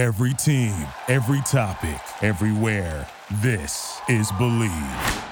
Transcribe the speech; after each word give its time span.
Every 0.00 0.32
team, 0.32 0.86
every 1.08 1.42
topic, 1.42 2.00
everywhere. 2.22 3.06
This 3.42 4.00
is 4.08 4.32
Believe. 4.38 5.24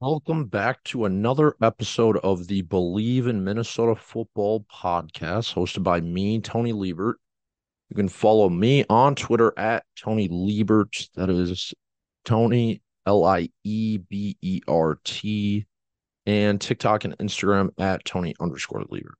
Welcome 0.00 0.46
back 0.46 0.82
to 0.86 1.04
another 1.04 1.54
episode 1.62 2.16
of 2.24 2.48
the 2.48 2.62
Believe 2.62 3.28
in 3.28 3.44
Minnesota 3.44 3.94
Football 3.94 4.66
podcast, 4.74 5.54
hosted 5.54 5.84
by 5.84 6.00
me, 6.00 6.40
Tony 6.40 6.72
Liebert. 6.72 7.14
You 7.90 7.94
can 7.94 8.08
follow 8.08 8.48
me 8.48 8.84
on 8.90 9.14
Twitter 9.14 9.56
at 9.56 9.84
Tony 9.96 10.26
Liebert. 10.26 11.10
That 11.14 11.30
is 11.30 11.72
Tony 12.24 12.82
L 13.06 13.24
I 13.24 13.50
E 13.62 13.98
B 13.98 14.36
E 14.42 14.62
R 14.66 14.98
T, 15.04 15.64
and 16.26 16.60
TikTok 16.60 17.04
and 17.04 17.16
Instagram 17.18 17.70
at 17.78 18.04
Tony 18.04 18.34
underscore 18.40 18.82
Liebert. 18.90 19.14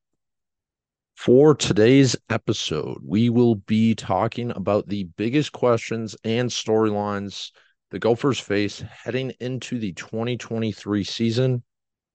For 1.25 1.55
today's 1.55 2.17
episode, 2.31 2.99
we 3.07 3.31
will 3.31 3.55
be 3.55 3.95
talking 3.95 4.51
about 4.51 4.89
the 4.89 5.05
biggest 5.05 5.53
questions 5.53 6.17
and 6.25 6.51
storylines 6.51 7.53
the 7.93 8.01
Gophers 8.01 8.41
face 8.41 8.81
heading 8.81 9.33
into 9.39 9.79
the 9.79 9.93
2023 9.93 11.05
season. 11.05 11.63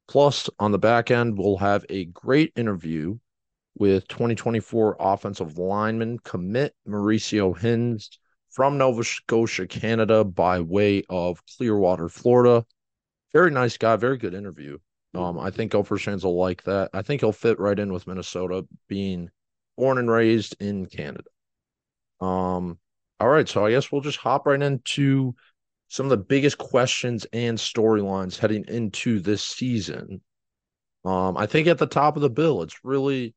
Plus, 0.09 0.49
on 0.59 0.73
the 0.73 0.77
back 0.77 1.09
end, 1.09 1.37
we'll 1.37 1.55
have 1.55 1.85
a 1.87 2.03
great 2.07 2.51
interview 2.57 3.17
with 3.77 4.09
2024 4.09 4.97
offensive 4.99 5.57
lineman 5.57 6.19
commit 6.19 6.75
Mauricio 6.85 7.57
Hinds 7.57 8.19
from 8.49 8.77
Nova 8.77 9.05
Scotia, 9.05 9.67
Canada, 9.67 10.25
by 10.25 10.59
way 10.59 11.03
of 11.07 11.41
Clearwater, 11.55 12.09
Florida. 12.09 12.65
Very 13.31 13.51
nice 13.51 13.77
guy, 13.77 13.95
very 13.95 14.17
good 14.17 14.33
interview. 14.33 14.77
Um, 15.17 15.39
I 15.39 15.49
think 15.49 15.71
Gophers 15.71 16.03
fans 16.03 16.23
will 16.23 16.37
like 16.37 16.63
that. 16.63 16.91
I 16.93 17.01
think 17.01 17.21
he'll 17.21 17.31
fit 17.31 17.59
right 17.59 17.77
in 17.77 17.91
with 17.91 18.05
Minnesota, 18.05 18.65
being 18.87 19.29
born 19.75 19.97
and 19.97 20.09
raised 20.09 20.55
in 20.61 20.85
Canada. 20.85 21.29
Um, 22.21 22.77
all 23.19 23.27
right, 23.27 23.49
so 23.49 23.65
I 23.65 23.71
guess 23.71 23.91
we'll 23.91 24.01
just 24.01 24.19
hop 24.19 24.45
right 24.45 24.61
into 24.61 25.35
some 25.87 26.05
of 26.05 26.11
the 26.11 26.17
biggest 26.17 26.57
questions 26.57 27.25
and 27.33 27.57
storylines 27.57 28.37
heading 28.37 28.65
into 28.67 29.19
this 29.19 29.43
season. 29.43 30.21
Um, 31.03 31.35
I 31.35 31.47
think 31.47 31.67
at 31.67 31.77
the 31.79 31.87
top 31.87 32.15
of 32.15 32.21
the 32.21 32.29
bill, 32.29 32.61
it's 32.61 32.83
really 32.83 33.33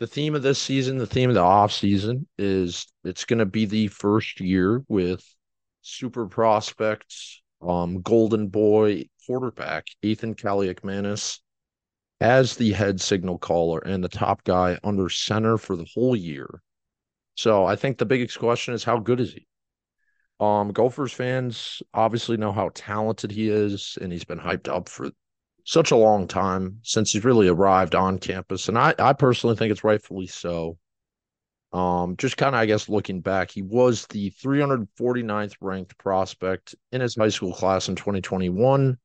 the 0.00 0.06
theme 0.06 0.34
of 0.34 0.42
this 0.42 0.60
season, 0.60 0.98
the 0.98 1.06
theme 1.06 1.28
of 1.28 1.34
the 1.34 1.40
off 1.40 1.72
season 1.72 2.26
is 2.38 2.86
it's 3.04 3.24
going 3.24 3.38
to 3.38 3.46
be 3.46 3.66
the 3.66 3.88
first 3.88 4.40
year 4.40 4.82
with 4.88 5.22
super 5.82 6.26
prospects, 6.26 7.42
um, 7.62 8.00
golden 8.00 8.48
boy 8.48 9.04
quarterback 9.26 9.86
Athan 10.02 10.34
Kaliakmanis 10.34 11.40
as 12.20 12.56
the 12.56 12.72
head 12.72 13.00
signal 13.00 13.38
caller 13.38 13.80
and 13.80 14.02
the 14.02 14.08
top 14.08 14.44
guy 14.44 14.78
under 14.84 15.08
center 15.08 15.58
for 15.58 15.76
the 15.76 15.86
whole 15.94 16.16
year. 16.16 16.62
So 17.34 17.64
I 17.64 17.76
think 17.76 17.98
the 17.98 18.06
biggest 18.06 18.38
question 18.38 18.74
is 18.74 18.84
how 18.84 18.98
good 18.98 19.20
is 19.20 19.32
he? 19.32 19.46
Um, 20.40 20.72
Gophers 20.72 21.12
fans 21.12 21.82
obviously 21.92 22.36
know 22.36 22.52
how 22.52 22.70
talented 22.74 23.30
he 23.30 23.48
is, 23.48 23.98
and 24.00 24.12
he's 24.12 24.24
been 24.24 24.38
hyped 24.38 24.68
up 24.68 24.88
for 24.88 25.10
such 25.64 25.90
a 25.90 25.96
long 25.96 26.28
time 26.28 26.78
since 26.82 27.12
he's 27.12 27.24
really 27.24 27.48
arrived 27.48 27.94
on 27.94 28.18
campus. 28.18 28.68
And 28.68 28.78
I, 28.78 28.94
I 28.98 29.12
personally 29.12 29.56
think 29.56 29.72
it's 29.72 29.84
rightfully 29.84 30.26
so. 30.26 30.76
Um, 31.72 32.16
just 32.16 32.36
kind 32.36 32.54
of, 32.54 32.60
I 32.60 32.66
guess, 32.66 32.88
looking 32.88 33.20
back, 33.20 33.50
he 33.50 33.62
was 33.62 34.06
the 34.06 34.30
349th 34.30 35.56
ranked 35.60 35.98
prospect 35.98 36.74
in 36.92 37.00
his 37.00 37.16
high 37.16 37.30
school 37.30 37.52
class 37.52 37.88
in 37.88 37.96
2021. 37.96 38.96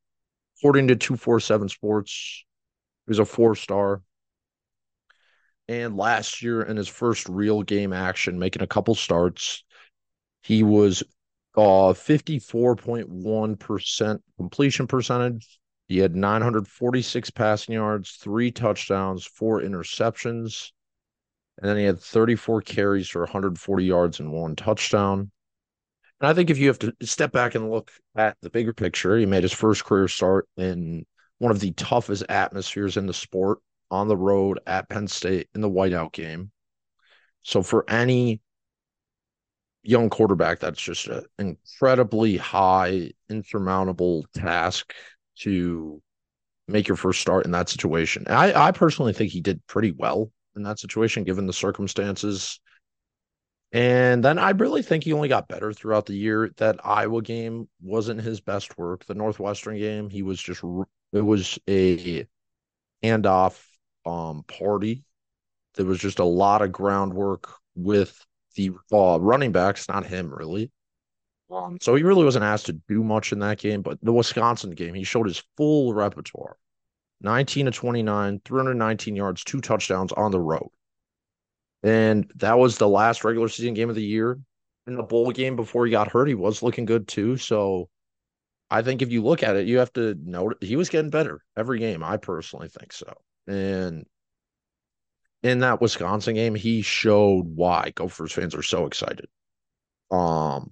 According 0.60 0.90
to 0.90 0.96
247 0.96 1.70
Sports, 1.70 2.46
he 3.06 3.12
was 3.12 3.20
a 3.20 3.26
four 3.26 3.56
star. 3.56 4.02
And 5.70 5.96
last 5.96 6.42
year, 6.42 6.64
in 6.64 6.76
his 6.76 6.90
first 6.90 7.30
real 7.30 7.64
game 7.64 7.94
action, 7.94 8.40
making 8.40 8.62
a 8.62 8.68
couple 8.68 8.96
starts, 8.96 9.64
he 10.42 10.64
was 10.64 11.04
uh 11.56 11.94
54.1% 11.94 14.20
completion 14.38 14.88
percentage. 14.88 15.60
He 15.88 16.00
had 16.00 16.16
946 16.16 17.30
passing 17.32 17.76
yards, 17.76 18.12
three 18.12 18.52
touchdowns, 18.52 19.26
four 19.26 19.62
interceptions. 19.62 20.72
And 21.58 21.70
then 21.70 21.78
he 21.78 21.84
had 21.84 22.00
34 22.00 22.62
carries 22.62 23.08
for 23.08 23.22
140 23.22 23.86
yards 23.86 24.20
and 24.20 24.32
one 24.32 24.56
touchdown. 24.56 25.32
And 26.22 26.30
I 26.30 26.34
think 26.34 26.50
if 26.50 26.58
you 26.58 26.68
have 26.68 26.80
to 26.80 26.94
step 27.02 27.32
back 27.32 27.56
and 27.56 27.72
look 27.72 27.92
at 28.16 28.38
the 28.42 28.50
bigger 28.50 28.74
picture, 28.74 29.18
he 29.18 29.26
made 29.26 29.44
his 29.44 29.54
first 29.54 29.86
career 29.86 30.08
start 30.08 30.48
in 30.58 31.06
one 31.38 31.52
of 31.52 31.60
the 31.60 31.72
toughest 31.72 32.24
atmospheres 32.28 32.98
in 32.98 33.06
the 33.06 33.14
sport 33.14 33.60
on 33.90 34.08
the 34.08 34.18
road 34.18 34.60
at 34.68 34.90
Penn 34.90 35.08
State 35.08 35.48
in 35.56 35.62
the 35.62 35.70
whiteout 35.70 36.12
game. 36.12 36.52
So 37.42 37.64
for 37.64 37.90
any 37.90 38.42
young 39.82 40.10
quarterback, 40.10 40.60
that's 40.60 40.82
just 40.82 41.08
an 41.08 41.24
incredibly 41.38 42.36
high, 42.36 43.12
insurmountable 43.30 44.26
task 44.34 44.94
to 45.40 46.02
make 46.68 46.88
your 46.88 46.98
first 46.98 47.22
start 47.22 47.46
in 47.46 47.52
that 47.52 47.70
situation. 47.70 48.26
I, 48.28 48.54
I 48.54 48.72
personally 48.72 49.14
think 49.14 49.32
he 49.32 49.42
did 49.42 49.66
pretty 49.68 49.92
well 49.92 50.32
in 50.56 50.64
that 50.64 50.80
situation, 50.80 51.24
given 51.24 51.48
the 51.48 51.54
circumstances. 51.54 52.60
And 53.72 54.24
then 54.24 54.40
I 54.40 54.50
really 54.52 54.82
think 54.82 55.04
he 55.04 55.14
only 55.14 55.28
got 55.28 55.48
better 55.48 55.72
throughout 55.74 56.08
the 56.08 56.16
year. 56.16 56.50
That 56.58 56.80
Iowa 56.84 57.22
game 57.22 57.70
wasn't 57.82 58.22
his 58.22 58.42
best 58.42 58.78
work. 58.78 59.06
The 59.06 59.14
Northwestern 59.14 59.78
game, 59.78 60.10
he 60.10 60.24
was 60.24 60.42
just 60.42 60.64
it 61.14 61.22
was 61.22 61.60
a 61.68 62.26
handoff 63.04 63.64
um 64.06 64.44
party. 64.44 65.04
There 65.76 65.86
was 65.86 66.00
just 66.00 66.20
a 66.20 66.26
lot 66.26 66.62
of 66.64 66.72
groundwork 66.72 67.54
with 67.76 68.26
the 68.56 68.72
uh, 68.92 69.20
running 69.22 69.52
backs, 69.52 69.88
not 69.88 70.06
him 70.06 70.34
really. 70.34 70.72
Um, 71.52 71.78
so 71.82 71.96
he 71.96 72.04
really 72.04 72.26
wasn't 72.26 72.46
asked 72.46 72.68
to 72.68 72.74
do 72.74 73.04
much 73.04 73.32
in 73.32 73.40
that 73.40 73.60
game. 73.60 73.82
But 73.82 74.00
the 74.02 74.14
Wisconsin 74.14 74.72
game, 74.72 74.94
he 74.94 75.04
showed 75.04 75.28
his 75.28 75.44
full 75.58 75.94
repertoire 75.94 76.58
19 77.22 77.66
to 77.66 77.72
29, 77.72 78.42
319 78.46 79.16
yards, 79.16 79.44
two 79.44 79.62
touchdowns 79.62 80.12
on 80.14 80.32
the 80.32 80.40
road. 80.40 80.70
And 81.84 82.30
that 82.36 82.58
was 82.58 82.78
the 82.78 82.88
last 82.88 83.24
regular 83.24 83.48
season 83.48 83.74
game 83.74 83.90
of 83.90 83.96
the 83.96 84.04
year. 84.04 84.40
In 84.88 84.96
the 84.96 85.04
bowl 85.04 85.32
game 85.32 85.56
before 85.56 85.86
he 85.86 85.92
got 85.92 86.12
hurt, 86.12 86.28
he 86.28 86.34
was 86.34 86.64
looking 86.64 86.86
good 86.86 87.08
too. 87.08 87.38
So 87.38 87.90
I 88.72 88.82
think 88.82 89.02
if 89.02 89.12
you 89.12 89.24
look 89.24 89.44
at 89.44 89.56
it, 89.56 89.68
you 89.68 89.80
have 89.80 89.94
to 89.94 90.16
note 90.24 90.58
he 90.62 90.76
was 90.76 90.90
getting 90.90 91.12
better 91.12 91.42
every 91.56 91.80
game. 91.80 92.04
I 92.04 92.18
personally 92.18 92.70
think 92.70 92.92
so. 92.92 93.14
And 93.48 94.06
in 95.44 95.60
that 95.60 95.82
Wisconsin 95.82 96.36
game, 96.36 96.56
he 96.56 96.82
showed 96.82 97.46
why 97.56 97.92
Gophers 97.96 98.32
fans 98.32 98.56
are 98.56 98.64
so 98.64 98.86
excited. 98.86 99.28
Um, 100.12 100.72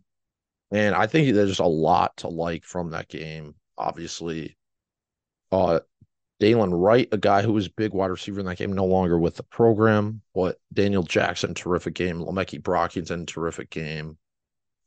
and 0.71 0.93
I 0.93 1.07
think 1.07 1.33
there's 1.33 1.59
a 1.59 1.65
lot 1.65 2.17
to 2.17 2.27
like 2.27 2.65
from 2.65 2.91
that 2.91 3.07
game. 3.07 3.55
Obviously, 3.77 4.57
uh, 5.51 5.79
Dylan 6.41 6.69
Wright, 6.71 7.07
a 7.11 7.17
guy 7.17 7.41
who 7.41 7.53
was 7.53 7.67
big 7.67 7.93
wide 7.93 8.11
receiver 8.11 8.39
in 8.39 8.45
that 8.45 8.57
game, 8.57 8.73
no 8.73 8.85
longer 8.85 9.17
with 9.17 9.35
the 9.35 9.43
program. 9.43 10.21
But 10.35 10.59
Daniel 10.71 11.03
Jackson, 11.03 11.53
terrific 11.53 11.95
game. 11.95 12.19
Le'Meke 12.19 12.61
Brockington, 12.61 13.25
terrific 13.25 13.69
game. 13.69 14.17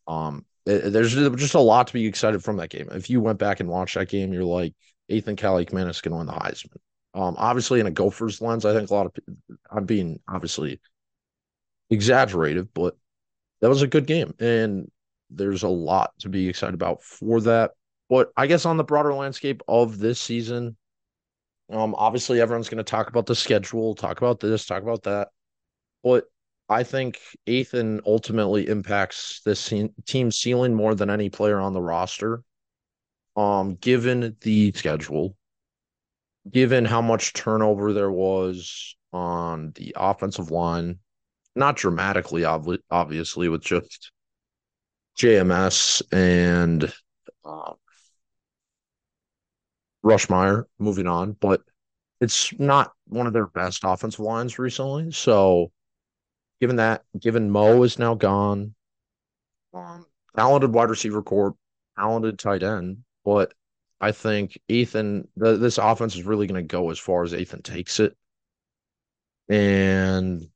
Um, 0.06 0.44
it, 0.66 0.92
there's 0.92 1.14
just 1.14 1.54
a 1.54 1.60
lot 1.60 1.88
to 1.88 1.92
be 1.92 2.06
excited 2.06 2.44
from 2.44 2.58
that 2.58 2.70
game. 2.70 2.88
If 2.92 3.10
you 3.10 3.20
went 3.20 3.38
back 3.38 3.60
and 3.60 3.68
watched 3.68 3.96
that 3.96 4.08
game, 4.08 4.32
you're 4.32 4.44
like, 4.44 4.74
Athan 5.10 5.36
Kaliakmanis 5.36 6.02
can 6.02 6.16
win 6.16 6.26
the 6.26 6.32
Heisman. 6.32 6.76
Um, 7.14 7.34
obviously, 7.36 7.80
in 7.80 7.86
a 7.86 7.90
Gophers 7.90 8.40
lens, 8.40 8.64
I 8.64 8.72
think 8.72 8.88
a 8.88 8.94
lot 8.94 9.06
of 9.06 9.12
I'm 9.70 9.84
being 9.84 10.20
obviously 10.28 10.80
exaggerated, 11.90 12.68
but 12.72 12.96
that 13.60 13.68
was 13.68 13.82
a 13.82 13.88
good 13.88 14.06
game, 14.06 14.34
and 14.38 14.88
there's 15.28 15.64
a 15.64 15.68
lot 15.68 16.12
to 16.20 16.28
be 16.28 16.48
excited 16.48 16.74
about 16.74 17.02
for 17.02 17.40
that. 17.42 17.72
But 18.08 18.30
I 18.36 18.46
guess 18.46 18.64
on 18.64 18.76
the 18.76 18.84
broader 18.84 19.12
landscape 19.12 19.62
of 19.66 19.98
this 19.98 20.20
season, 20.20 20.76
um, 21.70 21.94
obviously 21.96 22.40
everyone's 22.40 22.68
going 22.68 22.78
to 22.78 22.84
talk 22.84 23.08
about 23.08 23.26
the 23.26 23.34
schedule, 23.34 23.94
talk 23.94 24.18
about 24.18 24.40
this, 24.40 24.66
talk 24.66 24.82
about 24.82 25.02
that, 25.04 25.28
but 26.02 26.24
I 26.68 26.84
think 26.84 27.18
Athan 27.48 28.00
ultimately 28.06 28.68
impacts 28.68 29.40
this 29.44 29.72
team 30.06 30.30
ceiling 30.30 30.74
more 30.74 30.94
than 30.94 31.10
any 31.10 31.28
player 31.28 31.58
on 31.58 31.72
the 31.72 31.82
roster. 31.82 32.42
Um, 33.36 33.74
given 33.74 34.36
the 34.40 34.72
schedule, 34.72 35.36
given 36.48 36.84
how 36.84 37.00
much 37.02 37.32
turnover 37.32 37.92
there 37.92 38.10
was 38.10 38.96
on 39.12 39.72
the 39.74 39.94
offensive 39.96 40.50
line, 40.52 41.00
not 41.56 41.76
dramatically, 41.76 42.44
ob- 42.44 42.78
obviously, 42.88 43.48
with 43.48 43.62
just 43.62 44.12
JMS 45.18 46.02
and 46.12 46.92
uh, 47.44 47.72
Ruschmeyer 50.04 50.64
moving 50.78 51.06
on, 51.06 51.32
but 51.32 51.62
it's 52.20 52.52
not 52.58 52.92
one 53.06 53.26
of 53.26 53.32
their 53.32 53.46
best 53.46 53.82
offensive 53.84 54.20
lines 54.20 54.58
recently. 54.58 55.12
So, 55.12 55.72
given 56.60 56.76
that, 56.76 57.02
given 57.18 57.50
Mo 57.50 57.82
is 57.82 57.98
now 57.98 58.14
gone, 58.14 58.74
um, 59.74 60.06
talented 60.36 60.72
wide 60.72 60.90
receiver 60.90 61.22
corps, 61.22 61.54
talented 61.96 62.38
tight 62.38 62.62
end, 62.62 62.98
but 63.24 63.52
I 64.00 64.12
think 64.12 64.58
Athan, 64.68 65.28
the, 65.36 65.56
this 65.56 65.78
offense 65.78 66.16
is 66.16 66.24
really 66.24 66.46
going 66.46 66.62
to 66.62 66.66
go 66.66 66.90
as 66.90 66.98
far 66.98 67.22
as 67.22 67.32
Athan 67.32 67.62
takes 67.62 68.00
it. 68.00 68.16
And 69.48 70.48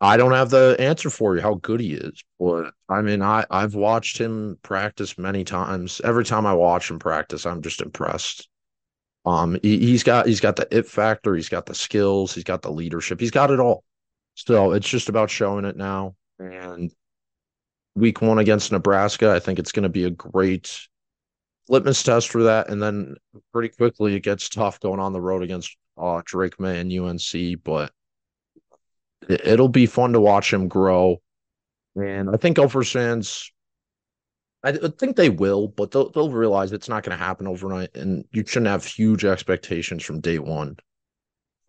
I 0.00 0.16
don't 0.16 0.32
have 0.32 0.50
the 0.50 0.76
answer 0.78 1.10
for 1.10 1.34
you 1.34 1.42
how 1.42 1.54
good 1.54 1.80
he 1.80 1.94
is, 1.94 2.22
but 2.38 2.72
I 2.88 3.02
mean, 3.02 3.20
I 3.20 3.44
I've 3.50 3.74
watched 3.74 4.18
him 4.18 4.58
practice 4.62 5.18
many 5.18 5.42
times. 5.44 6.00
Every 6.04 6.24
time 6.24 6.46
I 6.46 6.54
watch 6.54 6.90
him 6.90 6.98
practice, 6.98 7.44
I'm 7.46 7.62
just 7.62 7.80
impressed. 7.80 8.48
Um, 9.24 9.58
he, 9.62 9.92
has 9.92 10.04
got 10.04 10.26
he's 10.26 10.40
got 10.40 10.56
the 10.56 10.68
it 10.70 10.86
factor, 10.86 11.34
he's 11.34 11.48
got 11.48 11.66
the 11.66 11.74
skills, 11.74 12.34
he's 12.34 12.44
got 12.44 12.62
the 12.62 12.70
leadership, 12.70 13.18
he's 13.18 13.32
got 13.32 13.50
it 13.50 13.60
all. 13.60 13.84
So 14.34 14.72
it's 14.72 14.88
just 14.88 15.08
about 15.08 15.30
showing 15.30 15.64
it 15.64 15.76
now. 15.76 16.14
And 16.38 16.92
week 17.96 18.22
one 18.22 18.38
against 18.38 18.70
Nebraska, 18.70 19.32
I 19.32 19.40
think 19.40 19.58
it's 19.58 19.72
going 19.72 19.82
to 19.82 19.88
be 19.88 20.04
a 20.04 20.10
great 20.10 20.88
litmus 21.68 22.02
test 22.04 22.28
for 22.28 22.44
that. 22.44 22.68
And 22.68 22.80
then 22.80 23.16
pretty 23.52 23.70
quickly, 23.70 24.14
it 24.14 24.20
gets 24.20 24.48
tough 24.48 24.78
going 24.78 25.00
on 25.00 25.12
the 25.12 25.20
road 25.20 25.42
against 25.42 25.76
uh, 25.96 26.22
Drake 26.24 26.60
Maye 26.60 26.78
and 26.78 26.92
UNC, 26.92 27.62
but 27.64 27.92
it, 29.28 29.60
will 29.60 29.68
be 29.68 29.86
fun 29.86 30.12
to 30.12 30.20
watch 30.20 30.52
him 30.52 30.68
grow. 30.68 31.20
And 31.96 32.30
I 32.30 32.36
think 32.36 32.56
Gophers 32.56 32.90
fans, 32.90 33.52
I 34.62 34.72
think 34.72 35.16
they 35.16 35.30
will, 35.30 35.68
but 35.68 35.90
they'll, 35.90 36.10
they'll 36.10 36.30
realize 36.30 36.72
it's 36.72 36.88
not 36.88 37.02
going 37.02 37.16
to 37.16 37.24
happen 37.24 37.46
overnight, 37.46 37.96
and 37.96 38.24
you 38.32 38.44
shouldn't 38.46 38.66
have 38.68 38.84
huge 38.84 39.24
expectations 39.24 40.04
from 40.04 40.20
day 40.20 40.38
one. 40.38 40.76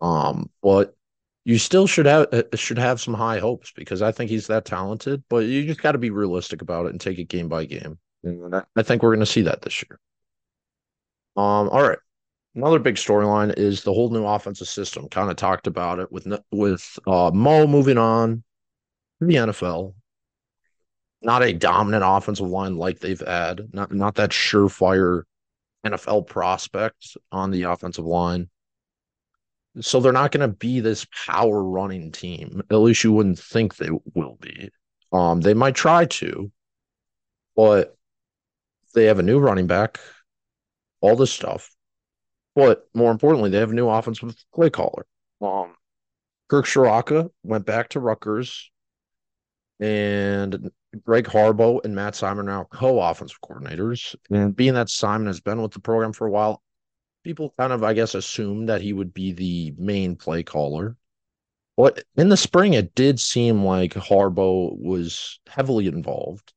Um, 0.00 0.50
but 0.62 0.96
you 1.44 1.58
still 1.58 1.86
should 1.86 2.06
have 2.06 2.28
uh, 2.32 2.42
should 2.54 2.78
have 2.78 3.00
some 3.00 3.14
high 3.14 3.38
hopes 3.38 3.72
because 3.72 4.02
I 4.02 4.12
think 4.12 4.30
he's 4.30 4.46
that 4.48 4.64
talented. 4.64 5.22
But 5.28 5.46
you 5.46 5.66
just 5.66 5.82
got 5.82 5.92
to 5.92 5.98
be 5.98 6.10
realistic 6.10 6.62
about 6.62 6.86
it 6.86 6.90
and 6.90 7.00
take 7.00 7.18
it 7.18 7.28
game 7.28 7.48
by 7.48 7.64
game. 7.64 7.98
And 8.22 8.54
I 8.54 8.82
think 8.82 9.02
we're 9.02 9.10
going 9.10 9.20
to 9.20 9.26
see 9.26 9.42
that 9.42 9.62
this 9.62 9.82
year. 9.82 9.98
Um, 11.36 11.68
all 11.70 11.82
right. 11.82 11.98
Another 12.54 12.80
big 12.80 12.96
storyline 12.96 13.56
is 13.56 13.82
the 13.82 13.92
whole 13.92 14.10
new 14.10 14.26
offensive 14.26 14.68
system. 14.68 15.08
Kind 15.08 15.30
of 15.30 15.36
talked 15.36 15.66
about 15.66 16.00
it 16.00 16.10
with 16.10 16.26
with 16.50 16.98
uh, 17.06 17.30
Mo 17.32 17.66
moving 17.66 17.98
on 17.98 18.42
to 19.20 19.26
the 19.26 19.34
NFL. 19.34 19.94
Not 21.22 21.42
a 21.42 21.52
dominant 21.52 22.02
offensive 22.04 22.48
line 22.48 22.76
like 22.76 22.98
they've 22.98 23.20
had. 23.20 23.72
Not 23.72 23.92
not 23.92 24.16
that 24.16 24.30
surefire 24.30 25.22
NFL 25.86 26.26
prospect 26.26 27.16
on 27.30 27.50
the 27.50 27.64
offensive 27.64 28.04
line. 28.04 28.48
So 29.80 30.00
they're 30.00 30.12
not 30.12 30.32
going 30.32 30.48
to 30.48 30.56
be 30.56 30.80
this 30.80 31.06
power 31.26 31.62
running 31.62 32.10
team. 32.10 32.62
At 32.70 32.76
least 32.76 33.04
you 33.04 33.12
wouldn't 33.12 33.38
think 33.38 33.76
they 33.76 33.90
will 34.14 34.36
be. 34.40 34.70
Um, 35.12 35.40
they 35.40 35.54
might 35.54 35.76
try 35.76 36.06
to, 36.06 36.50
but 37.54 37.96
they 38.94 39.04
have 39.04 39.20
a 39.20 39.24
new 39.24 39.38
running 39.38 39.68
back, 39.68 40.00
all 41.00 41.14
this 41.14 41.32
stuff. 41.32 41.70
But 42.54 42.88
more 42.94 43.10
importantly, 43.10 43.50
they 43.50 43.58
have 43.58 43.70
a 43.70 43.74
new 43.74 43.88
offensive 43.88 44.34
play 44.54 44.70
caller. 44.70 45.06
Um, 45.40 45.74
Kirk 46.48 46.66
Ciarrocca 46.66 47.30
went 47.44 47.64
back 47.64 47.90
to 47.90 48.00
Rutgers, 48.00 48.70
and 49.78 50.70
Greg 51.04 51.26
Harbaugh 51.26 51.84
and 51.84 51.94
Matt 51.94 52.16
Simon 52.16 52.48
are 52.48 52.58
now 52.58 52.64
co-offensive 52.64 53.40
coordinators. 53.40 54.16
And 54.30 54.54
being 54.54 54.74
that 54.74 54.90
Simon 54.90 55.28
has 55.28 55.40
been 55.40 55.62
with 55.62 55.72
the 55.72 55.80
program 55.80 56.12
for 56.12 56.26
a 56.26 56.30
while, 56.30 56.62
people 57.24 57.54
kind 57.58 57.72
of, 57.72 57.84
I 57.84 57.94
guess, 57.94 58.14
assumed 58.14 58.68
that 58.68 58.82
he 58.82 58.92
would 58.92 59.14
be 59.14 59.32
the 59.32 59.74
main 59.78 60.16
play 60.16 60.42
caller. 60.42 60.96
But 61.76 62.04
in 62.16 62.28
the 62.28 62.36
spring, 62.36 62.74
it 62.74 62.94
did 62.94 63.20
seem 63.20 63.64
like 63.64 63.94
Harbaugh 63.94 64.76
was 64.78 65.40
heavily 65.46 65.86
involved. 65.86 66.52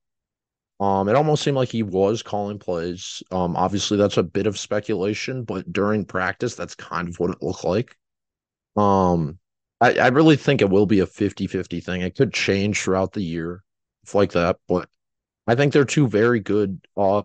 Um, 0.80 1.08
it 1.08 1.14
almost 1.14 1.42
seemed 1.42 1.56
like 1.56 1.68
he 1.70 1.82
was 1.82 2.22
calling 2.22 2.58
plays. 2.58 3.22
Um, 3.30 3.56
obviously 3.56 3.96
that's 3.96 4.16
a 4.16 4.22
bit 4.22 4.46
of 4.46 4.58
speculation, 4.58 5.44
but 5.44 5.72
during 5.72 6.04
practice, 6.04 6.56
that's 6.56 6.74
kind 6.74 7.08
of 7.08 7.18
what 7.20 7.30
it 7.30 7.42
looked 7.42 7.64
like. 7.64 7.96
Um, 8.76 9.38
I, 9.80 9.94
I 9.94 10.08
really 10.08 10.36
think 10.36 10.60
it 10.60 10.70
will 10.70 10.86
be 10.86 11.00
a 11.00 11.06
50-50 11.06 11.80
thing. 11.80 12.02
It 12.02 12.16
could 12.16 12.32
change 12.32 12.80
throughout 12.80 13.12
the 13.12 13.22
year, 13.22 13.62
like 14.12 14.32
that, 14.32 14.58
but 14.68 14.88
I 15.46 15.54
think 15.54 15.72
they're 15.72 15.84
two 15.84 16.08
very 16.08 16.40
good 16.40 16.80
uh 16.96 17.22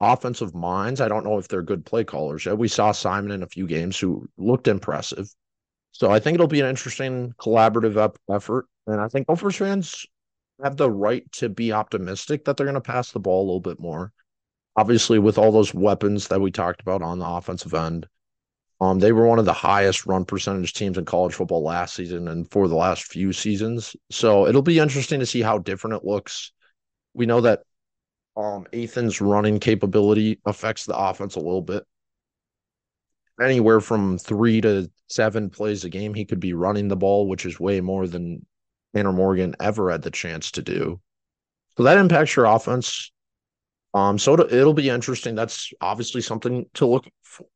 offensive 0.00 0.54
minds. 0.54 1.00
I 1.00 1.08
don't 1.08 1.24
know 1.24 1.38
if 1.38 1.48
they're 1.48 1.62
good 1.62 1.84
play 1.84 2.04
callers. 2.04 2.46
We 2.46 2.68
saw 2.68 2.92
Simon 2.92 3.30
in 3.30 3.42
a 3.42 3.48
few 3.48 3.66
games 3.66 3.98
who 3.98 4.28
looked 4.36 4.68
impressive. 4.68 5.28
So 5.92 6.10
I 6.10 6.18
think 6.18 6.34
it'll 6.34 6.46
be 6.46 6.60
an 6.60 6.66
interesting 6.66 7.32
collaborative 7.38 8.14
effort. 8.30 8.66
And 8.86 9.00
I 9.00 9.08
think 9.08 9.26
Gophers 9.26 9.56
fans 9.56 10.04
have 10.62 10.76
the 10.76 10.90
right 10.90 11.30
to 11.32 11.48
be 11.48 11.72
optimistic 11.72 12.44
that 12.44 12.56
they're 12.56 12.66
going 12.66 12.74
to 12.74 12.80
pass 12.80 13.12
the 13.12 13.20
ball 13.20 13.42
a 13.42 13.46
little 13.46 13.60
bit 13.60 13.78
more. 13.78 14.12
Obviously, 14.76 15.18
with 15.18 15.38
all 15.38 15.52
those 15.52 15.74
weapons 15.74 16.28
that 16.28 16.40
we 16.40 16.50
talked 16.50 16.80
about 16.80 17.02
on 17.02 17.18
the 17.18 17.26
offensive 17.26 17.74
end, 17.74 18.06
um, 18.80 18.98
they 18.98 19.12
were 19.12 19.26
one 19.26 19.38
of 19.38 19.46
the 19.46 19.52
highest 19.52 20.06
run 20.06 20.24
percentage 20.24 20.74
teams 20.74 20.98
in 20.98 21.04
college 21.06 21.34
football 21.34 21.62
last 21.62 21.94
season 21.94 22.28
and 22.28 22.50
for 22.50 22.68
the 22.68 22.74
last 22.74 23.04
few 23.04 23.32
seasons. 23.32 23.96
So 24.10 24.46
it'll 24.46 24.62
be 24.62 24.78
interesting 24.78 25.20
to 25.20 25.26
see 25.26 25.40
how 25.40 25.58
different 25.58 25.96
it 25.96 26.04
looks. 26.04 26.52
We 27.14 27.24
know 27.24 27.40
that 27.40 27.62
um, 28.36 28.66
Athan's 28.74 29.22
running 29.22 29.60
capability 29.60 30.40
affects 30.44 30.84
the 30.84 30.96
offense 30.96 31.36
a 31.36 31.40
little 31.40 31.62
bit. 31.62 31.84
Anywhere 33.40 33.80
from 33.80 34.18
three 34.18 34.60
to 34.60 34.90
seven 35.08 35.48
plays 35.48 35.84
a 35.84 35.88
game, 35.88 36.12
he 36.12 36.26
could 36.26 36.40
be 36.40 36.52
running 36.52 36.88
the 36.88 36.96
ball, 36.96 37.28
which 37.28 37.46
is 37.46 37.58
way 37.58 37.80
more 37.80 38.06
than 38.06 38.44
Tanner 38.96 39.12
Morgan 39.12 39.54
ever 39.60 39.90
had 39.90 40.00
the 40.00 40.10
chance 40.10 40.50
to 40.52 40.62
do. 40.62 40.98
So 41.76 41.82
that 41.82 41.98
impacts 41.98 42.34
your 42.34 42.46
offense. 42.46 43.12
Um, 43.92 44.18
so 44.18 44.32
it'll, 44.34 44.74
be 44.74 44.88
interesting. 44.88 45.34
That's 45.34 45.70
obviously 45.80 46.22
something 46.22 46.66
to 46.74 46.86
look 46.86 47.06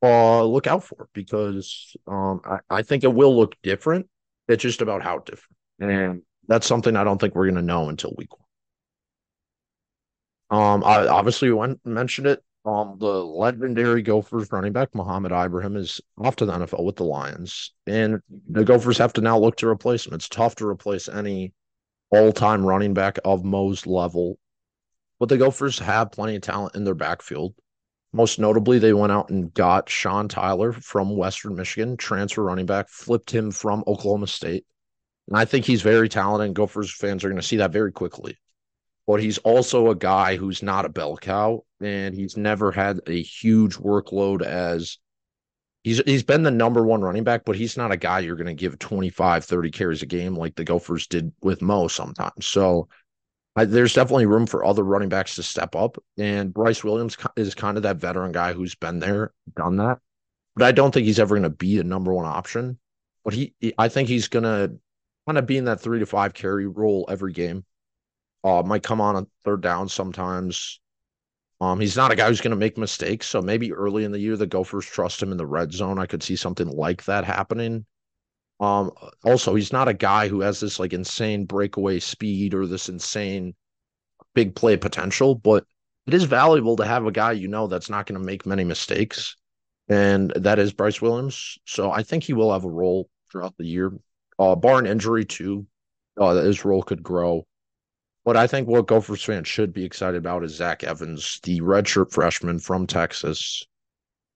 uh, 0.03 0.43
look 0.43 0.67
out 0.67 0.83
for 0.83 1.07
because 1.13 1.95
um, 2.07 2.41
I, 2.45 2.59
I 2.69 2.81
think 2.83 3.03
it 3.03 3.13
will 3.13 3.35
look 3.35 3.55
different. 3.63 4.07
It's 4.47 4.61
just 4.61 4.81
about 4.81 5.03
how 5.03 5.19
different, 5.19 5.55
and 5.79 6.21
that's 6.47 6.67
something 6.67 6.95
I 6.95 7.03
don't 7.03 7.19
think 7.19 7.35
we're 7.35 7.45
going 7.45 7.55
to 7.55 7.61
know 7.61 7.89
until 7.89 8.13
week 8.17 8.29
one. 10.49 10.61
Um, 10.61 10.83
I 10.83 11.07
obviously 11.07 11.51
went 11.51 11.79
mentioned 11.85 12.27
it. 12.27 12.43
Um, 12.63 12.97
the 12.99 13.23
legendary 13.23 14.03
Gophers 14.03 14.51
running 14.51 14.71
back 14.71 14.93
Mohamed 14.93 15.31
Ibrahim 15.31 15.75
is 15.75 15.99
off 16.17 16.35
to 16.37 16.45
the 16.45 16.53
NFL 16.53 16.83
with 16.83 16.95
the 16.95 17.03
Lions, 17.03 17.73
and 17.87 18.21
the 18.49 18.63
Gophers 18.63 18.99
have 18.99 19.13
to 19.13 19.21
now 19.21 19.39
look 19.39 19.57
to 19.57 19.67
replace 19.67 20.05
him. 20.05 20.13
It's 20.13 20.29
tough 20.29 20.55
to 20.55 20.67
replace 20.67 21.09
any 21.09 21.53
all-time 22.11 22.63
running 22.63 22.93
back 22.93 23.17
of 23.25 23.43
Mo's 23.43 23.87
level, 23.87 24.37
but 25.19 25.27
the 25.27 25.39
Gophers 25.39 25.79
have 25.79 26.11
plenty 26.11 26.35
of 26.35 26.43
talent 26.43 26.75
in 26.75 26.83
their 26.83 26.93
backfield. 26.93 27.55
Most 28.13 28.37
notably, 28.37 28.77
they 28.77 28.93
went 28.93 29.13
out 29.13 29.29
and 29.31 29.51
got 29.53 29.89
Sean 29.89 30.27
Tyler 30.27 30.71
from 30.71 31.17
Western 31.17 31.55
Michigan, 31.55 31.97
transfer 31.97 32.43
running 32.43 32.67
back, 32.67 32.89
flipped 32.89 33.31
him 33.31 33.49
from 33.49 33.83
Oklahoma 33.87 34.27
State. 34.27 34.65
And 35.27 35.37
I 35.37 35.45
think 35.45 35.65
he's 35.65 35.81
very 35.81 36.09
talented, 36.09 36.53
Gophers 36.53 36.93
fans 36.93 37.23
are 37.23 37.29
going 37.29 37.41
to 37.41 37.47
see 37.47 37.57
that 37.57 37.71
very 37.71 37.91
quickly 37.91 38.37
but 39.07 39.21
he's 39.21 39.37
also 39.39 39.89
a 39.89 39.95
guy 39.95 40.35
who's 40.35 40.63
not 40.63 40.85
a 40.85 40.89
bell 40.89 41.17
cow 41.17 41.63
and 41.81 42.15
he's 42.15 42.37
never 42.37 42.71
had 42.71 42.99
a 43.07 43.21
huge 43.21 43.75
workload 43.75 44.41
as 44.41 44.97
he's 45.83 46.01
he's 46.05 46.23
been 46.23 46.43
the 46.43 46.51
number 46.51 46.83
one 46.83 47.01
running 47.01 47.23
back 47.23 47.43
but 47.45 47.55
he's 47.55 47.77
not 47.77 47.91
a 47.91 47.97
guy 47.97 48.19
you're 48.19 48.35
going 48.35 48.47
to 48.47 48.53
give 48.53 48.77
25 48.79 49.43
30 49.45 49.71
carries 49.71 50.01
a 50.01 50.05
game 50.05 50.35
like 50.35 50.55
the 50.55 50.63
gophers 50.63 51.07
did 51.07 51.31
with 51.41 51.61
mo 51.61 51.87
sometimes. 51.87 52.45
So 52.45 52.87
I, 53.55 53.65
there's 53.65 53.93
definitely 53.93 54.27
room 54.27 54.45
for 54.45 54.63
other 54.63 54.83
running 54.83 55.09
backs 55.09 55.35
to 55.35 55.43
step 55.43 55.75
up 55.75 55.97
and 56.17 56.53
bryce 56.53 56.83
williams 56.83 57.17
is 57.35 57.55
kind 57.55 57.77
of 57.77 57.83
that 57.83 57.97
veteran 57.97 58.31
guy 58.31 58.53
who's 58.53 58.75
been 58.75 58.99
there 58.99 59.33
done 59.55 59.77
that. 59.77 59.99
But 60.55 60.65
i 60.65 60.71
don't 60.71 60.93
think 60.93 61.05
he's 61.05 61.19
ever 61.19 61.35
going 61.35 61.43
to 61.43 61.49
be 61.49 61.79
a 61.79 61.83
number 61.83 62.13
one 62.13 62.25
option 62.25 62.77
but 63.25 63.33
he 63.33 63.53
i 63.77 63.89
think 63.89 64.07
he's 64.07 64.27
going 64.27 64.43
to 64.43 64.77
kind 65.25 65.37
of 65.37 65.45
be 65.45 65.57
in 65.57 65.65
that 65.65 65.81
three 65.81 65.99
to 65.99 66.05
five 66.05 66.33
carry 66.33 66.67
role 66.67 67.05
every 67.09 67.33
game 67.33 67.65
uh, 68.43 68.63
might 68.65 68.83
come 68.83 69.01
on 69.01 69.15
a 69.15 69.27
third 69.43 69.61
down 69.61 69.89
sometimes. 69.89 70.79
Um, 71.59 71.79
he's 71.79 71.95
not 71.95 72.11
a 72.11 72.15
guy 72.15 72.27
who's 72.27 72.41
going 72.41 72.51
to 72.51 72.57
make 72.57 72.77
mistakes. 72.77 73.27
So 73.27 73.41
maybe 73.41 73.71
early 73.71 74.03
in 74.03 74.11
the 74.11 74.19
year, 74.19 74.35
the 74.35 74.47
Gophers 74.47 74.85
trust 74.85 75.21
him 75.21 75.31
in 75.31 75.37
the 75.37 75.45
red 75.45 75.71
zone. 75.71 75.99
I 75.99 76.07
could 76.07 76.23
see 76.23 76.35
something 76.35 76.67
like 76.67 77.05
that 77.05 77.23
happening. 77.23 77.85
Um, 78.59 78.91
also, 79.23 79.55
he's 79.55 79.71
not 79.71 79.87
a 79.87 79.93
guy 79.93 80.27
who 80.27 80.41
has 80.41 80.59
this 80.59 80.79
like 80.79 80.93
insane 80.93 81.45
breakaway 81.45 81.99
speed 81.99 82.53
or 82.53 82.65
this 82.65 82.89
insane 82.89 83.55
big 84.33 84.55
play 84.55 84.77
potential, 84.77 85.35
but 85.35 85.65
it 86.07 86.13
is 86.13 86.23
valuable 86.23 86.75
to 86.77 86.85
have 86.85 87.05
a 87.05 87.11
guy 87.11 87.31
you 87.33 87.47
know 87.47 87.67
that's 87.67 87.89
not 87.89 88.05
going 88.07 88.19
to 88.19 88.25
make 88.25 88.45
many 88.45 88.63
mistakes. 88.63 89.35
And 89.87 90.31
that 90.35 90.57
is 90.57 90.73
Bryce 90.73 91.01
Williams. 91.01 91.57
So 91.65 91.91
I 91.91 92.01
think 92.03 92.23
he 92.23 92.33
will 92.33 92.53
have 92.53 92.63
a 92.63 92.69
role 92.69 93.09
throughout 93.31 93.55
the 93.57 93.65
year. 93.65 93.91
Uh, 94.39 94.55
bar 94.55 94.79
an 94.79 94.87
injury, 94.87 95.25
too, 95.25 95.67
uh, 96.19 96.35
his 96.35 96.65
role 96.65 96.81
could 96.81 97.03
grow. 97.03 97.45
But 98.23 98.37
I 98.37 98.45
think 98.47 98.67
what 98.67 98.87
Gophers 98.87 99.23
fans 99.23 99.47
should 99.47 99.73
be 99.73 99.83
excited 99.83 100.17
about 100.17 100.43
is 100.43 100.55
Zach 100.55 100.83
Evans, 100.83 101.39
the 101.43 101.61
redshirt 101.61 102.11
freshman 102.11 102.59
from 102.59 102.85
Texas, 102.85 103.65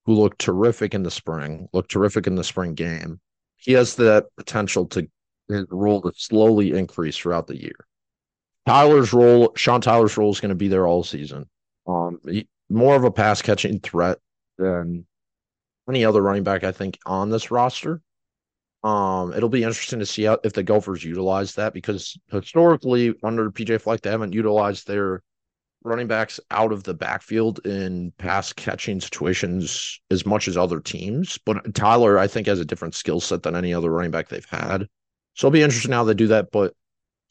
who 0.04 0.14
looked 0.14 0.40
terrific 0.40 0.94
in 0.94 1.04
the 1.04 1.10
spring, 1.10 1.68
looked 1.72 1.90
terrific 1.90 2.26
in 2.26 2.34
the 2.34 2.44
spring 2.44 2.74
game. 2.74 3.20
He 3.56 3.72
has 3.72 3.94
the 3.94 4.26
potential 4.36 4.86
to 4.86 5.08
his 5.48 5.66
role 5.70 6.02
to 6.02 6.12
slowly 6.16 6.72
increase 6.72 7.16
throughout 7.16 7.46
the 7.46 7.60
year. 7.60 7.86
Tyler's 8.66 9.12
role, 9.12 9.52
Sean 9.54 9.80
Tyler's 9.80 10.16
role 10.16 10.30
is 10.30 10.40
going 10.40 10.48
to 10.48 10.56
be 10.56 10.68
there 10.68 10.86
all 10.86 11.04
season. 11.04 11.48
Um, 11.86 12.18
he, 12.26 12.48
more 12.68 12.96
of 12.96 13.04
a 13.04 13.12
pass 13.12 13.40
catching 13.42 13.78
threat 13.78 14.18
than 14.58 15.06
any 15.88 16.04
other 16.04 16.20
running 16.20 16.42
back, 16.42 16.64
I 16.64 16.72
think, 16.72 16.98
on 17.06 17.30
this 17.30 17.52
roster. 17.52 18.00
Um, 18.86 19.32
it'll 19.32 19.48
be 19.48 19.64
interesting 19.64 19.98
to 19.98 20.06
see 20.06 20.22
how 20.22 20.38
if 20.44 20.52
the 20.52 20.62
Gophers 20.62 21.02
utilize 21.02 21.56
that 21.56 21.74
because 21.74 22.16
historically 22.30 23.12
under 23.24 23.50
PJ 23.50 23.80
Fleck 23.80 24.00
they 24.00 24.10
haven't 24.10 24.32
utilized 24.32 24.86
their 24.86 25.24
running 25.82 26.06
backs 26.06 26.38
out 26.52 26.70
of 26.70 26.84
the 26.84 26.94
backfield 26.94 27.66
in 27.66 28.12
pass 28.16 28.52
catching 28.52 29.00
situations 29.00 30.00
as 30.12 30.24
much 30.24 30.46
as 30.46 30.56
other 30.56 30.78
teams. 30.78 31.36
But 31.44 31.74
Tyler, 31.74 32.16
I 32.16 32.28
think, 32.28 32.46
has 32.46 32.60
a 32.60 32.64
different 32.64 32.94
skill 32.94 33.18
set 33.18 33.42
than 33.42 33.56
any 33.56 33.74
other 33.74 33.90
running 33.90 34.12
back 34.12 34.28
they've 34.28 34.48
had. 34.48 34.86
So 35.34 35.48
it'll 35.48 35.54
be 35.54 35.62
interesting 35.62 35.90
how 35.90 36.04
they 36.04 36.14
do 36.14 36.28
that. 36.28 36.52
But 36.52 36.72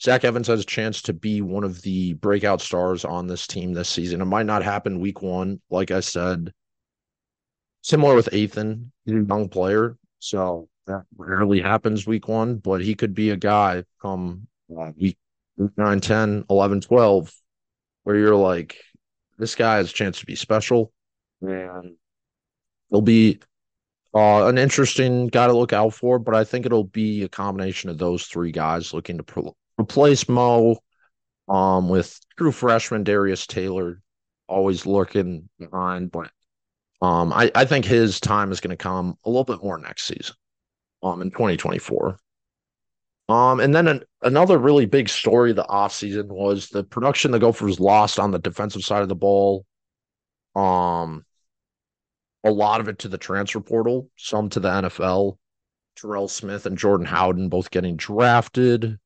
Zach 0.01 0.25
Evans 0.25 0.47
has 0.47 0.59
a 0.59 0.65
chance 0.65 1.01
to 1.03 1.13
be 1.13 1.41
one 1.41 1.63
of 1.63 1.81
the 1.83 2.15
breakout 2.15 2.59
stars 2.59 3.05
on 3.05 3.27
this 3.27 3.47
team 3.47 3.71
this 3.71 3.87
season. 3.87 4.19
It 4.19 4.25
might 4.25 4.45
not 4.45 4.61
happen 4.61 4.99
week 4.99 5.21
one, 5.21 5.61
like 5.69 5.91
I 5.91 6.01
said. 6.01 6.51
Similar 7.81 8.13
with 8.13 8.29
Athan, 8.33 8.91
young 9.05 9.47
player. 9.47 9.95
So 10.19 10.67
that 10.87 11.03
rarely 11.17 11.61
happens 11.61 12.05
week 12.05 12.27
one, 12.27 12.57
but 12.57 12.81
he 12.81 12.95
could 12.95 13.13
be 13.13 13.31
a 13.31 13.37
guy 13.37 13.83
come 14.01 14.47
uh, 14.77 14.91
week 14.97 15.17
9, 15.77 15.99
10, 15.99 16.45
11, 16.49 16.81
12 16.81 17.33
where 18.03 18.15
you're 18.15 18.35
like, 18.35 18.77
this 19.37 19.55
guy 19.55 19.77
has 19.77 19.89
a 19.89 19.93
chance 19.93 20.19
to 20.19 20.25
be 20.25 20.35
special, 20.35 20.93
and 21.41 21.95
he'll 22.89 23.01
be 23.01 23.39
uh, 24.13 24.47
an 24.47 24.57
interesting 24.57 25.27
guy 25.27 25.47
to 25.47 25.53
look 25.53 25.73
out 25.73 25.93
for. 25.93 26.19
But 26.19 26.35
I 26.35 26.43
think 26.43 26.65
it'll 26.65 26.85
be 26.85 27.23
a 27.23 27.29
combination 27.29 27.89
of 27.89 27.97
those 27.97 28.25
three 28.25 28.51
guys 28.51 28.93
looking 28.93 29.17
to 29.17 29.53
replace 29.79 30.29
Mo, 30.29 30.77
um, 31.49 31.89
with 31.89 32.17
true 32.37 32.51
freshman 32.51 33.03
Darius 33.03 33.45
Taylor, 33.47 34.01
always 34.47 34.85
lurking 34.85 35.49
behind. 35.59 36.11
But 36.11 36.31
um, 37.01 37.33
I, 37.33 37.51
I 37.55 37.65
think 37.65 37.85
his 37.85 38.19
time 38.19 38.51
is 38.51 38.61
going 38.61 38.69
to 38.69 38.77
come 38.77 39.17
a 39.25 39.29
little 39.29 39.43
bit 39.43 39.63
more 39.63 39.77
next 39.77 40.03
season, 40.03 40.35
um, 41.05 41.21
in 41.21 41.29
2024. 41.29 42.17
Um, 43.27 43.59
and 43.59 43.73
then 43.73 43.87
an, 43.87 44.03
another 44.21 44.57
really 44.57 44.85
big 44.85 45.09
story 45.09 45.51
of 45.51 45.55
the 45.55 45.63
offseason 45.63 46.27
was 46.27 46.69
the 46.69 46.83
production 46.83 47.31
the 47.31 47.39
Gophers 47.39 47.79
lost 47.79 48.19
on 48.19 48.31
the 48.31 48.39
defensive 48.39 48.83
side 48.83 49.01
of 49.01 49.09
the 49.09 49.15
ball. 49.15 49.65
Um, 50.55 51.25
a 52.43 52.51
lot 52.51 52.81
of 52.81 52.87
it 52.87 52.99
to 52.99 53.07
the 53.07 53.17
transfer 53.17 53.61
portal, 53.61 54.09
some 54.17 54.49
to 54.49 54.59
the 54.59 54.69
NFL. 54.69 55.37
Terrell 55.95 56.27
Smith 56.27 56.65
and 56.65 56.77
Jordan 56.77 57.05
Howden 57.05 57.49
both 57.49 57.71
getting 57.71 57.95
drafted. 57.95 58.97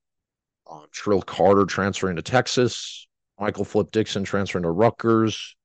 Uh, 0.69 0.81
Trill 0.91 1.21
Carter 1.21 1.65
transferring 1.65 2.15
to 2.17 2.21
Texas. 2.21 3.07
Michael 3.39 3.63
Flip 3.63 3.89
Dixon 3.91 4.23
transferring 4.23 4.63
to 4.63 4.71
Rutgers. 4.71 5.55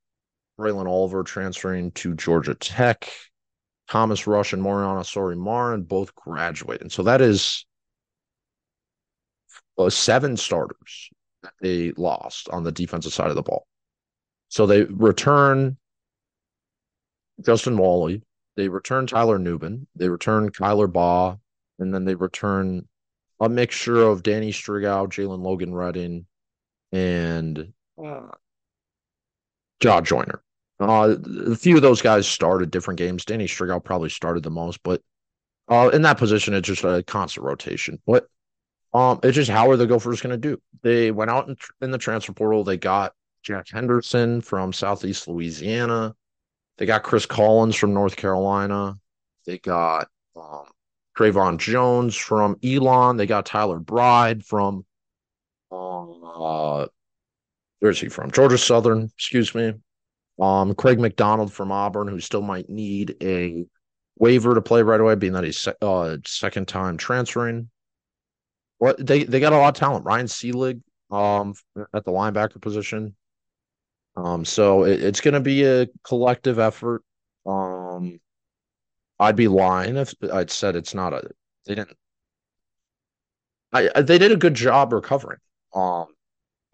Braelen 0.59 0.87
Oliver 0.87 1.25
transferring 1.25 1.91
to 1.93 2.15
Georgia 2.15 2.55
Tech. 2.55 3.11
Thomas 3.89 4.27
Rush 4.27 4.53
and 4.53 4.63
Mariano 4.63 5.01
Sori 5.01 5.37
Marin 5.37 5.83
both 5.83 6.15
graduate. 6.15 6.81
And 6.81 6.91
So 6.91 7.03
that 7.05 7.21
is 7.21 7.67
uh, 9.79 9.91
seven 9.91 10.37
starters 10.37 11.11
that 11.43 11.53
they 11.61 11.93
lost 11.93 12.49
on 12.49 12.65
the 12.65 12.73
defensive 12.73 13.13
side 13.13 13.29
of 13.29 13.37
the 13.37 13.43
ball. 13.43 13.67
So 14.49 14.67
they 14.67 14.85
return 14.85 15.77
Justin 17.45 17.77
Walley, 17.77 18.23
they 18.57 18.69
return 18.69 19.07
Tyler 19.07 19.39
Nubin, 19.39 19.87
they 19.97 20.09
return 20.09 20.51
Kyler 20.51 20.91
Baugh, 20.91 21.39
and 21.79 21.93
then 21.93 22.05
they 22.05 22.15
return 22.15 22.87
a 23.41 23.49
mixture 23.49 24.01
of 24.01 24.23
Danny 24.23 24.53
Striggow, 24.53 25.09
Jalen 25.09 25.43
Logan 25.43 25.75
Redding, 25.75 26.27
and 26.93 27.73
uh, 28.03 28.29
Jah 29.81 30.01
Joyner. 30.01 30.44
Uh, 30.89 31.17
a 31.47 31.57
few 31.57 31.77
of 31.77 31.83
those 31.83 32.03
guys 32.03 32.27
started 32.27 32.71
different 32.71 32.99
games. 32.99 33.25
Danny 33.25 33.47
Striggow 33.47 33.83
probably 33.83 34.11
started 34.11 34.43
the 34.43 34.51
most, 34.51 34.83
but 34.83 35.03
uh, 35.69 35.91
in 35.93 36.03
that 36.03 36.19
position, 36.19 36.55
it's 36.55 36.67
just 36.67 36.85
a 36.85 37.03
constant 37.07 37.47
rotation. 37.47 38.01
But 38.07 38.27
um, 38.93 39.21
it's 39.23 39.35
just 39.35 39.51
how 39.51 39.71
are 39.71 39.77
the 39.77 39.87
Gophers 39.87 40.21
going 40.21 40.33
to 40.33 40.37
do? 40.37 40.61
They 40.83 41.11
went 41.11 41.31
out 41.31 41.49
in, 41.49 41.57
in, 41.81 41.91
the 41.91 41.99
transfer 41.99 42.33
portal. 42.33 42.65
They 42.65 42.77
got 42.77 43.13
Jack 43.43 43.69
Henderson 43.69 44.41
from 44.41 44.73
Southeast 44.73 45.27
Louisiana. 45.27 46.15
They 46.79 46.87
got 46.87 47.03
Chris 47.03 47.27
Collins 47.27 47.77
from 47.77 47.95
North 47.95 48.17
Carolina. 48.17 48.99
They 49.47 49.59
got 49.59 50.09
um, 50.37 50.67
Trayvon 51.17 51.59
Jones 51.59 52.15
from 52.15 52.57
Elon. 52.63 53.17
They 53.17 53.27
got 53.27 53.47
Tyler 53.47 53.79
Bride 53.79 54.45
from 54.45 54.85
uh, 55.73 56.87
where's 57.81 58.01
he 58.01 58.09
from? 58.09 58.31
Georgia 58.31 58.59
Southern, 58.59 59.11
excuse 59.17 59.55
me. 59.55 59.75
Um, 60.41 60.75
Craig 60.75 60.99
McDonald 60.99 61.53
from 61.53 61.71
Auburn, 61.71 62.09
who 62.09 62.21
still 62.21 62.43
might 62.43 62.69
need 62.69 63.17
a 63.23 63.65
waiver 64.19 64.55
to 64.55 64.63
play 64.63 64.83
right 64.83 65.01
away, 65.01 65.15
being 65.15 65.33
that 65.35 65.45
he's 65.45 65.69
uh, 65.81 66.17
second 66.27 66.69
time 66.69 66.97
transferring. 66.97 67.71
Well, 68.81 68.95
they 68.99 69.25
they 69.25 69.41
got 69.41 69.53
a 69.53 69.59
lot 69.59 69.77
of 69.77 69.81
talent. 69.81 70.05
Ryan 70.05 70.27
Seelig, 70.27 70.83
um, 71.11 71.55
at 71.95 72.05
the 72.05 72.11
linebacker 72.11 72.61
position. 72.61 73.15
Um, 74.17 74.45
so 74.45 74.85
it, 74.85 75.03
it's 75.03 75.21
going 75.21 75.35
to 75.35 75.41
be 75.41 75.65
a 75.65 75.87
collective 76.05 76.59
effort. 76.59 77.03
Um, 77.47 78.21
I'd 79.19 79.37
be 79.37 79.49
lying 79.49 79.97
if 79.97 80.15
I'd 80.33 80.51
said 80.51 80.77
it's 80.77 80.95
not 80.95 81.13
a. 81.13 81.23
They 81.67 81.75
didn't. 81.75 81.97
I 83.73 84.03
they 84.03 84.19
did 84.19 84.33
a 84.33 84.37
good 84.37 84.55
job 84.55 84.93
recovering. 84.93 85.39
Um, 85.75 86.07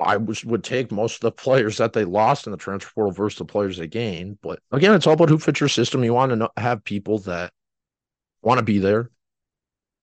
I 0.01 0.17
was, 0.17 0.45
would 0.45 0.65
take 0.65 0.91
most 0.91 1.17
of 1.17 1.21
the 1.21 1.33
players 1.33 1.77
that 1.77 1.93
they 1.93 2.05
lost 2.05 2.47
in 2.47 2.53
the 2.53 2.57
transfer 2.57 2.91
portal 2.95 3.13
versus 3.13 3.39
the 3.39 3.45
players 3.45 3.77
they 3.77 3.87
gained. 3.87 4.39
But 4.43 4.61
again, 4.73 4.95
it's 4.95 5.07
all 5.07 5.13
about 5.13 5.29
who 5.29 5.39
fits 5.39 5.61
your 5.61 5.69
system. 5.69 6.05
You 6.05 6.15
want 6.15 6.31
to 6.31 6.37
know, 6.37 6.49
have 6.57 6.85
people 6.85 7.19
that 7.21 7.53
want 8.43 8.59
to 8.59 8.65
be 8.65 8.79
there, 8.79 9.11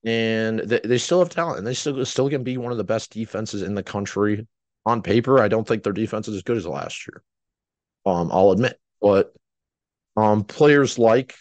and 0.03 0.59
they, 0.59 0.79
they 0.83 0.97
still 0.97 1.19
have 1.19 1.29
talent, 1.29 1.57
and 1.57 1.67
they 1.67 1.73
still 1.73 2.05
still 2.05 2.29
can 2.29 2.43
be 2.43 2.57
one 2.57 2.71
of 2.71 2.77
the 2.77 2.83
best 2.83 3.11
defenses 3.11 3.61
in 3.63 3.75
the 3.75 3.83
country. 3.83 4.47
On 4.85 5.01
paper, 5.01 5.41
I 5.41 5.49
don't 5.49 5.67
think 5.67 5.83
their 5.83 5.91
defense 5.91 6.29
is 6.29 6.35
as 6.35 6.43
good 6.43 6.55
as 6.55 6.65
last 6.65 7.07
year. 7.07 7.21
Um, 8.05 8.29
I'll 8.31 8.51
admit, 8.51 8.79
but 9.01 9.33
um, 10.15 10.45
players 10.45 10.97
like 10.97 11.35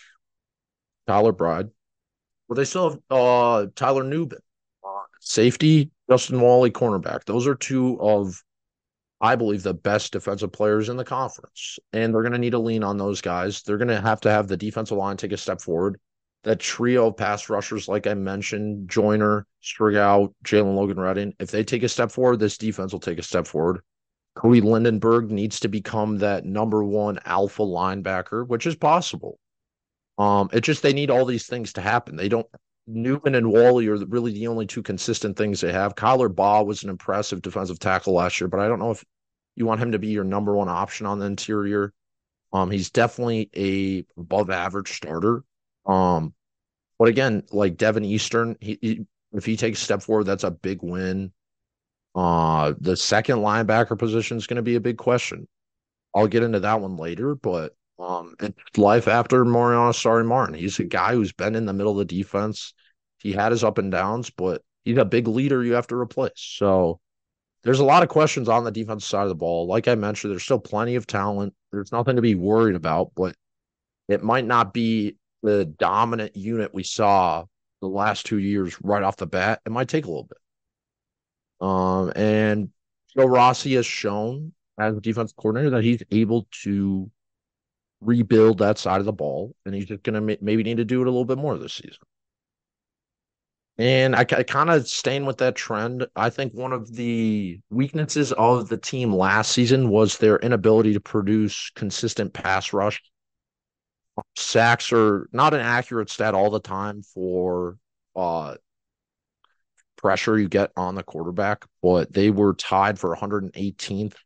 Tyler 1.07 1.31
Bride, 1.31 1.69
well, 2.49 2.57
they 2.57 2.65
still 2.65 2.91
have 2.91 2.99
uh 3.11 3.67
Tyler 3.77 4.03
Nubin, 4.03 4.39
uh, 4.85 5.03
safety, 5.21 5.91
Justin 6.11 6.41
Walley, 6.41 6.71
cornerback. 6.71 7.25
Those 7.25 7.47
are 7.47 7.55
two 7.55 8.01
of, 8.01 8.43
I 9.21 9.37
believe, 9.37 9.63
the 9.63 9.75
best 9.75 10.13
defensive 10.13 10.53
players 10.53 10.89
in 10.89 10.97
the 10.97 11.05
conference, 11.05 11.79
and 11.93 12.13
they're 12.13 12.23
going 12.23 12.33
to 12.33 12.39
need 12.39 12.51
to 12.51 12.59
lean 12.59 12.85
on 12.85 12.99
those 12.99 13.21
guys. 13.21 13.63
They're 13.63 13.79
going 13.79 13.89
to 13.89 14.01
have 14.01 14.21
to 14.23 14.31
have 14.31 14.47
the 14.47 14.57
defensive 14.57 14.99
line 14.99 15.17
take 15.17 15.33
a 15.33 15.37
step 15.37 15.61
forward 15.61 15.99
that 16.47 16.61
trio 16.61 17.09
of 17.09 17.17
pass 17.17 17.51
rushers, 17.51 17.89
like 17.89 18.07
I 18.07 18.15
mentioned, 18.15 18.89
Joyner, 18.89 19.49
Striggow, 19.65 20.33
Jalen 20.45 20.77
Logan 20.77 21.01
Redding, 21.01 21.35
if 21.41 21.51
they 21.51 21.65
take 21.65 21.83
a 21.83 21.89
step 21.89 22.13
forward, 22.13 22.39
this 22.39 22.57
defense 22.57 22.93
will 22.93 23.01
take 23.01 23.19
a 23.19 23.25
step 23.25 23.49
forward. 23.49 23.81
Cody 24.37 24.61
Lindenberg 24.61 25.33
needs 25.33 25.59
to 25.61 25.69
become 25.69 26.19
that 26.19 26.45
number 26.45 26.85
one 26.85 27.19
alpha 27.25 27.63
linebacker, 27.63 28.47
which 28.47 28.65
is 28.65 28.77
possible. 28.77 29.41
Um, 30.19 30.49
it's 30.53 30.67
just 30.67 30.85
they 30.85 30.93
need 30.93 31.11
all 31.11 31.25
these 31.25 31.47
things 31.47 31.73
to 31.73 31.81
happen. 31.81 32.15
They 32.15 32.29
don't. 32.29 32.47
Nubin 32.89 33.35
and 33.35 33.51
Walley 33.51 33.89
are 33.89 33.97
really 34.07 34.33
the 34.33 34.47
only 34.47 34.67
two 34.67 34.83
consistent 34.83 35.37
things 35.37 35.61
they 35.61 35.73
have. 35.73 35.97
Kyler 35.97 36.33
Baugh 36.33 36.63
was 36.63 36.85
an 36.85 36.91
impressive 36.91 37.43
defensive 37.43 37.79
tackle 37.79 38.15
last 38.15 38.41
year, 38.41 38.49
but 38.49 38.61
I 38.61 38.69
don't 38.69 38.79
know 38.79 38.93
if 38.93 39.05
you 39.57 39.67
want 39.67 39.81
him 39.81 39.93
to 39.93 39.99
be 39.99 40.09
your 40.09 40.25
number 40.25 40.55
one 40.55 40.69
option 40.69 41.07
on 41.07 41.19
the 41.19 41.27
interior. 41.27 41.93
Um, 42.53 42.71
he's 42.71 42.91
definitely 42.91 43.51
a 43.57 44.07
above 44.19 44.51
average 44.51 44.93
starter. 44.93 45.43
Um, 45.85 46.33
but 46.99 47.09
again, 47.09 47.43
like 47.51 47.77
Deven 47.77 48.05
Eastern, 48.05 48.57
he, 48.61 48.79
he, 48.81 49.07
if 49.33 49.45
he 49.45 49.57
takes 49.57 49.81
step 49.81 50.03
forward, 50.03 50.25
that's 50.25 50.45
a 50.45 50.51
big 50.51 50.83
win. 50.83 51.33
Uh, 52.15 52.73
the 52.81 52.97
second 52.97 53.39
linebacker 53.39 53.99
position 53.99 54.37
is 54.37 54.47
going 54.47 54.57
to 54.57 54.63
be 54.63 54.77
a 54.77 54.81
big 54.81 54.97
question. 54.97 55.47
I'll 56.15 56.29
get 56.29 56.43
into 56.43 56.61
that 56.61 56.81
one 56.81 56.97
later, 56.97 57.35
but 57.35 57.75
um, 57.99 58.35
it's 58.41 58.79
life 58.79 59.09
after 59.09 59.45
Mariano 59.45 59.93
Sori 59.93 60.27
Martin. 60.27 60.55
He's 60.55 60.79
a 60.79 60.85
guy 60.85 61.15
who's 61.15 61.33
been 61.33 61.55
in 61.55 61.67
the 61.67 61.73
middle 61.73 61.93
of 61.93 61.99
the 61.99 62.17
defense. 62.17 62.75
He 63.19 63.33
had 63.33 63.53
his 63.53 63.65
up 63.65 63.79
and 63.79 63.91
downs, 63.91 64.31
but 64.31 64.63
he's 64.85 64.99
a 64.99 65.05
big 65.05 65.29
leader 65.29 65.65
you 65.65 65.75
have 65.75 65.87
to 65.89 65.97
replace. 65.97 66.33
So 66.37 67.01
there's 67.63 67.81
a 67.81 67.85
lot 67.85 68.03
of 68.03 68.09
questions 68.09 68.49
on 68.49 68.65
the 68.65 68.71
defensive 68.71 69.09
side 69.09 69.23
of 69.23 69.29
the 69.31 69.35
ball. 69.35 69.67
Like 69.67 69.89
I 69.89 69.95
mentioned, 69.95 70.33
there's 70.33 70.45
still 70.45 70.59
plenty 70.59 70.95
of 70.97 71.07
talent. 71.07 71.55
There's 71.73 71.93
nothing 71.93 72.17
to 72.17 72.23
be 72.23 72.35
worried 72.35 72.77
about, 72.77 73.13
but 73.17 73.35
it 74.09 74.23
might 74.23 74.45
not 74.45 74.75
be 74.75 75.17
the 75.43 75.65
dominant 75.65 76.37
unit 76.37 76.75
we 76.75 76.83
saw 76.83 77.45
the 77.81 77.89
last 77.89 78.27
two 78.27 78.39
years 78.39 78.77
right 78.83 79.03
off 79.03 79.17
the 79.17 79.27
bat, 79.27 79.61
it 79.65 79.71
might 79.71 79.89
take 79.89 80.05
a 80.05 80.09
little 80.09 80.29
bit. 80.29 81.67
Um, 81.67 82.13
and 82.17 82.71
Joe 83.17 83.27
Rossi 83.27 83.75
has 83.75 83.87
shown 83.87 84.53
as 84.79 84.97
a 84.97 85.01
defense 85.01 85.33
coordinator 85.33 85.71
that 85.71 85.85
he's 85.85 86.03
able 86.11 86.47
to 86.63 87.11
rebuild 88.01 88.59
that 88.59 88.79
side 88.79 89.01
of 89.01 89.07
the 89.07 89.13
ball, 89.13 89.55
and 89.65 89.75
he's 89.75 89.87
just 89.87 90.03
going 90.03 90.15
to 90.15 90.39
maybe 90.41 90.63
need 90.63 90.77
to 90.79 90.85
do 90.85 91.01
it 91.01 91.07
a 91.07 91.11
little 91.11 91.25
bit 91.25 91.39
more 91.39 91.57
this 91.59 91.75
season. 91.75 91.99
And 93.79 94.17
I, 94.17 94.21
I 94.21 94.43
kind 94.43 94.71
of 94.71 94.89
staying 94.89 95.27
with 95.27 95.39
that 95.39 95.55
trend. 95.55 96.07
I 96.17 96.31
think 96.31 96.55
one 96.55 96.73
of 96.73 96.95
the 96.95 97.61
weaknesses 97.71 98.33
of 98.33 98.69
the 98.69 98.79
team 98.79 99.15
last 99.15 99.53
season 99.53 99.91
was 99.91 100.17
their 100.17 100.39
inability 100.39 100.95
to 100.95 101.01
produce 101.01 101.71
consistent 101.75 102.33
pass 102.33 102.73
rush 102.73 103.03
sacks 104.37 104.93
are 104.93 105.29
not 105.33 105.55
an 105.55 105.61
accurate 105.61 106.11
stat 106.11 106.35
all 106.35 106.51
the 106.51 106.61
time 106.61 107.03
for 107.03 107.77
uh, 108.15 108.55
pressure 109.97 110.39
you 110.39 110.49
get 110.49 110.71
on 110.77 110.95
the 110.95 111.03
quarterback, 111.03 111.65
but 111.83 112.13
they 112.13 112.31
were 112.31 112.55
tied 112.55 112.99
for 112.99 113.15
118th 113.15 114.17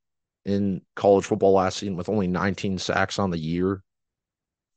in 0.45 0.83
college 0.97 1.25
football 1.25 1.53
last 1.53 1.79
season 1.79 1.97
with 1.97 2.09
only 2.09 2.27
19 2.27 2.79
sacks 2.79 3.19
on 3.19 3.31
the 3.31 3.39
year, 3.39 3.83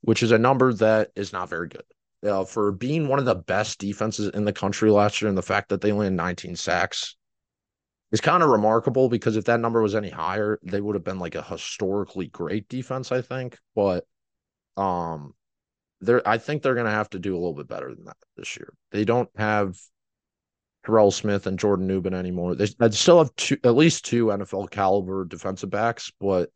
which 0.01 0.23
is 0.23 0.31
a 0.31 0.37
number 0.37 0.73
that 0.73 1.11
is 1.15 1.33
not 1.33 1.49
very 1.49 1.69
good. 1.69 2.47
For 2.47 2.71
being 2.71 3.07
one 3.07 3.19
of 3.19 3.25
the 3.25 3.35
best 3.35 3.79
defenses 3.79 4.29
in 4.29 4.45
the 4.45 4.53
country 4.53 4.89
last 4.89 5.21
year, 5.21 5.29
and 5.29 5.37
the 5.37 5.41
fact 5.41 5.69
that 5.69 5.81
they 5.81 5.91
only 5.91 6.05
had 6.05 6.13
19 6.13 6.55
sacks 6.55 7.15
is 8.11 8.21
kind 8.21 8.43
of 8.43 8.49
remarkable 8.49 9.09
because 9.09 9.35
if 9.35 9.45
that 9.45 9.59
number 9.59 9.81
was 9.81 9.95
any 9.95 10.09
higher, 10.09 10.59
they 10.63 10.79
would 10.79 10.95
have 10.95 11.03
been 11.03 11.19
like 11.19 11.35
a 11.35 11.41
historically 11.41 12.27
great 12.27 12.69
defense, 12.69 13.11
I 13.11 13.21
think. 13.21 13.57
But 13.75 14.05
um, 14.77 15.33
they're 15.99 16.25
I 16.27 16.37
think 16.37 16.61
they're 16.61 16.75
going 16.75 16.85
to 16.85 16.91
have 16.91 17.09
to 17.11 17.19
do 17.19 17.33
a 17.33 17.39
little 17.39 17.53
bit 17.55 17.67
better 17.67 17.93
than 17.93 18.05
that 18.05 18.17
this 18.37 18.55
year. 18.55 18.73
They 18.91 19.03
don't 19.03 19.29
have 19.35 19.77
Terrell 20.85 21.11
Smith 21.11 21.47
and 21.47 21.57
Jordan 21.57 21.87
Newman 21.87 22.13
anymore. 22.13 22.55
They 22.55 22.67
i 22.79 22.89
still 22.89 23.19
have 23.19 23.35
two, 23.35 23.57
at 23.63 23.75
least 23.75 24.05
two 24.05 24.27
NFL 24.27 24.69
caliber 24.69 25.25
defensive 25.25 25.69
backs, 25.69 26.11
but 26.19 26.51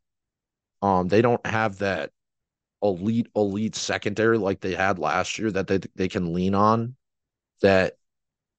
um, 0.82 1.08
they 1.08 1.22
don't 1.22 1.46
have 1.46 1.80
that 1.80 2.12
elite 2.84 3.28
elite 3.36 3.76
secondary 3.76 4.38
like 4.38 4.60
they 4.60 4.76
had 4.76 5.00
last 5.00 5.40
year 5.40 5.52
that 5.52 5.68
they 5.68 5.80
they 5.96 6.08
can 6.08 6.34
lean 6.34 6.56
on. 6.56 6.96
That 7.62 7.94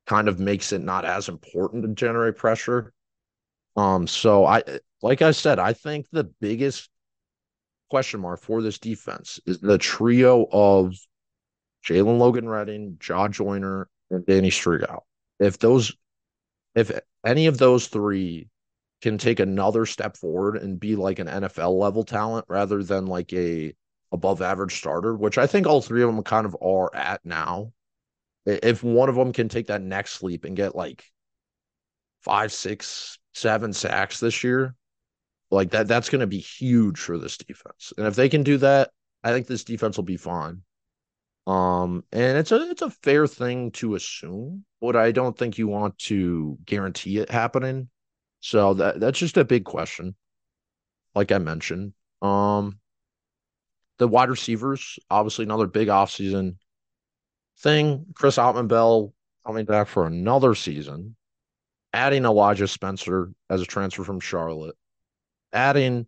kind 0.07 0.29
of 0.29 0.41
makes 0.41 0.73
it 0.73 0.83
not 0.83 1.05
as 1.05 1.29
important 1.29 1.83
to 1.85 1.89
generate 1.95 2.37
pressure. 2.37 2.93
Um, 3.77 4.07
so 4.07 4.47
I 4.47 4.63
like 5.03 5.23
I 5.23 5.33
said, 5.33 5.59
I 5.59 5.75
think 5.75 6.07
the 6.11 6.25
biggest 6.25 6.89
question 7.91 8.21
mark 8.21 8.41
for 8.41 8.63
this 8.63 8.79
defense 8.79 9.39
is 9.47 9.61
the 9.61 9.79
trio 9.79 10.47
of 10.51 10.95
Jalen 11.87 12.19
Logan 12.19 12.49
Redding, 12.49 12.97
Jah 12.99 13.29
Joyner, 13.29 13.89
and 14.11 14.27
Danny 14.27 14.51
Striggow 14.51 15.03
if 15.39 15.59
those 15.59 15.95
if 16.75 16.91
any 17.25 17.47
of 17.47 17.59
those 17.59 17.89
three 17.89 18.49
can 19.03 19.19
take 19.19 19.41
another 19.41 19.87
step 19.87 20.17
forward 20.17 20.57
and 20.57 20.81
be 20.81 20.97
like 20.97 21.19
an 21.19 21.29
NFL 21.29 21.79
level 21.79 22.05
talent 22.05 22.45
rather 22.49 22.83
than 22.83 23.07
like 23.07 23.33
a 23.33 23.75
above 24.13 24.43
average 24.43 24.77
starter, 24.77 25.15
which 25.15 25.39
I 25.39 25.47
think 25.47 25.67
all 25.67 25.81
three 25.81 26.03
of 26.03 26.13
them 26.13 26.23
kind 26.23 26.47
of 26.47 26.57
are 26.61 26.95
at 26.95 27.25
now. 27.25 27.73
If 28.47 28.83
one 28.83 29.09
of 29.09 29.15
them 29.15 29.33
can 29.33 29.49
take 29.49 29.67
that 29.67 29.83
next 29.83 30.23
leap 30.23 30.45
and 30.45 30.57
get 30.57 30.75
like 30.75 31.05
five, 32.23 32.53
six, 32.53 33.19
seven 33.35 33.73
sacks 33.73 34.21
this 34.21 34.43
year, 34.43 34.75
like 35.51 35.71
that, 35.71 35.87
that's 35.87 36.09
going 36.09 36.21
to 36.21 36.27
be 36.27 36.39
huge 36.39 36.99
for 36.99 37.19
this 37.19 37.37
defense. 37.37 37.93
And 37.97 38.07
if 38.07 38.15
they 38.15 38.29
can 38.29 38.43
do 38.43 38.57
that, 38.59 38.91
I 39.23 39.33
think 39.33 39.47
this 39.47 39.65
defense 39.65 39.97
will 39.97 40.05
be 40.05 40.17
fine. 40.17 40.63
Um, 41.49 42.05
and 42.13 42.37
it's 42.37 42.53
a 42.53 42.71
it's 42.71 42.83
a 42.83 42.91
fair 42.91 43.27
thing 43.27 43.71
to 43.73 43.95
assume, 43.95 44.67
but 44.83 44.97
I 44.97 45.13
don't 45.13 45.37
think 45.37 45.57
you 45.57 45.67
want 45.67 45.97
to 46.01 46.59
guarantee 46.67 47.17
it 47.17 47.31
happening. 47.31 47.89
So 48.41 48.75
that 48.75 49.01
that's 49.01 49.19
just 49.19 49.39
a 49.39 49.47
big 49.47 49.65
question. 49.65 50.15
Like 51.15 51.33
I 51.33 51.39
mentioned. 51.39 51.95
Um 52.21 52.79
the 53.97 54.07
wide 54.07 54.29
receivers, 54.29 54.99
obviously 55.11 55.45
another 55.45 55.67
big 55.67 55.89
offseason 55.89 56.57
thing. 57.61 58.05
Chris 58.15 58.37
Autman-Bell 58.37 59.15
coming 59.47 59.65
back 59.65 59.89
for 59.89 60.07
another 60.07 60.55
season, 60.55 61.17
adding 61.95 62.27
Elijah 62.27 62.69
Spencer 62.69 63.33
as 63.49 63.63
a 63.63 63.67
transfer 63.67 64.05
from 64.05 64.21
Charlotte, 64.21 64.77
adding 65.55 66.07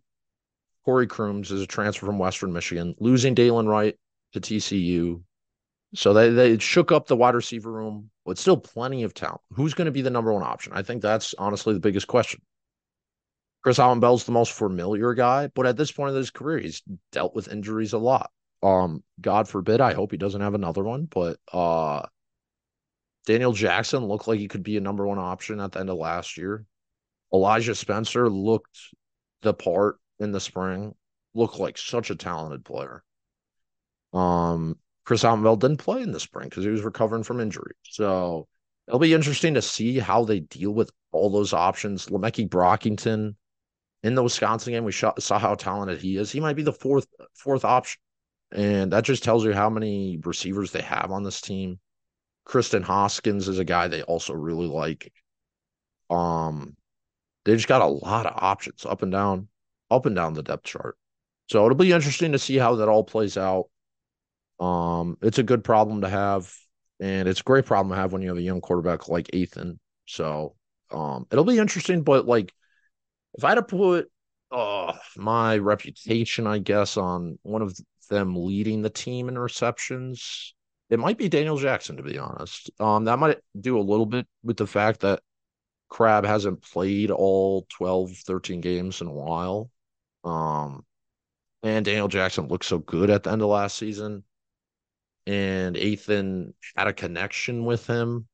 Corey 0.85 1.07
Crooms 1.07 1.51
as 1.51 1.61
a 1.61 1.67
transfer 1.67 2.05
from 2.05 2.19
Western 2.19 2.53
Michigan, 2.53 2.93
losing 2.99 3.33
Dylan 3.33 3.67
Wright 3.67 3.97
to 4.33 4.39
TCU, 4.39 5.21
so 5.93 6.13
they, 6.13 6.29
they 6.29 6.57
shook 6.57 6.91
up 6.91 7.07
the 7.07 7.15
wide 7.15 7.35
receiver 7.35 7.71
room, 7.71 8.09
but 8.25 8.37
still 8.37 8.57
plenty 8.57 9.03
of 9.03 9.13
talent. 9.13 9.41
Who's 9.53 9.73
going 9.73 9.85
to 9.85 9.91
be 9.91 10.01
the 10.01 10.09
number 10.09 10.31
one 10.31 10.43
option? 10.43 10.73
I 10.73 10.83
think 10.83 11.01
that's 11.01 11.33
honestly 11.37 11.73
the 11.73 11.79
biggest 11.79 12.07
question. 12.07 12.41
Chris 13.63 13.79
Allen 13.79 13.99
Bell's 13.99 14.23
the 14.23 14.31
most 14.31 14.53
familiar 14.53 15.13
guy, 15.13 15.47
but 15.53 15.67
at 15.67 15.77
this 15.77 15.91
point 15.91 16.11
in 16.11 16.17
his 16.17 16.31
career, 16.31 16.59
he's 16.59 16.81
dealt 17.11 17.35
with 17.35 17.51
injuries 17.51 17.93
a 17.93 17.97
lot. 17.97 18.31
Um, 18.63 19.03
God 19.19 19.47
forbid, 19.47 19.81
I 19.81 19.93
hope 19.93 20.11
he 20.11 20.17
doesn't 20.17 20.41
have 20.41 20.53
another 20.53 20.83
one, 20.83 21.05
but 21.05 21.37
uh 21.51 22.03
Daniel 23.25 23.53
Jackson 23.53 24.05
looked 24.05 24.27
like 24.27 24.39
he 24.39 24.47
could 24.47 24.63
be 24.63 24.77
a 24.77 24.81
number 24.81 25.05
one 25.05 25.19
option 25.19 25.59
at 25.59 25.71
the 25.71 25.79
end 25.79 25.89
of 25.89 25.97
last 25.97 26.37
year. 26.37 26.65
Elijah 27.33 27.75
Spencer 27.75 28.29
looked 28.29 28.77
the 29.41 29.53
part 29.53 29.97
in 30.19 30.31
the 30.31 30.39
spring, 30.39 30.95
looked 31.33 31.59
like 31.59 31.77
such 31.77 32.09
a 32.09 32.15
talented 32.15 32.65
player. 32.65 33.03
Um, 34.13 34.77
Chris 35.03 35.23
Autman-Bell 35.23 35.57
didn't 35.57 35.77
play 35.77 36.01
in 36.01 36.11
the 36.11 36.19
spring 36.19 36.49
because 36.49 36.63
he 36.63 36.69
was 36.69 36.83
recovering 36.83 37.23
from 37.23 37.39
injury. 37.39 37.73
So 37.83 38.47
it'll 38.87 38.99
be 38.99 39.13
interesting 39.13 39.55
to 39.55 39.61
see 39.61 39.99
how 39.99 40.23
they 40.25 40.41
deal 40.41 40.71
with 40.71 40.91
all 41.11 41.29
those 41.29 41.53
options. 41.53 42.07
Le'Meke 42.07 42.49
Brockington 42.49 43.35
in 44.03 44.15
the 44.15 44.23
Wisconsin 44.23 44.73
game, 44.73 44.83
we 44.83 44.91
saw 44.91 45.39
how 45.39 45.55
talented 45.55 45.99
he 45.99 46.17
is. 46.17 46.31
He 46.31 46.39
might 46.39 46.55
be 46.55 46.63
the 46.63 46.73
fourth 46.73 47.07
fourth 47.35 47.63
option, 47.63 47.99
and 48.51 48.91
that 48.91 49.03
just 49.03 49.23
tells 49.23 49.45
you 49.45 49.53
how 49.53 49.69
many 49.69 50.19
receivers 50.23 50.71
they 50.71 50.81
have 50.81 51.11
on 51.11 51.23
this 51.23 51.41
team. 51.41 51.79
Kristen 52.45 52.81
Hoskins 52.81 53.47
is 53.47 53.59
a 53.59 53.65
guy 53.65 53.87
they 53.87 54.01
also 54.01 54.33
really 54.33 54.67
like. 54.67 55.13
Um, 56.09 56.75
they 57.45 57.55
just 57.55 57.67
got 57.67 57.81
a 57.81 57.85
lot 57.85 58.25
of 58.25 58.33
options 58.35 58.85
up 58.85 59.03
and 59.03 59.11
down, 59.11 59.47
up 59.89 60.05
and 60.05 60.15
down 60.15 60.33
the 60.33 60.43
depth 60.43 60.63
chart. 60.63 60.97
So 61.49 61.63
it'll 61.63 61.77
be 61.77 61.91
interesting 61.91 62.31
to 62.31 62.39
see 62.39 62.57
how 62.57 62.75
that 62.75 62.89
all 62.89 63.03
plays 63.03 63.37
out. 63.37 63.65
Um, 64.61 65.17
it's 65.23 65.39
a 65.39 65.43
good 65.43 65.63
problem 65.63 66.01
to 66.01 66.09
have, 66.09 66.53
and 66.99 67.27
it's 67.27 67.41
a 67.41 67.43
great 67.43 67.65
problem 67.65 67.89
to 67.89 67.99
have 67.99 68.13
when 68.13 68.21
you 68.21 68.29
have 68.29 68.37
a 68.37 68.43
young 68.43 68.61
quarterback 68.61 69.09
like 69.09 69.27
Athan. 69.33 69.79
So 70.05 70.55
um, 70.91 71.25
it'll 71.31 71.43
be 71.43 71.57
interesting, 71.57 72.03
but 72.03 72.27
like 72.27 72.53
if 73.33 73.43
I 73.43 73.49
had 73.49 73.55
to 73.55 73.63
put 73.63 74.11
uh, 74.51 74.93
my 75.17 75.57
reputation, 75.57 76.45
I 76.45 76.59
guess, 76.59 76.95
on 76.95 77.39
one 77.41 77.63
of 77.63 77.75
them 78.09 78.35
leading 78.35 78.83
the 78.83 78.89
team 78.91 79.29
in 79.29 79.37
receptions, 79.39 80.53
it 80.91 80.99
might 80.99 81.17
be 81.17 81.27
Daniel 81.27 81.57
Jackson, 81.57 81.97
to 81.97 82.03
be 82.03 82.19
honest. 82.19 82.69
Um, 82.79 83.05
that 83.05 83.17
might 83.17 83.39
do 83.59 83.79
a 83.79 83.81
little 83.81 84.05
bit 84.05 84.27
with 84.43 84.57
the 84.57 84.67
fact 84.67 84.99
that 84.99 85.21
Crab 85.89 86.23
hasn't 86.23 86.61
played 86.61 87.09
all 87.09 87.65
12, 87.77 88.11
13 88.11 88.61
games 88.61 89.01
in 89.01 89.07
a 89.07 89.13
while. 89.13 89.71
Um, 90.23 90.85
and 91.63 91.83
Daniel 91.83 92.07
Jackson 92.07 92.47
looked 92.47 92.65
so 92.65 92.77
good 92.77 93.09
at 93.09 93.23
the 93.23 93.31
end 93.31 93.41
of 93.41 93.47
last 93.47 93.77
season 93.77 94.23
and 95.31 95.77
Athan 95.77 96.53
had 96.75 96.87
a 96.87 96.93
connection 96.93 97.63
with 97.63 97.87
him. 97.87 98.27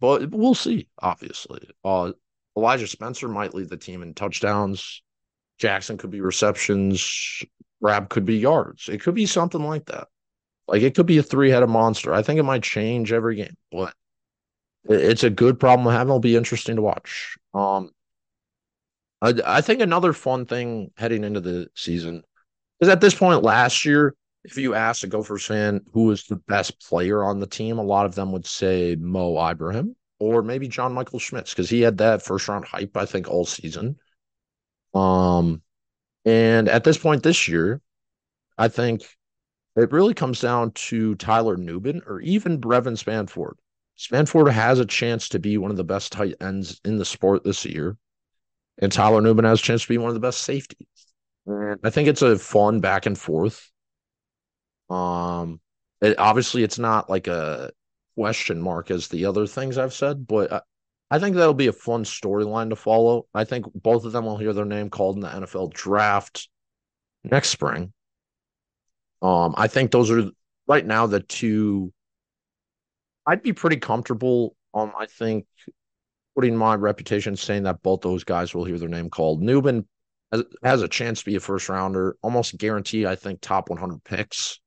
But 0.00 0.30
we'll 0.30 0.54
see, 0.54 0.88
obviously. 0.98 1.68
Uh, 1.84 2.12
Elijah 2.56 2.86
Spencer 2.86 3.28
might 3.28 3.54
lead 3.54 3.68
the 3.68 3.76
team 3.76 4.02
in 4.02 4.14
touchdowns. 4.14 5.02
Jackson 5.58 5.98
could 5.98 6.10
be 6.10 6.22
receptions. 6.22 7.42
Rab 7.82 8.08
could 8.08 8.24
be 8.24 8.38
yards. 8.38 8.88
It 8.88 9.02
could 9.02 9.14
be 9.14 9.26
something 9.26 9.62
like 9.62 9.84
that. 9.86 10.08
Like 10.66 10.80
it 10.80 10.94
could 10.94 11.06
be 11.06 11.18
a 11.18 11.22
three 11.22 11.50
headed 11.50 11.68
monster. 11.68 12.12
I 12.14 12.22
think 12.22 12.40
it 12.40 12.44
might 12.44 12.62
change 12.62 13.12
every 13.12 13.36
game, 13.36 13.56
but 13.70 13.92
it's 14.84 15.24
a 15.24 15.30
good 15.30 15.60
problem 15.60 15.84
to 15.86 15.92
have. 15.92 16.08
It'll 16.08 16.20
be 16.20 16.36
interesting 16.36 16.76
to 16.76 16.82
watch. 16.82 17.36
Um, 17.52 17.90
I, 19.20 19.34
I 19.44 19.60
think 19.60 19.82
another 19.82 20.14
fun 20.14 20.46
thing 20.46 20.90
heading 20.96 21.22
into 21.22 21.40
the 21.40 21.68
season 21.74 22.22
is 22.80 22.88
at 22.88 23.02
this 23.02 23.14
point 23.14 23.42
last 23.42 23.84
year, 23.84 24.14
if 24.46 24.56
you 24.56 24.74
ask 24.74 25.02
a 25.02 25.08
Gophers 25.08 25.44
fan 25.44 25.80
who 25.92 26.04
was 26.04 26.24
the 26.24 26.36
best 26.36 26.80
player 26.80 27.24
on 27.24 27.40
the 27.40 27.46
team, 27.46 27.78
a 27.78 27.82
lot 27.82 28.06
of 28.06 28.14
them 28.14 28.30
would 28.32 28.46
say 28.46 28.96
Mo 28.98 29.36
Ibrahim 29.50 29.96
or 30.20 30.42
maybe 30.42 30.68
John 30.68 30.94
Michael 30.94 31.18
Schmitz 31.18 31.50
because 31.50 31.68
he 31.68 31.80
had 31.80 31.98
that 31.98 32.22
first 32.22 32.48
round 32.48 32.64
hype, 32.64 32.96
I 32.96 33.06
think, 33.06 33.28
all 33.28 33.44
season. 33.44 33.96
Um, 34.94 35.62
and 36.24 36.68
at 36.68 36.84
this 36.84 36.96
point 36.96 37.24
this 37.24 37.48
year, 37.48 37.80
I 38.56 38.68
think 38.68 39.02
it 39.74 39.92
really 39.92 40.14
comes 40.14 40.40
down 40.40 40.70
to 40.72 41.16
Tyler 41.16 41.56
Nubin 41.56 42.02
or 42.06 42.20
even 42.20 42.60
Brevyn 42.60 42.94
Spann-Ford. 42.94 43.58
Spann-Ford 43.98 44.48
has 44.48 44.78
a 44.78 44.86
chance 44.86 45.28
to 45.30 45.40
be 45.40 45.58
one 45.58 45.72
of 45.72 45.76
the 45.76 45.84
best 45.84 46.12
tight 46.12 46.36
ends 46.40 46.80
in 46.84 46.98
the 46.98 47.04
sport 47.04 47.42
this 47.44 47.64
year, 47.64 47.96
and 48.78 48.92
Tyler 48.92 49.20
Nubin 49.20 49.44
has 49.44 49.58
a 49.58 49.62
chance 49.62 49.82
to 49.82 49.88
be 49.88 49.98
one 49.98 50.08
of 50.08 50.14
the 50.14 50.20
best 50.20 50.42
safeties. 50.42 50.86
And 51.46 51.80
I 51.82 51.90
think 51.90 52.08
it's 52.08 52.22
a 52.22 52.38
fun 52.38 52.80
back 52.80 53.06
and 53.06 53.18
forth. 53.18 53.70
Um, 54.90 55.60
it, 56.00 56.18
obviously, 56.18 56.62
it's 56.62 56.78
not 56.78 57.10
like 57.10 57.26
a 57.26 57.70
question 58.16 58.60
mark 58.60 58.90
as 58.90 59.08
the 59.08 59.26
other 59.26 59.46
things 59.46 59.78
I've 59.78 59.94
said, 59.94 60.26
but 60.26 60.52
I, 60.52 60.60
I 61.10 61.18
think 61.18 61.36
that'll 61.36 61.54
be 61.54 61.68
a 61.68 61.72
fun 61.72 62.04
storyline 62.04 62.70
to 62.70 62.76
follow. 62.76 63.26
I 63.34 63.44
think 63.44 63.66
both 63.74 64.04
of 64.04 64.12
them 64.12 64.24
will 64.24 64.36
hear 64.36 64.52
their 64.52 64.64
name 64.64 64.90
called 64.90 65.16
in 65.16 65.22
the 65.22 65.28
NFL 65.28 65.72
draft 65.72 66.48
next 67.24 67.50
spring. 67.50 67.92
Um, 69.22 69.54
I 69.56 69.68
think 69.68 69.90
those 69.90 70.10
are 70.10 70.30
right 70.66 70.84
now 70.84 71.06
the 71.06 71.20
two. 71.20 71.92
I'd 73.26 73.42
be 73.42 73.52
pretty 73.52 73.76
comfortable. 73.76 74.56
Um, 74.74 74.92
I 74.98 75.06
think 75.06 75.46
putting 76.34 76.56
my 76.56 76.74
reputation 76.74 77.34
saying 77.36 77.64
that 77.64 77.82
both 77.82 78.02
those 78.02 78.24
guys 78.24 78.54
will 78.54 78.64
hear 78.64 78.78
their 78.78 78.88
name 78.88 79.08
called. 79.08 79.42
Nubin 79.42 79.86
has, 80.32 80.44
has 80.62 80.82
a 80.82 80.88
chance 80.88 81.20
to 81.20 81.24
be 81.24 81.36
a 81.36 81.40
first 81.40 81.68
rounder, 81.68 82.16
almost 82.22 82.58
guaranteed. 82.58 83.06
I 83.06 83.16
think 83.16 83.40
top 83.40 83.70
100 83.70 84.04
picks. 84.04 84.60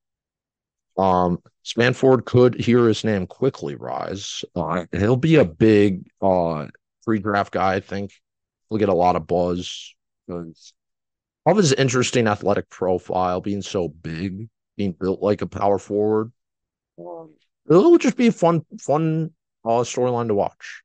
Um, 1.00 1.42
Spann-Ford 1.64 2.26
could 2.26 2.56
hear 2.56 2.86
his 2.88 3.04
name 3.06 3.26
quickly 3.26 3.76
rise. 3.76 4.44
Uh, 4.54 4.86
he'll 4.92 5.16
be 5.16 5.36
a 5.36 5.46
big 5.46 6.10
uh 6.22 6.68
free 7.04 7.20
draft 7.20 7.54
guy, 7.54 7.76
I 7.76 7.80
think. 7.80 8.12
He'll 8.70 8.80
get 8.80 8.90
a 8.90 8.94
lot 8.94 9.16
of 9.16 9.26
buzz 9.26 9.96
because 10.28 10.74
of 11.46 11.58
his 11.58 11.74
interesting 11.74 12.28
athletic 12.28 12.70
profile, 12.70 13.40
being 13.40 13.62
so 13.62 13.88
big, 13.88 14.50
being 14.76 14.92
built 14.92 15.22
like 15.22 15.42
a 15.42 15.48
power 15.48 15.80
forward. 15.80 16.34
Um, 17.00 17.34
it'll 17.70 17.98
just 17.98 18.18
be 18.18 18.28
a 18.28 18.32
fun, 18.32 18.66
fun 18.80 19.32
uh, 19.64 19.84
storyline 19.84 20.28
to 20.28 20.36
watch. 20.36 20.84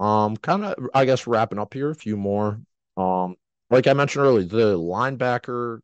Um, 0.00 0.36
kind 0.36 0.64
of, 0.64 0.90
I 0.94 1.04
guess, 1.04 1.26
wrapping 1.26 1.58
up 1.58 1.72
here, 1.72 1.90
a 1.90 1.94
few 1.94 2.16
more. 2.16 2.60
Um, 2.96 3.36
like 3.70 3.86
I 3.86 3.92
mentioned 3.92 4.24
earlier, 4.24 4.44
the 4.44 4.76
linebacker 4.76 5.78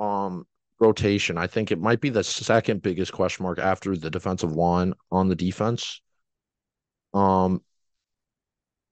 um 0.00 0.46
rotation, 0.80 1.38
I 1.38 1.46
think 1.46 1.70
it 1.70 1.80
might 1.80 2.00
be 2.00 2.10
the 2.10 2.24
second 2.24 2.82
biggest 2.82 3.12
question 3.12 3.44
mark 3.44 3.58
after 3.58 3.96
the 3.96 4.10
defensive 4.10 4.52
line 4.52 4.94
on 5.10 5.28
the 5.28 5.34
defense. 5.34 6.00
Um, 7.14 7.62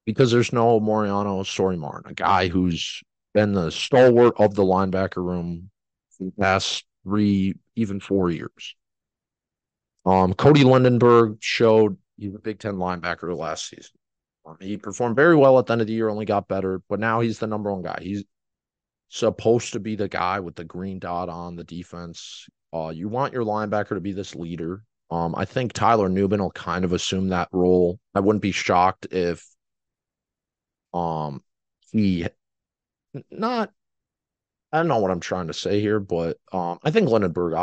because 0.05 0.31
there's 0.31 0.53
no 0.53 0.79
Mariano 0.79 1.43
Sori-Martin, 1.43 2.11
a 2.11 2.13
guy 2.13 2.47
who's 2.47 3.01
been 3.33 3.53
the 3.53 3.69
stalwart 3.69 4.33
of 4.37 4.55
the 4.55 4.63
linebacker 4.63 5.17
room 5.17 5.69
for 6.17 6.25
the 6.25 6.31
past 6.31 6.85
three, 7.03 7.55
even 7.75 7.99
four 7.99 8.31
years. 8.31 8.75
Um, 10.05 10.33
Cody 10.33 10.63
Lindenberg 10.63 11.37
showed 11.41 11.97
he's 12.17 12.33
a 12.33 12.39
Big 12.39 12.59
Ten 12.59 12.75
linebacker 12.75 13.35
last 13.37 13.69
season. 13.69 13.91
Um, 14.45 14.57
he 14.61 14.77
performed 14.77 15.17
very 15.17 15.35
well 15.35 15.59
at 15.59 15.65
the 15.65 15.73
end 15.73 15.81
of 15.81 15.87
the 15.87 15.93
year, 15.93 16.07
only 16.07 16.25
got 16.25 16.47
better, 16.47 16.81
but 16.87 16.99
now 16.99 17.19
he's 17.19 17.39
the 17.39 17.47
number 17.47 17.71
one 17.71 17.83
guy. 17.83 17.99
He's 18.01 18.23
supposed 19.09 19.73
to 19.73 19.79
be 19.79 19.95
the 19.95 20.07
guy 20.07 20.39
with 20.39 20.55
the 20.55 20.63
green 20.63 20.99
dot 20.99 21.29
on 21.29 21.55
the 21.55 21.63
defense. 21.63 22.47
Uh, 22.73 22.91
you 22.93 23.07
want 23.07 23.33
your 23.33 23.43
linebacker 23.43 23.89
to 23.89 24.01
be 24.01 24.11
this 24.11 24.35
leader. 24.35 24.83
Um, 25.09 25.35
I 25.35 25.45
think 25.45 25.71
Tyler 25.71 26.09
Nubin 26.09 26.39
will 26.39 26.51
kind 26.51 26.83
of 26.83 26.91
assume 26.91 27.29
that 27.29 27.47
role. 27.51 27.99
I 28.13 28.19
wouldn't 28.19 28.41
be 28.41 28.51
shocked 28.51 29.07
if 29.11 29.45
um 30.93 31.43
he 31.91 32.27
not 33.31 33.71
I 34.71 34.77
don't 34.77 34.87
know 34.87 34.99
what 34.99 35.11
I'm 35.11 35.19
trying 35.19 35.47
to 35.47 35.53
say 35.53 35.79
here, 35.79 35.99
but 35.99 36.37
um 36.51 36.79
I 36.83 36.91
think 36.91 37.09
Lindenberg 37.09 37.53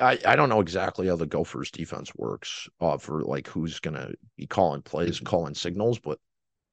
I 0.00 0.18
I 0.24 0.36
don't 0.36 0.48
know 0.48 0.60
exactly 0.60 1.08
how 1.08 1.16
the 1.16 1.26
Gophers 1.26 1.70
defense 1.70 2.14
works 2.14 2.68
uh 2.80 2.98
for 2.98 3.22
like 3.22 3.48
who's 3.48 3.80
gonna 3.80 4.10
be 4.36 4.46
calling 4.46 4.82
plays, 4.82 5.20
calling 5.20 5.54
signals, 5.54 5.98
but 5.98 6.18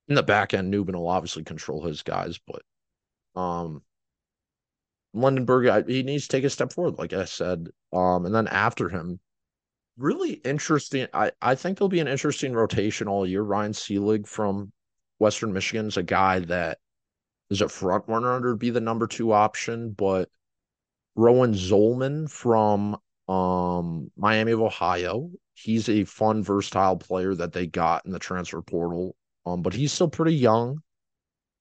in 0.08 0.16
the 0.16 0.24
back 0.24 0.54
end, 0.54 0.74
Nubin 0.74 0.96
will 0.96 1.08
obviously 1.08 1.44
control 1.44 1.84
his 1.84 2.04
guys, 2.04 2.40
but 2.46 3.40
um 3.40 3.82
Lindenberg, 5.14 5.88
he 5.88 6.04
needs 6.04 6.28
to 6.28 6.38
take 6.38 6.44
a 6.44 6.50
step 6.50 6.72
forward, 6.72 6.98
like 6.98 7.14
I 7.14 7.26
said. 7.26 7.70
Um, 7.92 8.26
and 8.26 8.34
then 8.34 8.48
after 8.48 8.90
him, 8.90 9.20
really 9.98 10.34
interesting. 10.34 11.08
I, 11.14 11.32
I 11.42 11.56
think 11.56 11.78
there'll 11.78 11.90
be 11.90 12.00
an 12.00 12.08
interesting 12.08 12.54
rotation 12.54 13.08
all 13.08 13.28
year. 13.28 13.42
Ryan 13.42 13.74
Seelig 13.74 14.28
from 14.28 14.72
Western 15.20 15.54
Michigan 15.54 15.88
is 15.88 15.98
a 15.98 16.04
guy 16.04 16.40
that 16.40 16.80
is 17.50 17.62
a 17.62 17.70
front 17.70 18.06
runner 18.08 18.42
to 18.42 18.56
be 18.56 18.70
the 18.70 18.80
number 18.80 19.08
two 19.08 19.34
option, 19.34 19.92
but 19.92 20.30
Rowan 21.16 21.54
Zollman 21.54 22.30
from 22.30 22.98
um, 23.28 24.10
Miami 24.16 24.54
of 24.54 24.62
Ohio, 24.62 25.30
he's 25.54 25.90
a 25.90 26.06
fun, 26.06 26.44
versatile 26.44 26.98
player 26.98 27.36
that 27.36 27.52
they 27.52 27.68
got 27.68 28.06
in 28.06 28.12
the 28.12 28.20
transfer 28.20 28.62
portal. 28.62 29.16
Um, 29.46 29.62
but 29.62 29.74
he's 29.74 29.92
still 29.92 30.10
pretty 30.10 30.36
young 30.36 30.82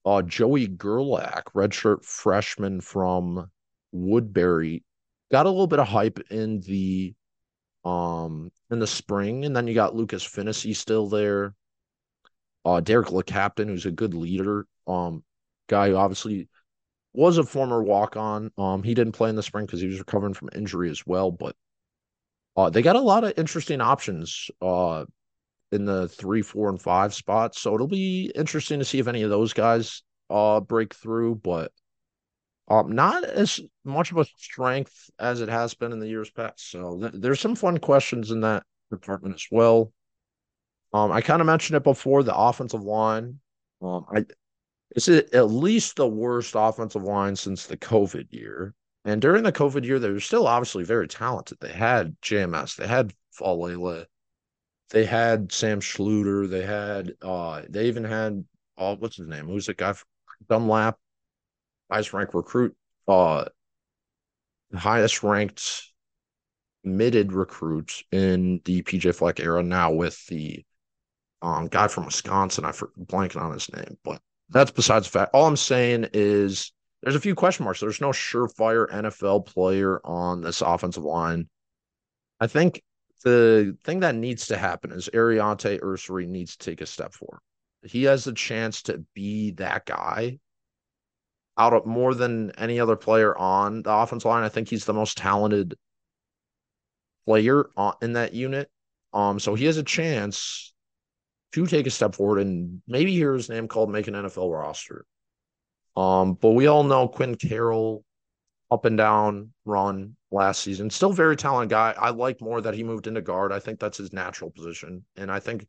uh, 0.04 0.22
Joey 0.22 0.66
Gerlach, 0.66 1.52
redshirt 1.54 2.04
freshman 2.04 2.80
from 2.80 3.50
Woodbury, 3.92 4.84
got 5.30 5.46
a 5.46 5.50
little 5.50 5.66
bit 5.66 5.78
of 5.78 5.88
hype 5.88 6.18
in 6.30 6.60
the 6.60 7.14
um 7.84 8.50
in 8.70 8.78
the 8.78 8.86
spring, 8.86 9.44
and 9.44 9.56
then 9.56 9.66
you 9.66 9.74
got 9.74 9.94
Lucas 9.94 10.24
Phinisee 10.26 10.76
still 10.76 11.08
there. 11.08 11.54
Uh, 12.64 12.80
Derek 12.80 13.08
LeCaptain, 13.08 13.68
who's 13.68 13.86
a 13.86 13.90
good 13.90 14.12
leader, 14.12 14.66
um, 14.86 15.24
guy 15.66 15.88
who 15.88 15.96
obviously 15.96 16.48
was 17.14 17.38
a 17.38 17.44
former 17.44 17.82
walk 17.82 18.16
on. 18.16 18.50
Um, 18.58 18.82
he 18.82 18.94
didn't 18.94 19.12
play 19.12 19.30
in 19.30 19.36
the 19.36 19.42
spring 19.42 19.64
because 19.64 19.80
he 19.80 19.86
was 19.86 19.98
recovering 19.98 20.34
from 20.34 20.50
injury 20.54 20.90
as 20.90 21.06
well, 21.06 21.30
but 21.30 21.56
uh, 22.56 22.68
they 22.68 22.82
got 22.82 22.96
a 22.96 23.00
lot 23.00 23.24
of 23.24 23.32
interesting 23.38 23.80
options. 23.80 24.50
Uh, 24.60 25.06
in 25.72 25.84
the 25.84 26.08
three, 26.08 26.42
four, 26.42 26.68
and 26.68 26.80
five 26.80 27.14
spots. 27.14 27.60
So 27.60 27.74
it'll 27.74 27.86
be 27.86 28.32
interesting 28.34 28.78
to 28.78 28.84
see 28.84 28.98
if 28.98 29.06
any 29.06 29.22
of 29.22 29.30
those 29.30 29.52
guys 29.52 30.02
uh 30.28 30.60
break 30.60 30.94
through, 30.94 31.36
but 31.36 31.72
um 32.68 32.92
not 32.92 33.24
as 33.24 33.60
much 33.84 34.12
of 34.12 34.18
a 34.18 34.24
strength 34.36 35.10
as 35.18 35.40
it 35.40 35.48
has 35.48 35.74
been 35.74 35.92
in 35.92 35.98
the 36.00 36.08
years 36.08 36.30
past. 36.30 36.70
So 36.70 36.98
th- 37.00 37.14
there's 37.14 37.40
some 37.40 37.54
fun 37.56 37.78
questions 37.78 38.30
in 38.30 38.40
that 38.42 38.62
department 38.90 39.34
as 39.34 39.46
well. 39.50 39.92
Um, 40.92 41.12
I 41.12 41.20
kind 41.20 41.40
of 41.40 41.46
mentioned 41.46 41.76
it 41.76 41.84
before 41.84 42.22
the 42.22 42.36
offensive 42.36 42.82
line. 42.82 43.38
Um, 43.80 44.04
I 44.12 44.24
it's 44.96 45.08
at 45.08 45.50
least 45.50 45.96
the 45.96 46.08
worst 46.08 46.54
offensive 46.56 47.04
line 47.04 47.36
since 47.36 47.66
the 47.66 47.76
COVID 47.76 48.32
year. 48.32 48.74
And 49.04 49.22
during 49.22 49.44
the 49.44 49.52
COVID 49.52 49.84
year, 49.84 49.98
they 49.98 50.10
were 50.10 50.20
still 50.20 50.46
obviously 50.46 50.84
very 50.84 51.06
talented. 51.06 51.58
They 51.60 51.72
had 51.72 52.20
JMS, 52.22 52.76
they 52.76 52.86
had 52.86 53.14
Faalele, 53.38 54.04
they 54.90 55.04
had 55.04 55.52
Sam 55.52 55.80
Schlueter. 55.80 56.48
They 56.48 56.64
had 56.64 57.14
uh 57.22 57.62
they 57.68 57.86
even 57.86 58.04
had 58.04 58.44
oh 58.76 58.96
what's 58.96 59.16
his 59.16 59.28
name? 59.28 59.46
Who's 59.46 59.66
the 59.66 59.74
guy 59.74 59.94
Dunlap, 60.48 60.98
highest 61.90 62.12
ranked 62.12 62.34
recruit, 62.34 62.76
uh 63.08 63.46
highest 64.74 65.22
ranked 65.22 65.84
mid 66.84 67.32
recruit 67.32 68.02
in 68.10 68.60
the 68.64 68.82
PJ 68.82 69.14
Fleck 69.14 69.40
era 69.40 69.62
now 69.62 69.92
with 69.92 70.24
the 70.26 70.64
um 71.42 71.68
guy 71.68 71.88
from 71.88 72.06
Wisconsin. 72.06 72.64
I 72.64 72.72
for 72.72 72.90
blanking 72.98 73.40
on 73.40 73.52
his 73.52 73.72
name, 73.72 73.96
but 74.04 74.20
that's 74.48 74.70
besides 74.70 75.06
the 75.06 75.18
fact. 75.18 75.34
All 75.34 75.46
I'm 75.46 75.56
saying 75.56 76.08
is 76.12 76.72
there's 77.02 77.16
a 77.16 77.20
few 77.20 77.34
question 77.34 77.64
marks. 77.64 77.80
There's 77.80 78.00
no 78.00 78.10
surefire 78.10 78.90
NFL 78.90 79.46
player 79.46 80.00
on 80.04 80.42
this 80.42 80.60
offensive 80.60 81.04
line. 81.04 81.48
I 82.40 82.46
think 82.46 82.82
the 83.24 83.76
thing 83.84 84.00
that 84.00 84.14
needs 84.14 84.46
to 84.48 84.56
happen 84.56 84.92
is 84.92 85.08
Aireontae 85.12 85.80
Ersery 85.80 86.26
needs 86.26 86.56
to 86.56 86.70
take 86.70 86.80
a 86.80 86.86
step 86.86 87.12
forward. 87.12 87.40
He 87.82 88.04
has 88.04 88.26
a 88.26 88.32
chance 88.32 88.82
to 88.82 89.04
be 89.14 89.52
that 89.52 89.86
guy 89.86 90.38
out 91.56 91.72
of 91.72 91.86
more 91.86 92.14
than 92.14 92.52
any 92.52 92.80
other 92.80 92.96
player 92.96 93.36
on 93.36 93.82
the 93.82 93.92
offense 93.92 94.24
line. 94.24 94.44
I 94.44 94.48
think 94.48 94.68
he's 94.68 94.84
the 94.84 94.94
most 94.94 95.18
talented 95.18 95.74
player 97.26 97.70
on, 97.76 97.94
in 98.02 98.14
that 98.14 98.32
unit. 98.32 98.70
Um, 99.12 99.38
so 99.38 99.54
he 99.54 99.64
has 99.66 99.76
a 99.76 99.82
chance 99.82 100.72
to 101.52 101.66
take 101.66 101.86
a 101.86 101.90
step 101.90 102.14
forward 102.14 102.40
and 102.40 102.80
maybe 102.86 103.12
hear 103.12 103.34
his 103.34 103.48
name 103.48 103.68
called 103.68 103.90
make 103.90 104.08
an 104.08 104.14
NFL 104.14 104.52
roster. 104.52 105.04
Um, 105.96 106.34
but 106.34 106.50
we 106.50 106.66
all 106.66 106.84
know 106.84 107.08
Quinn 107.08 107.34
Carroll 107.34 108.04
up 108.70 108.84
and 108.84 108.96
down 108.96 109.52
run 109.64 110.16
last 110.30 110.62
season. 110.62 110.90
Still 110.90 111.12
very 111.12 111.36
talented 111.36 111.70
guy. 111.70 111.94
I 111.98 112.10
like 112.10 112.40
more 112.40 112.60
that 112.60 112.74
he 112.74 112.82
moved 112.82 113.06
into 113.06 113.20
guard. 113.20 113.52
I 113.52 113.58
think 113.58 113.80
that's 113.80 113.98
his 113.98 114.12
natural 114.12 114.50
position. 114.50 115.04
And 115.16 115.30
I 115.30 115.40
think 115.40 115.66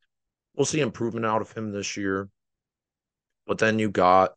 we'll 0.56 0.65
see 0.65 0.82
improvement 0.82 1.26
out 1.26 1.41
of 1.41 1.52
him 1.52 1.71
this 1.71 1.97
year. 1.97 2.30
But 3.47 3.58
then 3.58 3.80
you 3.80 3.89
got 3.89 4.36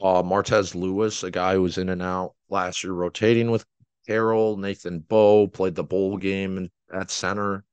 uh, 0.00 0.22
Martez 0.22 0.74
Lewis, 0.74 1.22
a 1.22 1.30
guy 1.30 1.54
who 1.54 1.62
was 1.62 1.78
in 1.78 1.88
and 1.88 2.02
out 2.02 2.34
last 2.48 2.84
year, 2.84 2.92
rotating 2.92 3.50
with 3.50 3.64
Carroll. 4.06 4.56
Nathan 4.56 5.00
Boe 5.00 5.46
played 5.48 5.74
the 5.74 5.84
bowl 5.84 6.16
game 6.16 6.70
at 6.92 7.10
center. 7.10 7.64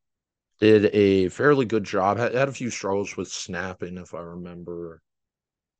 Did 0.60 0.86
a 0.94 1.30
fairly 1.30 1.66
good 1.66 1.84
job. 1.84 2.18
Had, 2.18 2.34
had 2.34 2.48
a 2.48 2.54
few 2.54 2.70
struggles 2.70 3.18
with 3.18 3.28
snapping, 3.28 3.98
if 3.98 4.14
I 4.14 4.20
remember. 4.20 5.02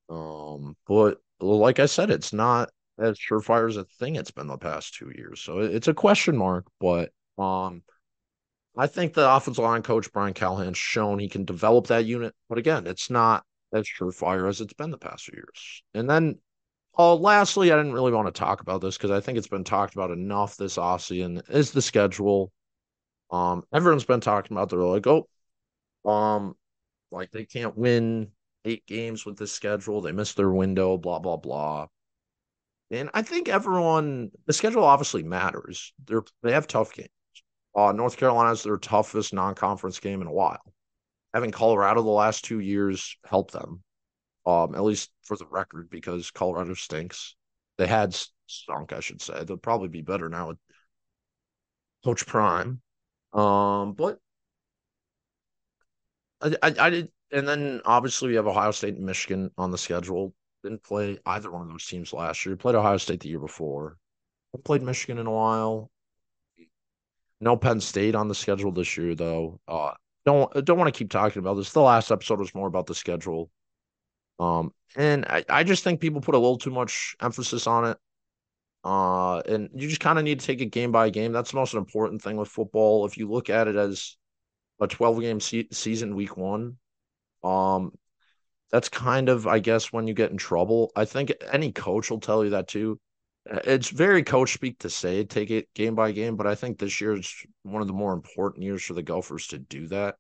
Um, 0.10 0.76
but 0.86 1.22
like 1.40 1.80
I 1.80 1.86
said, 1.86 2.12
it's 2.12 2.34
not 2.34 2.70
as 2.98 3.18
surefire 3.18 3.68
as 3.68 3.78
a 3.78 3.86
thing 4.00 4.16
it's 4.16 4.32
been 4.32 4.48
the 4.48 4.58
past 4.58 4.96
two 4.96 5.12
years. 5.16 5.42
So 5.42 5.60
it's 5.60 5.88
a 5.88 5.94
question 5.94 6.38
mark, 6.38 6.66
but 6.80 7.12
um, 7.38 7.84
I 8.78 8.88
think 8.88 9.14
the 9.14 9.30
offensive 9.30 9.64
line 9.64 9.84
coach 9.84 10.12
Brian 10.12 10.34
Callahan's 10.34 10.78
shown 10.78 11.20
he 11.20 11.30
can 11.30 11.46
develop 11.46 11.88
that 11.88 12.06
unit, 12.06 12.34
but 12.50 12.58
again, 12.58 12.88
it's 12.88 13.10
not 13.10 13.44
as 13.74 13.86
surefire 13.86 14.48
as 14.48 14.62
it's 14.62 14.74
been 14.74 14.92
the 14.92 14.98
past 14.98 15.26
few 15.26 15.36
years. 15.36 15.84
And 15.94 16.10
then, 16.10 16.40
uh, 16.98 17.16
lastly, 17.16 17.72
I 17.72 17.78
didn't 17.78 17.94
really 17.94 18.14
want 18.14 18.34
to 18.34 18.40
talk 18.40 18.62
about 18.62 18.82
this 18.82 18.98
because 18.98 19.12
I 19.12 19.20
think 19.20 19.38
it's 19.38 19.48
been 19.48 19.64
talked 19.64 19.96
about 19.96 20.12
enough 20.12 20.56
this 20.56 20.78
offseason 20.78 21.42
is 21.50 21.72
the 21.72 21.82
schedule. 21.82 22.52
Um, 23.32 23.64
everyone's 23.74 24.06
been 24.06 24.22
talking 24.22 24.56
about 24.56 24.70
they're 24.70 24.80
like, 24.80 25.08
oh, 25.08 25.28
um, 26.10 26.56
like 27.12 27.32
they 27.32 27.46
can't 27.46 27.78
win 27.78 28.32
eight 28.64 28.86
games 28.86 29.26
with 29.26 29.38
this 29.38 29.52
schedule. 29.52 30.02
They 30.02 30.12
missed 30.12 30.38
their 30.38 30.52
window, 30.52 30.98
blah 30.98 31.20
blah 31.20 31.38
blah. 31.38 31.88
And 32.92 33.10
I 33.14 33.24
think 33.24 33.50
everyone, 33.50 34.32
the 34.46 34.54
schedule 34.54 34.84
obviously 34.84 35.24
matters. 35.24 35.94
They're 36.06 36.24
they 36.44 36.52
have 36.52 36.68
tough 36.68 36.94
games. 36.94 37.10
Uh, 37.76 37.92
North 37.92 38.18
Carolina's 38.18 38.64
their 38.64 38.78
toughest 38.78 39.34
non-conference 39.34 40.00
game 40.00 40.22
in 40.22 40.28
a 40.28 40.34
while. 40.34 40.62
Having 41.34 41.52
Colorado 41.52 42.02
the 42.02 42.10
last 42.10 42.46
two 42.46 42.60
years 42.60 43.18
helped 43.26 43.52
them, 43.52 43.84
um, 44.46 44.76
at 44.76 44.84
least 44.84 45.12
for 45.24 45.36
the 45.36 45.48
record, 45.50 45.90
because 45.90 46.32
Colorado 46.32 46.74
stinks. 46.74 47.36
They 47.78 47.88
had 47.88 48.16
stunk, 48.48 48.94
I 48.94 49.02
should 49.02 49.22
say. 49.22 49.44
They'll 49.44 49.58
probably 49.58 49.90
be 49.90 50.02
better 50.02 50.30
now. 50.30 50.50
With 50.50 50.58
Coach 52.06 52.26
Prime. 52.26 52.82
Um, 53.34 53.94
but 53.94 54.20
I, 56.42 56.56
I, 56.62 56.74
I 56.80 56.90
did, 56.90 57.12
and 57.32 57.48
then 57.48 57.82
obviously 57.84 58.30
we 58.30 58.36
have 58.36 58.48
Ohio 58.48 58.72
State 58.72 58.96
and 58.96 59.06
Michigan 59.06 59.52
on 59.58 59.72
the 59.72 59.78
schedule. 59.78 60.34
Didn't 60.66 60.82
play 60.82 61.20
either 61.28 61.52
one 61.52 61.62
of 61.62 61.70
those 61.70 61.86
teams 61.86 62.12
last 62.12 62.44
year. 62.44 62.56
Played 62.56 62.74
Ohio 62.74 62.98
State 62.98 63.20
the 63.20 63.30
year 63.30 63.38
before. 63.38 63.98
Played 64.64 64.82
Michigan 64.82 65.20
in 65.20 65.28
a 65.28 65.32
while. 65.32 65.92
No 67.40 67.56
Penn 67.56 67.80
State 67.80 68.16
on 68.16 68.30
the 68.30 68.34
schedule 68.34 68.72
this 68.72 68.98
year, 68.98 69.14
though. 69.14 69.60
Uh, 69.68 69.92
don't 70.26 70.52
don't 70.66 70.80
want 70.80 70.92
to 70.92 70.98
keep 70.98 71.12
talking 71.12 71.40
about 71.40 71.54
this. 71.54 71.72
The 71.72 71.82
last 71.82 72.10
episode 72.10 72.40
was 72.40 72.56
more 72.56 72.68
about 72.68 72.88
the 72.88 72.96
schedule. 72.96 73.52
Um, 74.40 74.74
and 74.96 75.26
I, 75.26 75.46
I 75.48 75.64
just 75.64 75.84
think 75.84 76.00
people 76.00 76.20
put 76.20 76.34
a 76.34 76.40
little 76.40 76.58
too 76.58 76.72
much 76.72 77.16
emphasis 77.22 77.68
on 77.68 77.86
it. 77.86 77.98
Uh, 78.84 79.42
and 79.42 79.70
you 79.76 79.88
just 79.88 80.02
kind 80.02 80.18
of 80.18 80.26
need 80.26 80.40
to 80.40 80.48
take 80.48 80.62
it 80.62 80.72
game 80.72 80.92
by 80.92 81.12
game. 81.12 81.32
That's 81.32 81.52
the 81.52 81.58
most 81.58 81.76
important 81.76 82.24
thing 82.24 82.38
with 82.38 82.50
football. 82.50 83.06
If 83.06 83.20
you 83.20 83.30
look 83.30 83.52
at 83.52 83.68
it 83.68 83.76
as 83.76 84.18
a 84.82 84.88
12 84.88 85.22
game 85.22 85.40
se- 85.40 85.68
season, 85.74 86.16
week 86.16 86.36
one, 86.36 86.78
um, 87.44 87.92
that's 88.72 88.90
kind 88.90 89.30
of, 89.30 89.48
I 89.48 89.60
guess, 89.60 89.94
when 89.94 90.08
you 90.08 90.14
get 90.14 90.32
in 90.32 90.38
trouble. 90.38 90.92
I 90.96 91.06
think 91.06 91.32
any 91.52 91.72
coach 91.72 92.10
will 92.10 92.20
tell 92.20 92.44
you 92.44 92.52
that 92.52 92.68
too. 92.68 93.00
Uh, 93.50 93.60
it's 93.64 93.90
very 93.90 94.24
coach 94.24 94.54
speak 94.54 94.80
to 94.80 94.90
say 94.90 95.24
take 95.24 95.52
it 95.52 95.74
game 95.76 95.96
by 95.96 96.12
game, 96.12 96.36
but 96.36 96.48
I 96.48 96.56
think 96.56 96.80
this 96.80 97.00
year 97.00 97.16
is 97.16 97.34
one 97.64 97.82
of 97.82 97.88
the 97.88 97.94
more 97.94 98.14
important 98.14 98.64
years 98.64 98.84
for 98.84 98.94
the 98.94 99.04
Gophers 99.04 99.48
to 99.48 99.60
do 99.60 99.88
that. 99.88 100.16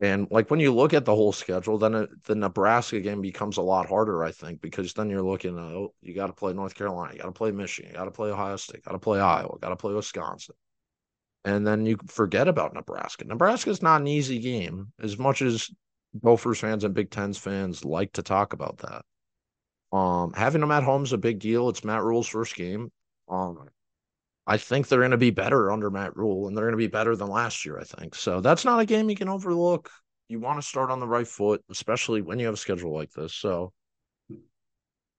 And 0.00 0.26
like 0.30 0.50
when 0.50 0.60
you 0.60 0.74
look 0.74 0.92
at 0.92 1.06
the 1.06 1.14
whole 1.14 1.32
schedule, 1.32 1.78
then 1.78 1.94
it, 1.94 2.24
the 2.24 2.34
Nebraska 2.34 3.00
game 3.00 3.22
becomes 3.22 3.56
a 3.56 3.62
lot 3.62 3.88
harder, 3.88 4.24
I 4.24 4.30
think, 4.30 4.60
because 4.60 4.92
then 4.92 5.08
you're 5.08 5.22
looking, 5.22 5.58
oh, 5.58 5.94
you 6.02 6.14
got 6.14 6.26
to 6.26 6.34
play 6.34 6.52
North 6.52 6.74
Carolina, 6.74 7.14
you 7.14 7.20
got 7.20 7.26
to 7.26 7.32
play 7.32 7.50
Michigan, 7.50 7.92
you 7.92 7.96
got 7.96 8.04
to 8.04 8.10
play 8.10 8.30
Ohio 8.30 8.56
State, 8.56 8.84
got 8.84 8.92
to 8.92 8.98
play 8.98 9.20
Iowa, 9.20 9.58
got 9.58 9.70
to 9.70 9.76
play 9.76 9.94
Wisconsin. 9.94 10.54
And 11.46 11.66
then 11.66 11.86
you 11.86 11.96
forget 12.08 12.48
about 12.48 12.74
Nebraska. 12.74 13.24
Nebraska 13.24 13.70
is 13.70 13.80
not 13.80 14.00
an 14.02 14.08
easy 14.08 14.38
game, 14.40 14.92
as 15.00 15.16
much 15.16 15.40
as 15.40 15.70
Gophers 16.22 16.60
fans 16.60 16.84
and 16.84 16.94
Big 16.94 17.10
Tens 17.10 17.38
fans 17.38 17.84
like 17.84 18.12
to 18.12 18.22
talk 18.22 18.52
about 18.52 18.78
that. 18.78 19.04
Um, 19.96 20.32
having 20.32 20.60
them 20.60 20.70
at 20.72 20.82
home 20.82 21.04
is 21.04 21.12
a 21.12 21.18
big 21.18 21.38
deal. 21.38 21.68
It's 21.68 21.84
Matt 21.84 22.02
Rhule's 22.02 22.28
first 22.28 22.54
game. 22.54 22.90
Um, 23.28 23.68
I 24.46 24.56
think 24.58 24.86
they're 24.86 25.00
going 25.00 25.10
to 25.10 25.16
be 25.16 25.30
better 25.30 25.72
under 25.72 25.90
Matt 25.90 26.16
Rule, 26.16 26.46
and 26.46 26.56
they're 26.56 26.66
going 26.66 26.72
to 26.72 26.76
be 26.78 26.86
better 26.86 27.16
than 27.16 27.28
last 27.28 27.64
year. 27.64 27.78
I 27.78 27.84
think 27.84 28.14
so. 28.14 28.40
That's 28.40 28.64
not 28.64 28.80
a 28.80 28.86
game 28.86 29.10
you 29.10 29.16
can 29.16 29.28
overlook. 29.28 29.90
You 30.28 30.40
want 30.40 30.60
to 30.60 30.66
start 30.66 30.90
on 30.90 31.00
the 31.00 31.06
right 31.06 31.26
foot, 31.26 31.64
especially 31.70 32.22
when 32.22 32.38
you 32.38 32.46
have 32.46 32.54
a 32.54 32.58
schedule 32.58 32.94
like 32.94 33.10
this. 33.12 33.34
So, 33.34 33.72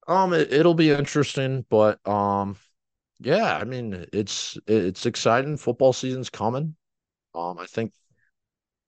um, 0.07 0.33
it, 0.33 0.53
it'll 0.53 0.73
be 0.73 0.91
interesting, 0.91 1.65
but 1.69 2.05
um, 2.07 2.57
yeah, 3.19 3.57
I 3.57 3.63
mean, 3.63 4.05
it's 4.13 4.57
it's 4.67 5.05
exciting. 5.05 5.57
Football 5.57 5.93
season's 5.93 6.29
coming. 6.29 6.75
Um, 7.33 7.57
I 7.59 7.65
think 7.65 7.93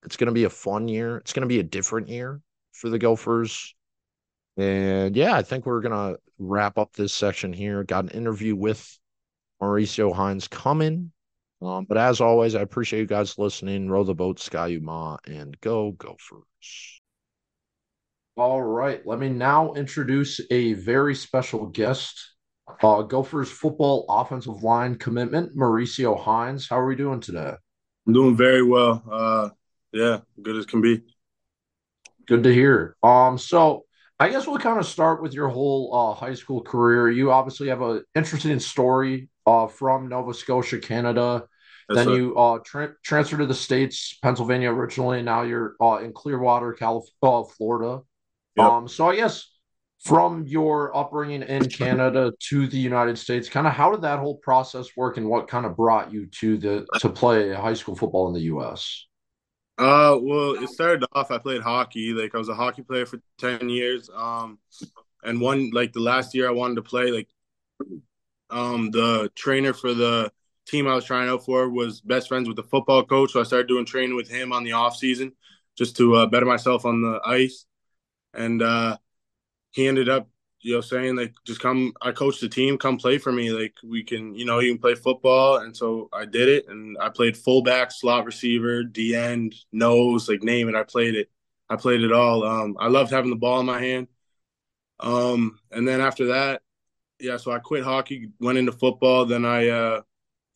it's 0.03 0.17
going 0.17 0.27
to 0.27 0.33
be 0.33 0.45
a 0.45 0.49
fun 0.49 0.87
year. 0.87 1.17
It's 1.17 1.33
going 1.33 1.41
to 1.41 1.47
be 1.47 1.59
a 1.59 1.63
different 1.63 2.09
year 2.09 2.41
for 2.71 2.89
the 2.89 2.99
Gophers. 2.99 3.75
And 4.57 5.15
yeah, 5.15 5.35
I 5.35 5.41
think 5.41 5.65
we're 5.65 5.81
going 5.81 6.13
to 6.13 6.19
wrap 6.37 6.77
up 6.77 6.93
this 6.93 7.13
section 7.13 7.53
here. 7.53 7.83
Got 7.83 8.05
an 8.05 8.11
interview 8.11 8.55
with 8.55 8.97
Mauricio 9.61 10.13
Hinds 10.13 10.47
coming. 10.47 11.11
Um, 11.61 11.85
but 11.85 11.97
as 11.97 12.21
always, 12.21 12.55
I 12.55 12.61
appreciate 12.61 13.01
you 13.01 13.05
guys 13.05 13.37
listening. 13.37 13.89
Row 13.89 14.03
the 14.03 14.15
boat, 14.15 14.39
Ski-U-Mah, 14.39 15.17
and 15.27 15.59
go 15.59 15.91
Gophers. 15.91 17.01
All 18.37 18.61
right, 18.61 19.05
let 19.05 19.19
me 19.19 19.27
now 19.27 19.73
introduce 19.73 20.39
a 20.49 20.71
very 20.73 21.13
special 21.13 21.65
guest, 21.65 22.17
uh, 22.81 23.01
Gophers 23.01 23.51
football 23.51 24.05
offensive 24.07 24.63
line 24.63 24.95
commitment, 24.95 25.57
Mauricio 25.57 26.17
Hinds. 26.17 26.69
How 26.69 26.79
are 26.79 26.85
we 26.85 26.95
doing 26.95 27.19
today? 27.19 27.53
I'm 28.07 28.13
doing 28.13 28.37
very 28.37 28.63
well. 28.63 29.03
Uh, 29.11 29.49
yeah, 29.91 30.19
good 30.41 30.55
as 30.55 30.65
can 30.65 30.81
be. 30.81 31.03
Good 32.27 32.43
to 32.43 32.53
hear. 32.53 32.95
Um, 33.01 33.37
so 33.37 33.85
I 34.19 34.29
guess 34.29 34.45
we'll 34.45 34.59
kind 34.59 34.79
of 34.79 34.85
start 34.85 35.21
with 35.21 35.33
your 35.33 35.47
whole 35.47 35.93
uh, 35.93 36.13
high 36.13 36.33
school 36.33 36.61
career. 36.61 37.09
You 37.09 37.31
obviously 37.31 37.69
have 37.69 37.81
an 37.81 38.03
interesting 38.15 38.59
story 38.59 39.29
uh, 39.45 39.67
from 39.67 40.09
Nova 40.09 40.33
Scotia, 40.33 40.79
Canada. 40.79 41.45
That's 41.87 42.05
then 42.05 42.15
you 42.15 42.35
uh, 42.37 42.59
tra- 42.63 42.95
transferred 43.03 43.39
to 43.39 43.45
the 43.47 43.53
states, 43.53 44.17
Pennsylvania 44.21 44.71
originally. 44.71 45.19
And 45.19 45.25
now 45.25 45.41
you're 45.41 45.75
uh, 45.81 45.99
in 46.03 46.13
Clearwater, 46.13 46.73
California, 46.73 47.13
uh, 47.23 47.43
Florida. 47.45 48.01
Yep. 48.57 48.65
Um, 48.65 48.87
so 48.87 49.09
I 49.09 49.15
guess 49.15 49.49
from 50.03 50.45
your 50.45 50.95
upbringing 50.95 51.41
in 51.41 51.67
Canada 51.69 52.31
to 52.49 52.67
the 52.67 52.77
United 52.77 53.17
States, 53.17 53.49
kind 53.49 53.67
of 53.67 53.73
how 53.73 53.91
did 53.91 54.01
that 54.01 54.19
whole 54.19 54.37
process 54.37 54.89
work, 54.95 55.17
and 55.17 55.27
what 55.27 55.47
kind 55.47 55.65
of 55.65 55.75
brought 55.75 56.11
you 56.11 56.27
to 56.27 56.57
the 56.57 56.85
to 56.99 57.09
play 57.09 57.53
high 57.53 57.73
school 57.73 57.95
football 57.95 58.27
in 58.27 58.33
the 58.33 58.41
U.S. 58.41 59.07
Uh, 59.79 60.17
well, 60.21 60.61
it 60.61 60.69
started 60.69 61.05
off. 61.13 61.31
I 61.31 61.37
played 61.37 61.61
hockey. 61.61 62.13
Like 62.13 62.35
I 62.35 62.37
was 62.37 62.49
a 62.49 62.53
hockey 62.55 62.81
player 62.81 63.05
for 63.05 63.21
ten 63.37 63.69
years. 63.69 64.09
Um, 64.13 64.59
and 65.23 65.39
one 65.39 65.71
like 65.71 65.93
the 65.93 66.01
last 66.01 66.35
year 66.35 66.47
I 66.49 66.51
wanted 66.51 66.75
to 66.75 66.81
play, 66.81 67.11
like 67.11 67.29
um, 68.49 68.91
the 68.91 69.31
trainer 69.35 69.73
for 69.73 69.93
the 69.93 70.31
team 70.67 70.87
I 70.87 70.95
was 70.95 71.05
trying 71.05 71.29
out 71.29 71.45
for 71.45 71.69
was 71.69 72.01
best 72.01 72.27
friends 72.27 72.47
with 72.47 72.57
the 72.57 72.63
football 72.63 73.03
coach, 73.05 73.31
so 73.31 73.39
I 73.39 73.43
started 73.43 73.67
doing 73.67 73.85
training 73.85 74.15
with 74.15 74.29
him 74.29 74.51
on 74.51 74.63
the 74.63 74.73
off 74.73 74.97
season 74.97 75.31
just 75.77 75.95
to 75.97 76.15
uh, 76.15 76.25
better 76.25 76.45
myself 76.45 76.85
on 76.85 77.01
the 77.01 77.21
ice. 77.25 77.65
And 78.33 78.61
uh, 78.61 78.97
he 79.71 79.87
ended 79.87 80.09
up, 80.09 80.27
you 80.61 80.75
know, 80.75 80.81
saying 80.81 81.15
like, 81.15 81.33
just 81.45 81.61
come. 81.61 81.93
I 82.01 82.11
coached 82.11 82.41
the 82.41 82.49
team, 82.49 82.77
come 82.77 82.97
play 82.97 83.17
for 83.17 83.31
me. 83.31 83.51
Like 83.51 83.75
we 83.83 84.03
can, 84.03 84.35
you 84.35 84.45
know, 84.45 84.59
you 84.59 84.73
can 84.73 84.81
play 84.81 84.95
football. 84.95 85.57
And 85.57 85.75
so 85.75 86.09
I 86.13 86.25
did 86.25 86.49
it, 86.49 86.67
and 86.67 86.97
I 86.99 87.09
played 87.09 87.37
fullback, 87.37 87.91
slot 87.91 88.25
receiver, 88.25 88.83
D 88.83 89.15
end, 89.15 89.55
nose, 89.71 90.27
like 90.29 90.43
name 90.43 90.69
it. 90.69 90.75
I 90.75 90.83
played 90.83 91.15
it. 91.15 91.29
I 91.69 91.75
played 91.75 92.01
it 92.01 92.11
all. 92.11 92.43
Um, 92.43 92.77
I 92.79 92.87
loved 92.87 93.11
having 93.11 93.29
the 93.29 93.35
ball 93.35 93.59
in 93.59 93.65
my 93.65 93.79
hand. 93.79 94.07
Um, 94.99 95.59
and 95.71 95.87
then 95.87 96.01
after 96.01 96.27
that, 96.27 96.61
yeah, 97.19 97.37
so 97.37 97.51
I 97.51 97.59
quit 97.59 97.83
hockey, 97.83 98.29
went 98.39 98.57
into 98.57 98.71
football. 98.71 99.25
Then 99.25 99.45
I 99.45 99.69
uh, 99.69 100.01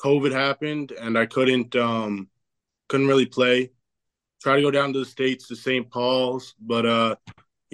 COVID 0.01 0.31
happened, 0.31 0.91
and 0.91 1.17
I 1.17 1.25
couldn't 1.25 1.75
um, 1.75 2.29
couldn't 2.89 3.07
really 3.07 3.25
play. 3.25 3.71
Try 4.41 4.57
to 4.57 4.61
go 4.61 4.71
down 4.71 4.91
to 4.93 4.99
the 4.99 5.05
states 5.05 5.47
to 5.47 5.55
St. 5.55 5.89
Paul's, 5.89 6.55
but 6.59 6.85
uh, 6.85 7.15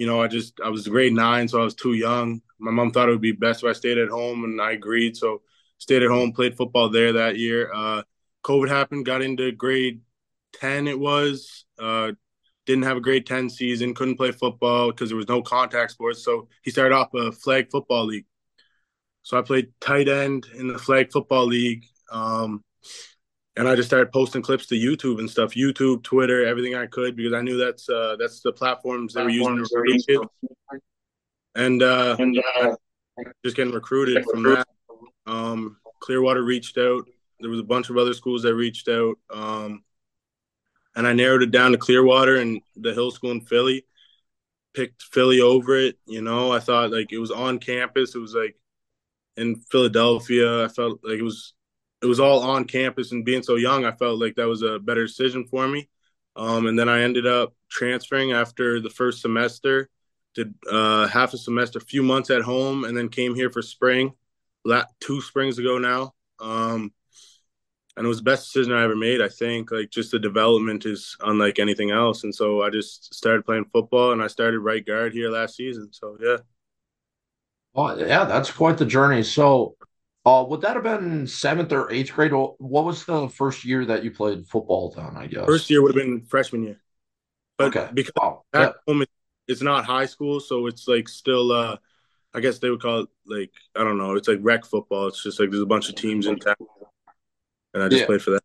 you 0.00 0.06
know, 0.06 0.22
I 0.22 0.28
just 0.28 0.58
I 0.64 0.70
was 0.70 0.88
grade 0.88 1.12
nine, 1.12 1.46
so 1.46 1.60
I 1.60 1.64
was 1.64 1.74
too 1.74 1.92
young. 1.92 2.40
My 2.58 2.70
mom 2.70 2.90
thought 2.90 3.10
it 3.10 3.12
would 3.12 3.20
be 3.20 3.32
best 3.32 3.62
if 3.62 3.68
I 3.68 3.74
stayed 3.74 3.98
at 3.98 4.08
home, 4.08 4.44
and 4.44 4.58
I 4.58 4.72
agreed. 4.72 5.14
So 5.14 5.42
stayed 5.76 6.02
at 6.02 6.08
home, 6.08 6.32
played 6.32 6.56
football 6.56 6.88
there 6.88 7.12
that 7.12 7.36
year. 7.36 7.70
Uh, 7.70 8.02
COVID 8.42 8.70
happened, 8.70 9.04
got 9.04 9.20
into 9.20 9.52
grade 9.52 10.00
ten. 10.54 10.88
It 10.88 10.98
was 10.98 11.66
uh, 11.78 12.12
didn't 12.64 12.84
have 12.84 12.96
a 12.96 13.02
grade 13.02 13.26
ten 13.26 13.50
season, 13.50 13.92
couldn't 13.92 14.16
play 14.16 14.32
football 14.32 14.90
because 14.90 15.10
there 15.10 15.18
was 15.18 15.28
no 15.28 15.42
contact 15.42 15.90
sports. 15.90 16.24
So 16.24 16.48
he 16.62 16.70
started 16.70 16.94
off 16.94 17.12
a 17.12 17.30
flag 17.30 17.70
football 17.70 18.06
league. 18.06 18.24
So 19.22 19.38
I 19.38 19.42
played 19.42 19.68
tight 19.82 20.08
end 20.08 20.46
in 20.56 20.68
the 20.68 20.78
flag 20.78 21.12
football 21.12 21.44
league. 21.44 21.84
Um, 22.10 22.64
and 23.60 23.68
I 23.68 23.76
just 23.76 23.90
started 23.90 24.10
posting 24.10 24.40
clips 24.40 24.64
to 24.68 24.74
YouTube 24.74 25.18
and 25.18 25.28
stuff, 25.28 25.52
YouTube, 25.52 26.02
Twitter, 26.02 26.46
everything 26.46 26.76
I 26.76 26.86
could 26.86 27.14
because 27.14 27.34
I 27.34 27.42
knew 27.42 27.58
that's 27.58 27.90
uh, 27.90 28.16
that's 28.18 28.40
the 28.40 28.52
platforms 28.52 29.12
they 29.12 29.22
were 29.22 29.28
using 29.28 29.62
to 29.62 29.68
recruit 29.76 30.28
And, 31.54 31.82
uh, 31.82 32.16
and 32.18 32.42
uh, 32.58 32.74
just 33.44 33.56
getting 33.56 33.74
recruited 33.74 34.24
from 34.24 34.44
that. 34.44 34.66
Um, 35.26 35.76
Clearwater 36.00 36.42
reached 36.42 36.78
out. 36.78 37.06
There 37.38 37.50
was 37.50 37.60
a 37.60 37.64
bunch 37.64 37.90
of 37.90 37.98
other 37.98 38.14
schools 38.14 38.44
that 38.44 38.54
reached 38.54 38.88
out. 38.88 39.16
Um, 39.28 39.84
and 40.96 41.06
I 41.06 41.12
narrowed 41.12 41.42
it 41.42 41.50
down 41.50 41.72
to 41.72 41.78
Clearwater 41.78 42.36
and 42.36 42.62
the 42.76 42.94
Hill 42.94 43.10
School 43.10 43.32
in 43.32 43.42
Philly. 43.42 43.84
Picked 44.72 45.02
Philly 45.02 45.42
over 45.42 45.76
it. 45.76 45.98
You 46.06 46.22
know, 46.22 46.50
I 46.50 46.60
thought 46.60 46.92
like 46.92 47.12
it 47.12 47.18
was 47.18 47.30
on 47.30 47.58
campus. 47.58 48.14
It 48.14 48.20
was 48.20 48.34
like 48.34 48.56
in 49.36 49.56
Philadelphia. 49.70 50.64
I 50.64 50.68
felt 50.68 51.00
like 51.04 51.18
it 51.18 51.22
was 51.22 51.52
it 52.02 52.06
was 52.06 52.20
all 52.20 52.42
on 52.42 52.64
campus, 52.64 53.12
and 53.12 53.24
being 53.24 53.42
so 53.42 53.56
young, 53.56 53.84
I 53.84 53.92
felt 53.92 54.20
like 54.20 54.36
that 54.36 54.48
was 54.48 54.62
a 54.62 54.78
better 54.78 55.06
decision 55.06 55.46
for 55.46 55.66
me. 55.68 55.88
Um, 56.36 56.66
and 56.66 56.78
then 56.78 56.88
I 56.88 57.02
ended 57.02 57.26
up 57.26 57.54
transferring 57.70 58.32
after 58.32 58.80
the 58.80 58.90
first 58.90 59.20
semester, 59.20 59.88
did 60.34 60.54
uh, 60.70 61.06
half 61.08 61.34
a 61.34 61.38
semester, 61.38 61.78
a 61.78 61.82
few 61.82 62.02
months 62.02 62.30
at 62.30 62.42
home, 62.42 62.84
and 62.84 62.96
then 62.96 63.08
came 63.08 63.34
here 63.34 63.50
for 63.50 63.62
spring, 63.62 64.12
two 65.00 65.20
springs 65.20 65.58
ago 65.58 65.78
now. 65.78 66.14
Um, 66.38 66.92
and 67.96 68.06
it 68.06 68.08
was 68.08 68.18
the 68.18 68.24
best 68.24 68.46
decision 68.46 68.72
I 68.72 68.84
ever 68.84 68.96
made. 68.96 69.20
I 69.20 69.28
think 69.28 69.70
like 69.70 69.90
just 69.90 70.12
the 70.12 70.18
development 70.18 70.86
is 70.86 71.16
unlike 71.20 71.58
anything 71.58 71.90
else, 71.90 72.24
and 72.24 72.34
so 72.34 72.62
I 72.62 72.70
just 72.70 73.12
started 73.14 73.44
playing 73.44 73.66
football, 73.72 74.12
and 74.12 74.22
I 74.22 74.28
started 74.28 74.60
right 74.60 74.84
guard 74.84 75.12
here 75.12 75.30
last 75.30 75.56
season. 75.56 75.92
So 75.92 76.16
yeah. 76.20 76.38
Oh 77.74 77.96
yeah, 77.96 78.24
that's 78.24 78.50
quite 78.50 78.78
the 78.78 78.86
journey. 78.86 79.22
So, 79.22 79.76
uh, 80.24 80.44
would 80.48 80.60
that 80.62 80.74
have 80.74 80.82
been 80.82 81.26
seventh 81.26 81.72
or 81.72 81.90
eighth 81.90 82.12
grade? 82.12 82.32
What 82.32 82.58
was 82.58 83.04
the 83.04 83.28
first 83.28 83.64
year 83.64 83.84
that 83.86 84.04
you 84.04 84.10
played 84.10 84.46
football 84.46 84.92
then? 84.96 85.16
I 85.16 85.26
guess 85.26 85.46
first 85.46 85.70
year 85.70 85.82
would 85.82 85.94
have 85.94 86.04
been 86.04 86.22
freshman 86.26 86.62
year. 86.62 86.80
But 87.58 87.76
okay. 87.76 87.88
because 87.92 88.12
oh, 88.20 88.42
back 88.52 88.74
yeah. 88.86 88.92
home 88.92 89.04
it's 89.48 89.62
not 89.62 89.84
high 89.84 90.06
school, 90.06 90.40
so 90.40 90.66
it's 90.66 90.86
like 90.88 91.08
still. 91.08 91.52
uh 91.52 91.76
I 92.32 92.40
guess 92.40 92.58
they 92.58 92.70
would 92.70 92.80
call 92.80 93.00
it 93.00 93.08
like 93.26 93.50
I 93.74 93.82
don't 93.82 93.98
know. 93.98 94.14
It's 94.14 94.28
like 94.28 94.38
rec 94.40 94.64
football. 94.64 95.08
It's 95.08 95.22
just 95.22 95.40
like 95.40 95.50
there's 95.50 95.62
a 95.62 95.66
bunch 95.66 95.88
of 95.88 95.96
teams 95.96 96.26
in 96.26 96.38
town. 96.38 96.54
and 97.74 97.82
I 97.82 97.88
just 97.88 98.00
Yeah. 98.00 98.06
played 98.06 98.22
for 98.22 98.30
that. 98.30 98.42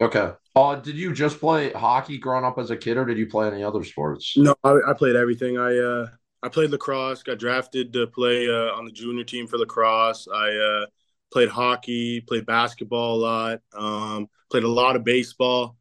Okay. 0.00 0.32
Uh, 0.56 0.74
did 0.76 0.96
you 0.96 1.12
just 1.12 1.38
play 1.38 1.70
hockey 1.70 2.18
growing 2.18 2.44
up 2.44 2.58
as 2.58 2.70
a 2.70 2.76
kid, 2.76 2.96
or 2.96 3.04
did 3.04 3.18
you 3.18 3.26
play 3.26 3.46
any 3.46 3.62
other 3.62 3.84
sports? 3.84 4.36
No, 4.36 4.54
I, 4.64 4.78
I 4.88 4.94
played 4.94 5.14
everything. 5.14 5.58
I 5.58 5.78
uh, 5.78 6.06
I 6.42 6.48
played 6.48 6.70
lacrosse. 6.70 7.22
Got 7.22 7.38
drafted 7.38 7.92
to 7.92 8.06
play 8.06 8.48
uh, 8.48 8.72
on 8.74 8.84
the 8.84 8.90
junior 8.92 9.24
team 9.24 9.46
for 9.46 9.58
lacrosse. 9.58 10.26
I 10.32 10.50
uh, 10.50 10.86
played 11.32 11.48
hockey. 11.48 12.20
Played 12.20 12.46
basketball 12.46 13.16
a 13.16 13.20
lot. 13.20 13.60
Um, 13.74 14.28
played 14.50 14.64
a 14.64 14.68
lot 14.68 14.96
of 14.96 15.04
baseball, 15.04 15.76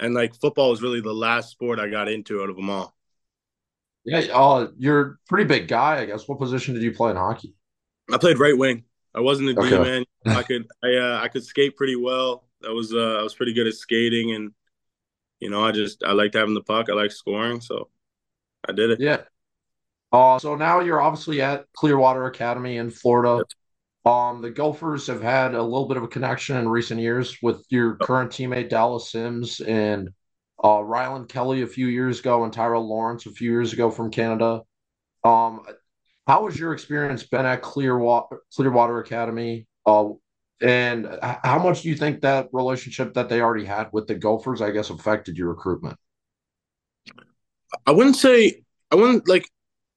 and 0.00 0.14
like 0.14 0.34
football 0.34 0.70
was 0.70 0.82
really 0.82 1.00
the 1.00 1.12
last 1.12 1.50
sport 1.50 1.78
I 1.78 1.88
got 1.88 2.08
into 2.08 2.42
out 2.42 2.50
of 2.50 2.56
them 2.56 2.70
all. 2.70 2.94
Yeah. 4.04 4.18
Uh, 4.32 4.68
you're 4.76 5.00
a 5.00 5.16
pretty 5.28 5.44
big 5.44 5.68
guy, 5.68 6.00
I 6.00 6.06
guess. 6.06 6.28
What 6.28 6.38
position 6.38 6.74
did 6.74 6.82
you 6.82 6.92
play 6.92 7.10
in 7.10 7.16
hockey? 7.16 7.54
I 8.12 8.18
played 8.18 8.38
right 8.38 8.56
wing. 8.56 8.84
I 9.14 9.20
wasn't 9.20 9.50
a 9.50 9.60
Okay. 9.60 9.78
man. 9.78 10.04
I 10.26 10.42
could 10.42 10.66
I 10.84 10.94
uh, 10.96 11.20
I 11.22 11.28
could 11.28 11.44
skate 11.44 11.76
pretty 11.76 11.96
well. 11.96 12.48
That 12.60 12.72
was 12.72 12.92
uh, 12.92 13.18
I 13.18 13.22
was 13.22 13.34
pretty 13.34 13.52
good 13.54 13.66
at 13.66 13.74
skating, 13.74 14.32
and 14.32 14.52
you 15.40 15.50
know 15.50 15.64
I 15.64 15.72
just 15.72 16.04
I 16.04 16.12
liked 16.12 16.34
having 16.34 16.54
the 16.54 16.62
puck. 16.62 16.88
I 16.90 16.94
liked 16.94 17.14
scoring, 17.14 17.60
so 17.60 17.90
I 18.68 18.72
did 18.72 18.90
it. 18.90 18.98
Yeah. 18.98 19.22
Uh, 20.16 20.38
so 20.38 20.56
now 20.56 20.80
you're 20.80 21.02
obviously 21.02 21.42
at 21.42 21.66
Clearwater 21.74 22.24
Academy 22.24 22.78
in 22.78 22.88
Florida. 22.88 23.44
Um, 24.06 24.40
the 24.40 24.48
Gophers 24.48 25.06
have 25.08 25.20
had 25.20 25.54
a 25.54 25.62
little 25.62 25.86
bit 25.86 25.98
of 25.98 26.04
a 26.04 26.08
connection 26.08 26.56
in 26.56 26.66
recent 26.66 27.02
years 27.02 27.36
with 27.42 27.66
your 27.68 27.96
current 27.96 28.30
teammate 28.30 28.70
Dallas 28.70 29.10
Sims 29.10 29.60
and 29.60 30.08
uh, 30.64 30.82
Ryland 30.82 31.28
Kelly 31.28 31.60
a 31.60 31.66
few 31.66 31.88
years 31.88 32.20
ago 32.20 32.44
and 32.44 32.52
Tyrell 32.52 32.88
Lawrence 32.88 33.26
a 33.26 33.30
few 33.30 33.50
years 33.50 33.74
ago 33.74 33.90
from 33.90 34.10
Canada. 34.10 34.62
Um, 35.22 35.60
how 36.26 36.46
has 36.46 36.58
your 36.58 36.72
experience 36.72 37.24
been 37.24 37.44
at 37.44 37.60
Clearwater 37.60 38.40
Clearwater 38.54 39.00
Academy? 39.00 39.66
Uh, 39.84 40.12
and 40.62 41.06
how 41.44 41.58
much 41.58 41.82
do 41.82 41.90
you 41.90 41.94
think 41.94 42.22
that 42.22 42.48
relationship 42.54 43.12
that 43.12 43.28
they 43.28 43.42
already 43.42 43.66
had 43.66 43.90
with 43.92 44.06
the 44.06 44.14
Gophers, 44.14 44.62
I 44.62 44.70
guess, 44.70 44.88
affected 44.88 45.36
your 45.36 45.48
recruitment? 45.48 45.98
I 47.86 47.90
wouldn't 47.90 48.16
say 48.16 48.62
I 48.90 48.94
wouldn't 48.94 49.28
like. 49.28 49.46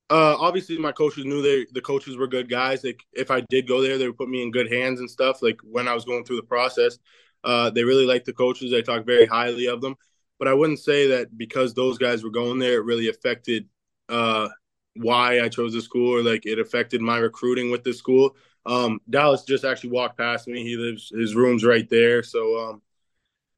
Uh, 0.09 0.35
obviously, 0.39 0.77
my 0.77 0.91
coaches 0.91 1.25
knew 1.25 1.41
they 1.41 1.67
the 1.71 1.81
coaches 1.81 2.17
were 2.17 2.27
good 2.27 2.49
guys. 2.49 2.83
Like 2.83 3.03
if 3.13 3.29
I 3.29 3.41
did 3.41 3.67
go 3.67 3.81
there, 3.81 3.97
they 3.97 4.07
would 4.07 4.17
put 4.17 4.29
me 4.29 4.41
in 4.41 4.51
good 4.51 4.71
hands 4.71 4.99
and 4.99 5.09
stuff. 5.09 5.41
Like 5.41 5.59
when 5.63 5.87
I 5.87 5.93
was 5.93 6.05
going 6.05 6.25
through 6.25 6.37
the 6.37 6.43
process, 6.43 6.97
uh, 7.43 7.69
they 7.69 7.83
really 7.83 8.05
liked 8.05 8.25
the 8.25 8.33
coaches. 8.33 8.71
They 8.71 8.81
talked 8.81 9.05
very 9.05 9.25
highly 9.27 9.67
of 9.67 9.81
them. 9.81 9.95
But 10.39 10.47
I 10.47 10.53
wouldn't 10.53 10.79
say 10.79 11.07
that 11.07 11.37
because 11.37 11.73
those 11.73 11.97
guys 11.97 12.23
were 12.23 12.31
going 12.31 12.59
there, 12.59 12.79
it 12.79 12.85
really 12.85 13.09
affected 13.09 13.67
uh, 14.07 14.47
why 14.95 15.41
I 15.41 15.49
chose 15.49 15.73
the 15.73 15.81
school 15.81 16.15
or 16.15 16.23
like 16.23 16.45
it 16.45 16.59
affected 16.59 17.01
my 17.01 17.17
recruiting 17.17 17.69
with 17.69 17.83
the 17.83 17.93
school. 17.93 18.35
Um, 18.65 19.01
Dallas 19.09 19.43
just 19.43 19.63
actually 19.65 19.91
walked 19.91 20.17
past 20.17 20.47
me. 20.47 20.63
He 20.63 20.75
lives 20.75 21.11
his 21.15 21.35
room's 21.35 21.63
right 21.63 21.87
there, 21.89 22.23
so 22.23 22.69
um, 22.69 22.81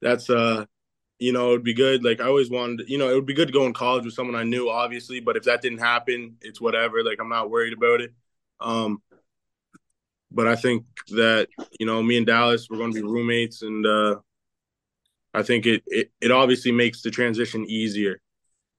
that's 0.00 0.28
uh 0.28 0.66
you 1.22 1.32
know, 1.32 1.50
it 1.50 1.52
would 1.52 1.64
be 1.64 1.72
good. 1.72 2.04
Like 2.04 2.20
I 2.20 2.26
always 2.26 2.50
wanted, 2.50 2.88
you 2.88 2.98
know, 2.98 3.08
it 3.08 3.14
would 3.14 3.26
be 3.26 3.32
good 3.34 3.46
to 3.46 3.52
go 3.52 3.64
in 3.64 3.72
college 3.72 4.04
with 4.04 4.14
someone 4.14 4.34
I 4.34 4.42
knew, 4.42 4.68
obviously. 4.68 5.20
But 5.20 5.36
if 5.36 5.44
that 5.44 5.62
didn't 5.62 5.78
happen, 5.78 6.36
it's 6.40 6.60
whatever. 6.60 7.04
Like 7.04 7.18
I'm 7.20 7.28
not 7.28 7.48
worried 7.48 7.72
about 7.72 8.00
it. 8.00 8.12
Um, 8.60 9.00
but 10.32 10.48
I 10.48 10.56
think 10.56 10.84
that 11.10 11.48
you 11.78 11.86
know, 11.86 12.02
me 12.02 12.16
and 12.16 12.26
Dallas, 12.26 12.66
we're 12.68 12.78
going 12.78 12.92
to 12.92 13.00
be 13.00 13.06
roommates, 13.06 13.62
and 13.62 13.86
uh, 13.86 14.16
I 15.32 15.44
think 15.44 15.66
it, 15.66 15.84
it 15.86 16.10
it 16.20 16.32
obviously 16.32 16.72
makes 16.72 17.02
the 17.02 17.10
transition 17.12 17.66
easier, 17.66 18.20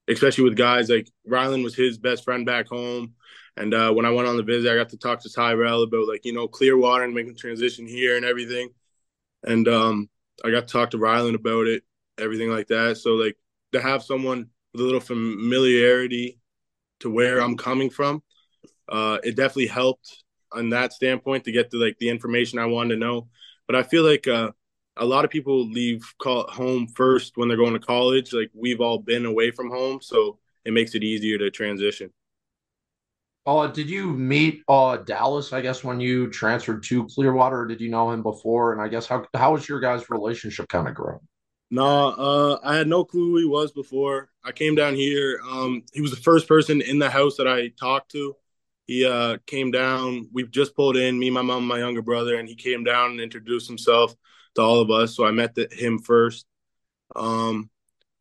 especially 0.09 0.43
with 0.43 0.57
guys 0.57 0.89
like 0.89 1.09
Ryland 1.25 1.63
was 1.63 1.75
his 1.75 1.97
best 1.97 2.25
friend 2.25 2.45
back 2.45 2.67
home. 2.67 3.13
And 3.55 3.73
uh, 3.73 3.93
when 3.93 4.05
I 4.05 4.09
went 4.09 4.27
on 4.27 4.35
the 4.35 4.43
visit, 4.43 4.69
I 4.69 4.75
got 4.75 4.89
to 4.89 4.97
talk 4.97 5.21
to 5.21 5.31
Tyrell 5.31 5.83
about 5.83 6.09
like 6.09 6.25
you 6.25 6.33
know 6.33 6.49
Clearwater 6.49 7.05
and 7.05 7.13
making 7.13 7.37
transition 7.37 7.87
here 7.87 8.17
and 8.17 8.25
everything. 8.25 8.69
And 9.43 9.65
um, 9.69 10.09
I 10.43 10.51
got 10.51 10.67
to 10.67 10.73
talk 10.73 10.91
to 10.91 10.97
Ryland 10.97 11.35
about 11.35 11.67
it 11.67 11.83
everything 12.17 12.49
like 12.49 12.67
that. 12.67 12.97
So 12.97 13.11
like 13.11 13.37
to 13.73 13.81
have 13.81 14.03
someone 14.03 14.49
with 14.73 14.81
a 14.81 14.85
little 14.85 14.99
familiarity 14.99 16.39
to 17.01 17.09
where 17.09 17.39
I'm 17.39 17.57
coming 17.57 17.89
from, 17.89 18.23
uh, 18.89 19.19
it 19.23 19.35
definitely 19.35 19.67
helped 19.67 20.23
on 20.51 20.69
that 20.69 20.93
standpoint 20.93 21.45
to 21.45 21.51
get 21.51 21.71
to 21.71 21.77
like 21.77 21.97
the 21.99 22.09
information 22.09 22.59
I 22.59 22.65
wanted 22.65 22.95
to 22.95 22.99
know. 22.99 23.27
But 23.67 23.75
I 23.75 23.83
feel 23.83 24.03
like 24.03 24.27
uh, 24.27 24.51
a 24.97 25.05
lot 25.05 25.25
of 25.25 25.31
people 25.31 25.69
leave 25.69 26.03
call 26.21 26.47
home 26.47 26.87
first 26.87 27.33
when 27.35 27.47
they're 27.47 27.57
going 27.57 27.73
to 27.73 27.79
college. 27.79 28.33
Like 28.33 28.51
we've 28.53 28.81
all 28.81 28.99
been 28.99 29.25
away 29.25 29.51
from 29.51 29.69
home, 29.69 29.99
so 30.01 30.39
it 30.65 30.73
makes 30.73 30.95
it 30.95 31.03
easier 31.03 31.37
to 31.37 31.49
transition. 31.49 32.11
Uh, 33.45 33.67
did 33.67 33.89
you 33.89 34.13
meet 34.13 34.61
uh 34.69 34.97
Dallas, 34.97 35.51
I 35.51 35.61
guess, 35.61 35.83
when 35.83 35.99
you 35.99 36.29
transferred 36.29 36.83
to 36.83 37.05
Clearwater, 37.07 37.65
did 37.65 37.81
you 37.81 37.89
know 37.89 38.11
him 38.11 38.23
before? 38.23 38.71
And 38.71 38.81
I 38.81 38.87
guess 38.87 39.05
how 39.05 39.25
how 39.33 39.53
was 39.53 39.67
your 39.67 39.79
guys' 39.79 40.09
relationship 40.09 40.67
kind 40.69 40.87
of 40.87 40.95
growing? 40.95 41.19
No, 41.73 42.09
uh, 42.09 42.59
I 42.63 42.75
had 42.75 42.87
no 42.87 43.03
clue 43.03 43.31
who 43.31 43.37
he 43.39 43.45
was 43.45 43.71
before. 43.71 44.29
I 44.43 44.51
came 44.51 44.75
down 44.75 44.93
here. 44.93 45.39
Um, 45.43 45.81
he 45.91 46.01
was 46.01 46.11
the 46.11 46.17
first 46.17 46.47
person 46.47 46.81
in 46.81 46.99
the 46.99 47.09
house 47.09 47.37
that 47.37 47.47
I 47.47 47.69
talked 47.69 48.11
to. 48.11 48.35
He 48.85 49.03
uh, 49.03 49.39
came 49.47 49.71
down. 49.71 50.29
We 50.31 50.45
just 50.45 50.75
pulled 50.75 50.97
in, 50.97 51.17
me, 51.17 51.31
my 51.31 51.41
mom, 51.41 51.65
my 51.65 51.79
younger 51.79 52.03
brother, 52.03 52.35
and 52.35 52.47
he 52.47 52.53
came 52.53 52.83
down 52.83 53.09
and 53.09 53.19
introduced 53.19 53.67
himself 53.67 54.13
to 54.53 54.61
all 54.61 54.81
of 54.81 54.91
us. 54.91 55.15
So 55.15 55.25
I 55.25 55.31
met 55.31 55.55
the, 55.55 55.67
him 55.71 55.97
first. 55.97 56.45
Um, 57.15 57.71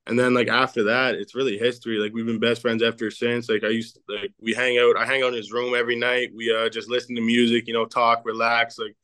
and 0.06 0.18
then 0.18 0.32
like 0.32 0.48
after 0.48 0.84
that, 0.84 1.16
it's 1.16 1.34
really 1.34 1.58
history. 1.58 1.98
Like 1.98 2.14
we've 2.14 2.24
been 2.24 2.40
best 2.40 2.62
friends 2.62 2.82
after 2.82 3.10
since. 3.10 3.50
Like 3.50 3.64
I 3.64 3.68
used 3.68 3.96
to, 3.96 4.00
like 4.08 4.32
we 4.40 4.54
hang 4.54 4.78
out. 4.78 4.96
I 4.96 5.04
hang 5.04 5.22
out 5.22 5.28
in 5.28 5.34
his 5.34 5.52
room 5.52 5.74
every 5.74 5.96
night. 5.96 6.30
We 6.34 6.56
uh, 6.56 6.70
just 6.70 6.88
listen 6.88 7.16
to 7.16 7.20
music, 7.20 7.68
you 7.68 7.74
know, 7.74 7.84
talk, 7.84 8.22
relax. 8.24 8.78
Like 8.78 8.96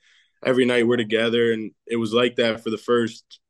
every 0.43 0.65
night 0.65 0.87
we're 0.87 0.97
together, 0.97 1.53
and 1.53 1.73
it 1.87 1.97
was 1.97 2.15
like 2.15 2.37
that 2.37 2.65
for 2.65 2.71
the 2.71 2.79
first 2.79 3.41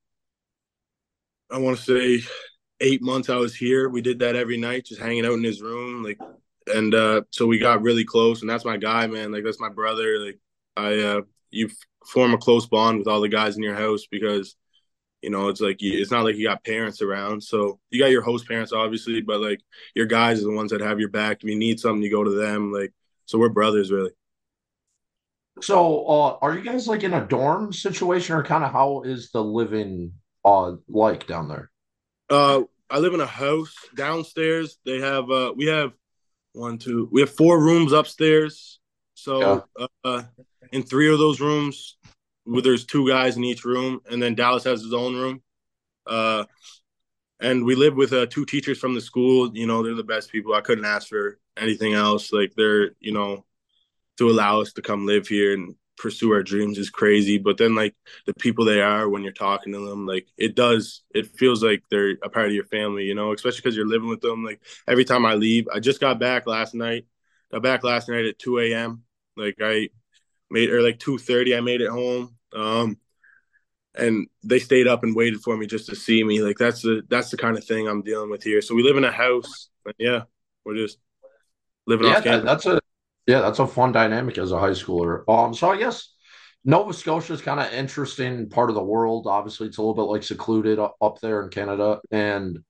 I 1.51 1.59
want 1.59 1.79
to 1.79 1.83
say 1.83 2.27
eight 2.81 3.03
months 3.03 3.31
I 3.31 3.37
was 3.37 3.55
here. 3.55 3.89
We 3.89 4.03
did 4.03 4.19
that 4.21 4.37
every 4.37 4.59
night, 4.59 4.87
just 4.87 5.01
hanging 5.01 5.27
out 5.27 5.33
in 5.33 5.43
his 5.43 5.63
room, 5.63 6.05
like, 6.05 6.19
and 6.67 6.95
uh, 6.95 7.23
so 7.31 7.47
we 7.47 7.59
got 7.59 7.83
really 7.83 8.05
close. 8.05 8.43
And 8.43 8.51
that's 8.51 8.65
my 8.65 8.77
guy, 8.77 9.07
man. 9.07 9.33
Like 9.33 9.45
that's 9.45 9.61
my 9.61 9.71
brother. 9.71 10.19
Like 10.19 10.39
I, 10.77 10.99
uh, 10.99 11.21
you 11.51 11.71
form 12.07 12.35
a 12.35 12.39
close 12.39 12.67
bond 12.67 12.99
with 12.99 13.09
all 13.09 13.21
the 13.21 13.29
guys 13.29 13.57
in 13.57 13.63
your 13.63 13.75
house 13.75 14.07
because, 14.11 14.55
you 15.23 15.31
know, 15.31 15.49
it's 15.49 15.61
like 15.61 15.79
it's 15.81 16.11
not 16.11 16.25
like 16.25 16.37
you 16.37 16.47
got 16.47 16.65
parents 16.65 17.01
around. 17.01 17.43
So 17.43 17.81
you 17.91 17.99
got 17.99 18.11
your 18.11 18.23
host 18.23 18.47
parents, 18.47 18.73
obviously, 18.73 19.23
but 19.23 19.41
like 19.41 19.61
your 19.95 20.07
guys 20.07 20.41
are 20.41 20.47
the 20.47 20.55
ones 20.55 20.71
that 20.71 20.83
have 20.83 21.01
your 21.01 21.09
back. 21.09 21.43
If 21.43 21.49
you 21.49 21.57
need 21.57 21.81
something, 21.81 22.03
you 22.03 22.11
go 22.11 22.25
to 22.25 22.31
them. 22.31 22.71
Like 22.71 22.93
so, 23.25 23.39
we're 23.39 23.49
brothers, 23.49 23.91
really. 23.91 24.11
So, 25.61 26.07
uh, 26.07 26.39
are 26.41 26.55
you 26.55 26.63
guys 26.63 26.87
like 26.87 27.03
in 27.03 27.15
a 27.15 27.27
dorm 27.27 27.73
situation, 27.73 28.37
or 28.37 28.45
kind 28.45 28.63
of 28.63 28.73
how 28.73 29.03
is 29.03 29.31
the 29.31 29.43
living 29.43 30.13
uh 30.49 30.77
like 30.89 31.27
down 31.27 31.49
there? 31.49 31.71
Uh, 32.31 32.63
I 32.91 32.99
live 32.99 33.15
in 33.15 33.21
a 33.21 33.27
house 33.27 33.75
downstairs. 33.95 34.79
They 34.85 35.01
have 35.01 35.31
uh, 35.31 35.53
we 35.55 35.67
have 35.67 35.93
one, 36.53 36.79
two, 36.79 37.09
we 37.13 37.21
have 37.21 37.31
four 37.31 37.61
rooms 37.61 37.93
upstairs. 37.93 38.79
So 39.15 39.65
uh, 40.05 40.23
in 40.73 40.83
three 40.83 41.13
of 41.13 41.19
those 41.19 41.41
rooms, 41.41 41.97
well, 42.47 42.63
there's 42.63 42.87
two 42.87 43.07
guys 43.09 43.37
in 43.37 43.45
each 43.45 43.65
room, 43.65 44.01
and 44.11 44.23
then 44.23 44.35
Dallas 44.35 44.65
has 44.65 44.83
his 44.83 44.95
own 44.95 45.15
room. 45.15 45.43
Uh, 46.07 46.45
and 47.41 47.65
we 47.65 47.75
live 47.75 47.95
with 47.95 48.13
uh, 48.13 48.27
two 48.27 48.45
teachers 48.45 48.79
from 48.79 48.95
the 48.95 49.01
school. 49.01 49.51
You 49.55 49.67
know, 49.67 49.83
they're 49.83 49.95
the 49.95 50.03
best 50.03 50.33
people. 50.33 50.55
I 50.55 50.61
couldn't 50.61 50.85
ask 50.85 51.09
for 51.09 51.39
anything 51.57 51.93
else. 51.95 52.33
Like 52.33 52.53
they're, 52.57 52.93
you 53.01 53.13
know, 53.13 53.45
to 54.17 54.31
allow 54.31 54.61
us 54.61 54.73
to 54.75 54.83
come 54.83 55.07
live 55.07 55.29
here 55.29 55.55
and 55.55 55.75
pursue 55.99 56.33
our 56.33 56.43
dreams 56.43 56.79
is 56.79 56.91
crazy. 56.91 57.39
But 57.39 57.59
then 57.59 57.75
like 57.75 57.95
the 58.27 58.35
people 58.35 58.65
they 58.65 58.81
are 58.81 59.09
when 59.09 59.23
you're 59.23 59.33
talking 59.33 59.73
to 59.73 59.89
them, 59.89 60.07
like 60.07 60.27
it 60.37 60.55
does, 60.55 61.03
it 61.15 61.27
feels 61.37 61.63
like 61.63 61.83
they're 61.91 62.13
a 62.23 62.29
part 62.31 62.47
of 62.47 62.53
your 62.55 62.65
family, 62.67 63.05
you 63.05 63.15
know, 63.15 63.33
especially 63.33 63.59
because 63.59 63.77
you're 63.77 63.87
living 63.87 64.09
with 64.09 64.21
them. 64.21 64.45
Like 64.45 64.61
every 64.87 65.05
time 65.05 65.27
I 65.27 65.35
leave, 65.35 65.69
I 65.73 65.81
just 65.81 66.01
got 66.01 66.19
back 66.21 66.47
last 66.47 66.75
night. 66.75 67.07
Got 67.53 67.63
back 67.63 67.85
last 67.85 68.09
night 68.09 68.27
at 68.27 68.39
2 68.39 68.73
a.m. 68.75 69.03
Like 69.37 69.57
I 69.63 69.91
made 70.51 70.71
or 70.71 70.83
like 70.83 70.99
2:30, 70.99 71.57
I 71.57 71.61
made 71.61 71.81
it 71.83 71.91
home. 71.91 72.37
Um 72.55 72.99
and 73.95 74.29
they 74.45 74.59
stayed 74.59 74.87
up 74.87 75.03
and 75.03 75.17
waited 75.17 75.41
for 75.43 75.57
me 75.57 75.67
just 75.67 75.89
to 75.89 75.97
see 75.97 76.23
me. 76.23 76.41
Like 76.43 76.59
that's 76.59 76.83
the 76.83 77.03
that's 77.09 77.31
the 77.31 77.37
kind 77.37 77.57
of 77.57 77.65
thing 77.65 77.89
I'm 77.89 78.03
dealing 78.03 78.31
with 78.31 78.43
here. 78.43 78.61
So 78.63 78.75
we 78.75 78.83
live 78.83 78.97
in 78.97 79.05
a 79.05 79.13
house. 79.13 79.71
Yeah, 79.99 80.23
we're 80.65 80.77
just 80.77 80.99
living 81.87 82.07
Yeah, 82.07 82.15
off 82.19 82.23
campus. 82.23 82.47
that's 82.47 82.67
a 82.67 82.81
yeah, 83.29 83.41
that's 83.43 83.61
a 83.61 83.69
fun 83.69 83.93
dynamic 83.93 84.39
as 84.39 84.53
a 84.53 84.61
high 84.61 84.71
schooler. 84.71 85.25
Um, 85.29 85.55
so 85.55 85.71
I 85.71 85.79
guess 85.79 86.15
Nova 86.65 86.95
Scotia 86.95 87.35
is 87.35 87.43
kind 87.43 87.61
of 87.61 87.73
interesting 87.73 88.51
part 88.51 88.71
of 88.71 88.75
the 88.77 88.83
world. 88.85 89.27
Obviously, 89.29 89.69
it's 89.69 89.79
a 89.79 89.83
little 89.83 89.95
bit 89.95 90.11
like 90.11 90.25
secluded 90.25 90.81
up, 90.81 91.21
there 91.23 91.43
in 91.45 91.51
Canada. 91.51 92.01
And 92.11 92.61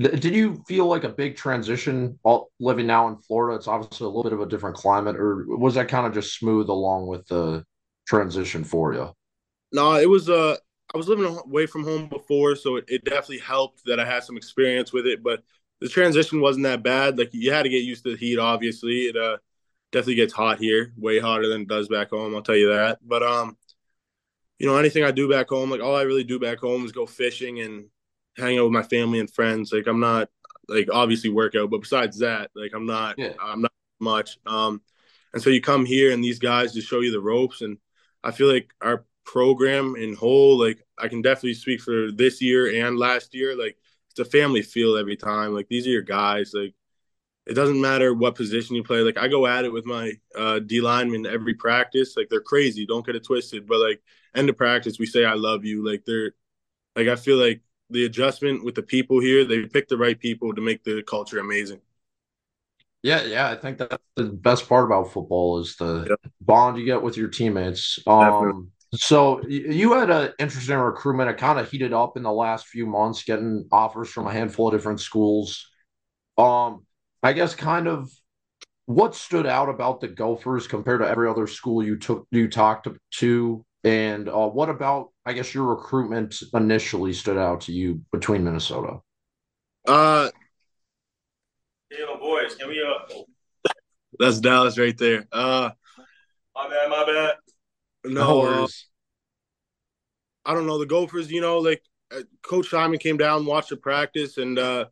th- 0.00 0.20
did 0.20 0.34
you 0.34 0.64
feel 0.68 0.86
like 0.86 1.04
a 1.04 1.10
big 1.10 1.36
transition 1.36 2.18
while 2.22 2.50
living 2.60 2.88
now 2.88 3.08
in 3.08 3.18
Florida? 3.18 3.56
It's 3.56 3.68
obviously 3.68 4.06
a 4.06 4.08
little 4.08 4.24
bit 4.24 4.34
of 4.34 4.40
a 4.40 4.46
different 4.48 4.76
climate, 4.76 5.16
or 5.16 5.44
was 5.48 5.74
that 5.76 5.88
kind 5.88 6.06
of 6.06 6.14
just 6.14 6.38
smooth 6.38 6.68
along 6.70 7.08
with 7.08 7.26
the 7.28 7.64
transition 8.08 8.64
for 8.64 8.94
you? 8.94 9.12
No, 9.72 9.94
it 9.96 10.08
was 10.08 10.28
uh 10.28 10.56
I 10.94 10.98
was 10.98 11.08
living 11.08 11.24
away 11.26 11.66
from 11.66 11.84
home 11.84 12.08
before, 12.08 12.56
so 12.56 12.76
it, 12.76 12.84
it 12.88 13.04
definitely 13.04 13.38
helped 13.40 13.84
that 13.86 13.98
I 14.00 14.06
had 14.06 14.24
some 14.24 14.36
experience 14.36 14.92
with 14.92 15.06
it, 15.06 15.22
but 15.22 15.42
the 15.80 15.88
transition 15.88 16.40
wasn't 16.40 16.64
that 16.64 16.82
bad. 16.82 17.18
Like 17.18 17.30
you 17.34 17.52
had 17.52 17.64
to 17.64 17.68
get 17.68 17.82
used 17.84 18.04
to 18.04 18.12
the 18.12 18.16
heat, 18.16 18.38
obviously. 18.38 19.02
It 19.08 19.16
uh 19.16 19.38
definitely 19.96 20.16
gets 20.16 20.32
hot 20.32 20.58
here, 20.58 20.92
way 20.96 21.18
hotter 21.18 21.48
than 21.48 21.62
it 21.62 21.68
does 21.68 21.88
back 21.88 22.10
home, 22.10 22.34
I'll 22.34 22.42
tell 22.42 22.56
you 22.56 22.68
that. 22.68 22.98
But 23.02 23.22
um 23.22 23.56
you 24.58 24.66
know, 24.66 24.76
anything 24.76 25.04
I 25.04 25.10
do 25.10 25.28
back 25.28 25.48
home, 25.48 25.70
like 25.70 25.82
all 25.82 25.96
I 25.96 26.02
really 26.02 26.24
do 26.24 26.38
back 26.38 26.58
home 26.58 26.84
is 26.84 26.92
go 26.92 27.06
fishing 27.06 27.60
and 27.60 27.86
hang 28.36 28.58
out 28.58 28.64
with 28.64 28.72
my 28.72 28.82
family 28.82 29.20
and 29.20 29.32
friends. 29.32 29.72
Like 29.72 29.86
I'm 29.86 30.00
not 30.00 30.28
like 30.68 30.88
obviously 30.92 31.30
workout, 31.30 31.70
but 31.70 31.82
besides 31.82 32.18
that, 32.18 32.50
like 32.54 32.72
I'm 32.74 32.86
not 32.86 33.18
yeah. 33.18 33.32
I'm 33.40 33.62
not 33.62 33.72
much. 34.00 34.38
Um, 34.46 34.80
and 35.32 35.42
so 35.42 35.50
you 35.50 35.60
come 35.60 35.84
here 35.84 36.12
and 36.12 36.24
these 36.24 36.38
guys 36.38 36.72
just 36.72 36.88
show 36.88 37.00
you 37.00 37.12
the 37.12 37.20
ropes, 37.20 37.60
and 37.60 37.78
I 38.24 38.30
feel 38.30 38.50
like 38.50 38.70
our 38.80 39.04
program 39.24 39.96
in 39.96 40.14
whole, 40.14 40.58
like 40.58 40.82
I 40.98 41.08
can 41.08 41.20
definitely 41.20 41.54
speak 41.54 41.80
for 41.80 42.10
this 42.10 42.40
year 42.40 42.86
and 42.86 42.98
last 42.98 43.34
year, 43.34 43.56
like 43.56 43.76
it's 44.10 44.20
a 44.20 44.24
family 44.24 44.62
feel 44.62 44.96
every 44.96 45.16
time. 45.16 45.52
Like 45.52 45.68
these 45.68 45.86
are 45.86 45.90
your 45.90 46.02
guys, 46.02 46.52
like 46.54 46.74
it 47.46 47.54
doesn't 47.54 47.80
matter 47.80 48.12
what 48.12 48.34
position 48.34 48.76
you 48.76 48.82
play. 48.82 49.00
Like 49.00 49.18
I 49.18 49.28
go 49.28 49.46
at 49.46 49.64
it 49.64 49.72
with 49.72 49.86
my 49.86 50.12
uh, 50.36 50.58
D 50.58 50.80
linemen 50.80 51.26
every 51.26 51.54
practice. 51.54 52.16
Like 52.16 52.28
they're 52.28 52.40
crazy. 52.40 52.86
Don't 52.86 53.06
get 53.06 53.16
it 53.16 53.24
twisted. 53.24 53.66
But 53.66 53.80
like 53.80 54.02
end 54.34 54.48
of 54.48 54.56
practice, 54.56 54.98
we 54.98 55.06
say 55.06 55.24
I 55.24 55.34
love 55.34 55.64
you. 55.64 55.86
Like 55.88 56.04
they're 56.04 56.32
like 56.96 57.08
I 57.08 57.16
feel 57.16 57.36
like 57.36 57.60
the 57.90 58.04
adjustment 58.04 58.64
with 58.64 58.74
the 58.74 58.82
people 58.82 59.20
here, 59.20 59.44
they 59.44 59.66
picked 59.66 59.90
the 59.90 59.96
right 59.96 60.18
people 60.18 60.54
to 60.54 60.60
make 60.60 60.82
the 60.82 61.02
culture 61.02 61.38
amazing. 61.38 61.80
Yeah, 63.02 63.22
yeah, 63.22 63.48
I 63.48 63.54
think 63.54 63.78
that's 63.78 63.96
the 64.16 64.24
best 64.24 64.68
part 64.68 64.84
about 64.84 65.12
football 65.12 65.60
is 65.60 65.76
the 65.76 66.06
yep. 66.08 66.32
bond 66.40 66.76
you 66.76 66.84
get 66.84 67.02
with 67.02 67.16
your 67.16 67.28
teammates. 67.28 68.00
Um, 68.06 68.72
so 68.94 69.46
you 69.46 69.92
had 69.92 70.10
an 70.10 70.32
interesting 70.40 70.76
recruitment. 70.76 71.30
It 71.30 71.36
kind 71.36 71.60
of 71.60 71.70
heated 71.70 71.92
up 71.92 72.16
in 72.16 72.24
the 72.24 72.32
last 72.32 72.66
few 72.66 72.86
months, 72.86 73.22
getting 73.22 73.68
offers 73.70 74.08
from 74.08 74.26
a 74.26 74.32
handful 74.32 74.68
of 74.68 74.74
different 74.74 75.00
schools. 75.00 75.70
Um, 76.36 76.85
I 77.26 77.32
guess 77.32 77.56
kind 77.56 77.88
of 77.88 78.08
what 78.84 79.16
stood 79.16 79.46
out 79.46 79.68
about 79.68 80.00
the 80.00 80.06
Gophers 80.06 80.68
compared 80.68 81.00
to 81.00 81.08
every 81.08 81.28
other 81.28 81.48
school 81.48 81.82
you 81.82 81.98
took 81.98 82.24
you 82.30 82.48
talked 82.48 82.86
to, 83.14 83.64
and 83.82 84.28
uh, 84.28 84.46
what 84.46 84.68
about 84.68 85.08
I 85.24 85.32
guess 85.32 85.52
your 85.52 85.64
recruitment 85.64 86.36
initially 86.54 87.12
stood 87.12 87.36
out 87.36 87.62
to 87.62 87.72
you 87.72 88.00
between 88.12 88.44
Minnesota? 88.44 88.98
Uh, 89.88 90.30
yo, 91.90 92.16
boys, 92.18 92.54
can 92.54 92.68
we 92.68 92.80
uh? 92.80 93.22
That's 94.20 94.38
Dallas 94.38 94.78
right 94.78 94.96
there. 94.96 95.26
Uh, 95.32 95.70
my 96.54 96.68
bad, 96.68 96.90
my 96.90 97.04
bad. 97.06 97.34
No, 98.04 98.42
uh, 98.42 98.68
I 100.44 100.54
don't 100.54 100.66
know 100.66 100.78
the 100.78 100.86
Gophers. 100.86 101.28
You 101.28 101.40
know, 101.40 101.58
like 101.58 101.82
uh, 102.12 102.20
Coach 102.42 102.68
Simon 102.68 103.00
came 103.00 103.16
down, 103.16 103.46
watched 103.46 103.70
the 103.70 103.76
practice, 103.76 104.38
and 104.38 104.60
uh, 104.60 104.84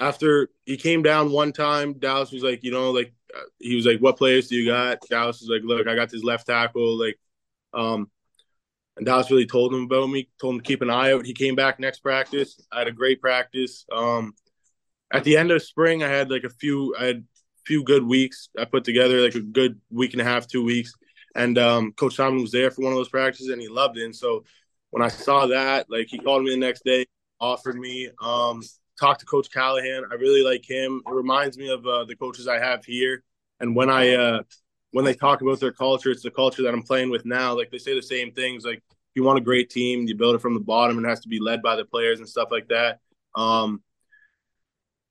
after 0.00 0.48
he 0.64 0.76
came 0.76 1.02
down 1.02 1.30
one 1.30 1.52
time, 1.52 1.94
Dallas 1.94 2.32
was 2.32 2.42
like, 2.42 2.62
you 2.62 2.70
know, 2.70 2.90
like 2.90 3.12
uh, 3.34 3.42
he 3.58 3.74
was 3.76 3.86
like, 3.86 4.00
"What 4.00 4.16
players 4.16 4.48
do 4.48 4.56
you 4.56 4.66
got?" 4.66 4.98
Dallas 5.08 5.40
was 5.40 5.50
like, 5.50 5.62
"Look, 5.64 5.86
I 5.86 5.94
got 5.94 6.10
this 6.10 6.24
left 6.24 6.46
tackle." 6.46 6.98
Like, 6.98 7.18
um, 7.74 8.10
and 8.96 9.06
Dallas 9.06 9.30
really 9.30 9.46
told 9.46 9.72
him 9.72 9.84
about 9.84 10.08
me, 10.08 10.28
told 10.40 10.54
him 10.54 10.60
to 10.60 10.66
keep 10.66 10.82
an 10.82 10.90
eye 10.90 11.12
out. 11.12 11.26
He 11.26 11.34
came 11.34 11.54
back 11.54 11.78
next 11.78 12.00
practice. 12.00 12.60
I 12.72 12.80
had 12.80 12.88
a 12.88 12.92
great 12.92 13.20
practice. 13.20 13.84
Um, 13.92 14.34
at 15.12 15.24
the 15.24 15.36
end 15.36 15.50
of 15.50 15.62
spring, 15.62 16.02
I 16.02 16.08
had 16.08 16.30
like 16.30 16.44
a 16.44 16.50
few, 16.50 16.94
I 16.98 17.04
had 17.06 17.16
a 17.16 17.62
few 17.66 17.84
good 17.84 18.04
weeks. 18.04 18.48
I 18.58 18.64
put 18.64 18.84
together 18.84 19.20
like 19.20 19.34
a 19.34 19.40
good 19.40 19.80
week 19.90 20.12
and 20.12 20.20
a 20.20 20.24
half, 20.24 20.46
two 20.46 20.64
weeks, 20.64 20.92
and 21.34 21.58
um, 21.58 21.92
Coach 21.92 22.16
Simon 22.16 22.42
was 22.42 22.52
there 22.52 22.70
for 22.70 22.82
one 22.82 22.92
of 22.92 22.98
those 22.98 23.08
practices, 23.08 23.48
and 23.48 23.60
he 23.60 23.68
loved 23.68 23.98
it. 23.98 24.04
And 24.04 24.16
so 24.16 24.44
when 24.90 25.02
I 25.02 25.08
saw 25.08 25.46
that, 25.46 25.90
like 25.90 26.08
he 26.08 26.18
called 26.18 26.44
me 26.44 26.50
the 26.50 26.56
next 26.56 26.84
day, 26.84 27.06
offered 27.40 27.76
me. 27.76 28.08
Um, 28.22 28.62
talked 28.98 29.20
to 29.20 29.26
Coach 29.26 29.50
Callahan. 29.50 30.04
I 30.10 30.14
really 30.14 30.42
like 30.42 30.68
him. 30.68 31.02
It 31.06 31.12
reminds 31.12 31.56
me 31.56 31.70
of 31.70 31.86
uh, 31.86 32.04
the 32.04 32.16
coaches 32.16 32.48
I 32.48 32.58
have 32.58 32.84
here. 32.84 33.22
And 33.60 33.74
when 33.74 33.90
I 33.90 34.14
uh, 34.14 34.42
when 34.92 35.04
they 35.04 35.14
talk 35.14 35.42
about 35.42 35.60
their 35.60 35.72
culture, 35.72 36.10
it's 36.10 36.22
the 36.22 36.30
culture 36.30 36.62
that 36.62 36.74
I'm 36.74 36.82
playing 36.82 37.10
with 37.10 37.24
now. 37.24 37.56
Like 37.56 37.70
they 37.70 37.78
say 37.78 37.94
the 37.94 38.02
same 38.02 38.32
things. 38.32 38.64
Like 38.64 38.82
you 39.14 39.22
want 39.22 39.38
a 39.38 39.42
great 39.42 39.70
team, 39.70 40.06
you 40.06 40.14
build 40.14 40.34
it 40.34 40.40
from 40.40 40.54
the 40.54 40.60
bottom, 40.60 40.96
and 40.96 41.06
it 41.06 41.08
has 41.08 41.20
to 41.20 41.28
be 41.28 41.40
led 41.40 41.62
by 41.62 41.76
the 41.76 41.84
players 41.84 42.18
and 42.18 42.28
stuff 42.28 42.48
like 42.50 42.68
that. 42.68 43.00
Um, 43.34 43.82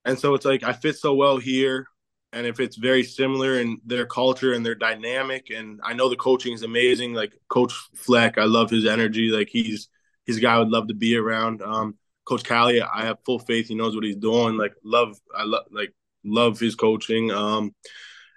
and 0.05 0.17
so 0.17 0.33
it's 0.33 0.45
like 0.45 0.63
I 0.63 0.73
fit 0.73 0.97
so 0.97 1.13
well 1.13 1.37
here, 1.37 1.87
and 2.31 2.47
if 2.47 2.59
it's 2.59 2.77
very 2.77 3.03
similar 3.03 3.59
in 3.59 3.81
their 3.85 4.05
culture 4.05 4.53
and 4.53 4.65
their 4.65 4.75
dynamic, 4.75 5.49
and 5.49 5.79
I 5.83 5.93
know 5.93 6.09
the 6.09 6.15
coaching 6.15 6.53
is 6.53 6.63
amazing. 6.63 7.13
Like 7.13 7.33
Coach 7.49 7.73
Fleck, 7.95 8.37
I 8.37 8.45
love 8.45 8.69
his 8.69 8.85
energy. 8.85 9.29
Like 9.29 9.49
he's 9.49 9.89
he's 10.25 10.37
a 10.37 10.41
guy 10.41 10.55
I 10.55 10.59
would 10.59 10.69
love 10.69 10.87
to 10.87 10.93
be 10.93 11.17
around. 11.17 11.61
Um, 11.61 11.97
Coach 12.27 12.43
Callie, 12.43 12.81
I 12.81 13.05
have 13.05 13.19
full 13.25 13.39
faith. 13.39 13.67
He 13.67 13.75
knows 13.75 13.95
what 13.95 14.03
he's 14.03 14.17
doing. 14.17 14.57
Like 14.57 14.73
love, 14.83 15.17
I 15.35 15.43
love 15.43 15.63
like 15.71 15.93
love 16.25 16.59
his 16.59 16.75
coaching. 16.75 17.31
Um, 17.31 17.73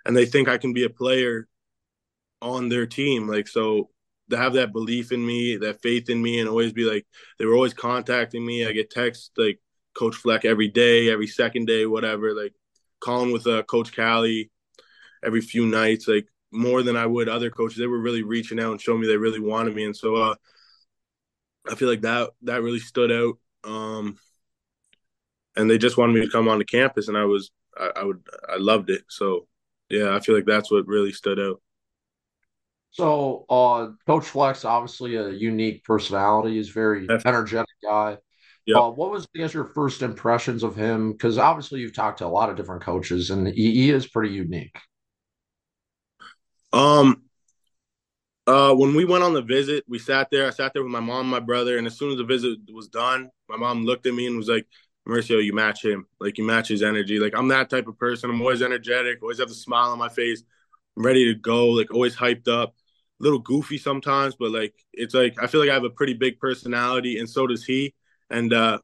and 0.07 0.17
they 0.17 0.27
think 0.27 0.49
I 0.49 0.59
can 0.59 0.73
be 0.73 0.85
a 0.85 0.91
player 0.91 1.49
on 2.41 2.69
their 2.69 2.87
team. 2.87 3.27
Like 3.27 3.49
so, 3.49 3.91
to 4.31 4.37
have 4.37 4.53
that 4.53 4.73
belief 4.73 5.11
in 5.11 5.27
me, 5.27 5.57
that 5.57 5.83
faith 5.83 6.09
in 6.09 6.23
me, 6.23 6.39
and 6.39 6.49
always 6.49 6.73
be 6.73 6.85
like 6.85 7.05
they 7.39 7.47
were 7.47 7.55
always 7.55 7.75
contacting 7.75 8.47
me. 8.47 8.65
I 8.65 8.73
get 8.73 8.91
texts 8.91 9.31
like 9.37 9.59
Coach 9.95 10.15
Fleck 10.15 10.45
every 10.45 10.69
day, 10.69 11.11
every 11.11 11.27
second 11.27 11.67
day, 11.67 11.85
whatever. 11.85 12.33
Like 12.33 12.55
calling 13.01 13.33
with 13.33 13.49
uh, 13.49 13.65
Coach 13.65 13.95
Callie 13.95 14.53
every 15.25 15.41
few 15.41 15.67
nights, 15.67 16.07
like 16.07 16.29
more 16.53 16.85
than 16.85 16.97
I 16.97 17.07
would 17.07 17.29
other 17.29 17.51
coaches. 17.51 17.79
They 17.79 17.89
were 17.89 18.01
really 18.01 18.23
reaching 18.23 18.61
out 18.61 18.71
and 18.71 18.81
showing 18.81 19.01
me 19.01 19.09
they 19.09 19.17
really 19.17 19.41
wanted 19.41 19.75
me, 19.75 19.85
and 19.85 19.97
so 19.97 20.15
uh, 20.15 20.35
I 21.69 21.75
feel 21.75 21.89
like 21.89 22.03
that 22.03 22.31
that 22.43 22.63
really 22.63 22.79
stood 22.79 23.11
out 23.11 23.37
um, 23.65 24.17
and 25.57 25.71
they 25.71 25.79
just 25.79 25.97
wanted 25.97 26.15
me 26.15 26.23
to 26.23 26.31
come 26.31 26.49
on 26.49 26.59
the 26.59 26.65
campus, 26.65 27.09
and 27.09 27.17
I 27.17 27.25
was 27.25 27.51
I, 27.79 27.91
I 27.97 28.05
would 28.05 28.23
I 28.49 28.57
loved 28.57 28.91
it. 28.91 29.03
So 29.09 29.47
yeah, 29.89 30.15
I 30.15 30.21
feel 30.21 30.35
like 30.35 30.47
that's 30.47 30.71
what 30.71 30.87
really 30.87 31.13
stood 31.13 31.39
out. 31.39 31.61
So, 32.93 33.45
uh, 33.49 33.91
Coach 34.07 34.27
Fleck's, 34.27 34.65
obviously 34.65 35.15
a 35.15 35.29
unique 35.29 35.85
personality. 35.85 36.57
He's 36.57 36.71
very 36.71 37.07
energetic 37.25 37.69
guy. 37.83 38.19
Yep. 38.67 38.77
Uh, 38.77 38.91
what 38.91 39.11
was, 39.11 39.27
I 39.35 39.39
guess, 39.39 39.55
your 39.55 39.65
first 39.65 40.03
impressions 40.03 40.63
of 40.63 40.77
him? 40.77 41.13
Because 41.13 41.39
obviously 41.39 41.81
you've 41.81 41.95
talked 41.95 42.19
to 42.19 42.27
a 42.27 42.29
lot 42.29 42.51
of 42.51 42.57
different 42.57 42.83
coaches, 42.83 43.31
and 43.31 43.47
he, 43.47 43.75
he 43.75 43.91
is 43.91 44.09
pretty 44.09 44.35
unique. 44.35 44.77
Um, 46.73 47.23
uh, 48.51 48.75
when 48.75 48.95
we 48.95 49.05
went 49.05 49.23
on 49.23 49.33
the 49.33 49.43
visit, 49.43 49.85
we 49.89 49.99
sat 49.99 50.29
there. 50.31 50.47
I 50.47 50.51
sat 50.51 50.73
there 50.73 50.83
with 50.83 50.93
my 50.93 51.01
mom, 51.01 51.29
my 51.29 51.41
brother, 51.41 51.79
and 51.79 51.87
as 51.87 51.97
soon 51.97 52.11
as 52.11 52.19
the 52.19 52.25
visit 52.25 52.59
was 52.73 52.89
done, 52.89 53.31
my 53.49 53.57
mom 53.57 53.85
looked 53.85 54.07
at 54.07 54.15
me 54.15 54.27
and 54.27 54.37
was 54.37 54.49
like, 54.49 54.67
"Mauricio, 55.09 55.43
you 55.43 55.53
match 55.53 55.85
him. 55.85 56.07
Like 56.21 56.37
you 56.39 56.45
match 56.45 56.69
his 56.69 56.83
energy. 56.83 57.19
Like 57.21 57.35
I'm 57.37 57.49
that 57.49 57.71
type 57.71 57.87
of 57.87 57.99
person. 57.99 58.31
I'm 58.31 58.41
always 58.41 58.63
energetic. 58.63 59.23
Always 59.23 59.39
have 59.39 59.51
a 59.51 59.55
smile 59.55 59.91
on 59.91 59.99
my 59.99 60.09
face. 60.09 60.43
I'm 60.97 61.05
ready 61.05 61.25
to 61.27 61.35
go. 61.39 61.69
Like 61.69 61.93
always 61.95 62.17
hyped 62.17 62.49
up. 62.49 62.75
A 63.21 63.23
little 63.23 63.39
goofy 63.39 63.79
sometimes, 63.79 64.35
but 64.37 64.51
like 64.51 64.75
it's 64.93 65.15
like 65.15 65.37
I 65.43 65.47
feel 65.47 65.61
like 65.61 65.71
I 65.71 65.75
have 65.75 65.85
a 65.85 65.91
pretty 65.91 66.15
big 66.15 66.39
personality, 66.41 67.19
and 67.19 67.29
so 67.31 67.47
does 67.47 67.65
he. 67.65 67.95
And 68.31 68.53
uh, 68.53 68.79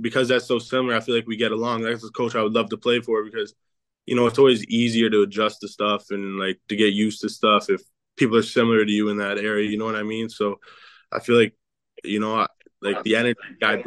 because 0.00 0.28
that's 0.28 0.46
so 0.46 0.58
similar, 0.58 0.94
I 0.96 1.00
feel 1.00 1.14
like 1.14 1.26
we 1.26 1.36
get 1.36 1.52
along. 1.52 1.82
That's 1.82 2.02
the 2.02 2.10
coach 2.10 2.34
I 2.36 2.42
would 2.42 2.54
love 2.54 2.70
to 2.70 2.76
play 2.78 3.00
for 3.00 3.24
because 3.24 3.54
you 4.06 4.16
know 4.16 4.26
it's 4.26 4.38
always 4.38 4.64
easier 4.66 5.10
to 5.10 5.22
adjust 5.22 5.60
to 5.62 5.68
stuff 5.68 6.06
and 6.10 6.38
like 6.38 6.60
to 6.68 6.76
get 6.76 6.92
used 6.94 7.20
to 7.22 7.28
stuff 7.28 7.70
if 7.70 7.82
people 8.16 8.36
are 8.36 8.42
similar 8.42 8.84
to 8.84 8.90
you 8.90 9.08
in 9.08 9.18
that 9.18 9.38
area. 9.38 9.68
You 9.68 9.78
know 9.78 9.84
what 9.84 9.96
I 9.96 10.02
mean? 10.02 10.28
So 10.28 10.60
I 11.10 11.20
feel 11.20 11.36
like, 11.36 11.54
you 12.04 12.20
know, 12.20 12.46
like 12.80 13.02
the 13.02 13.16
energy 13.16 13.38
guy 13.60 13.82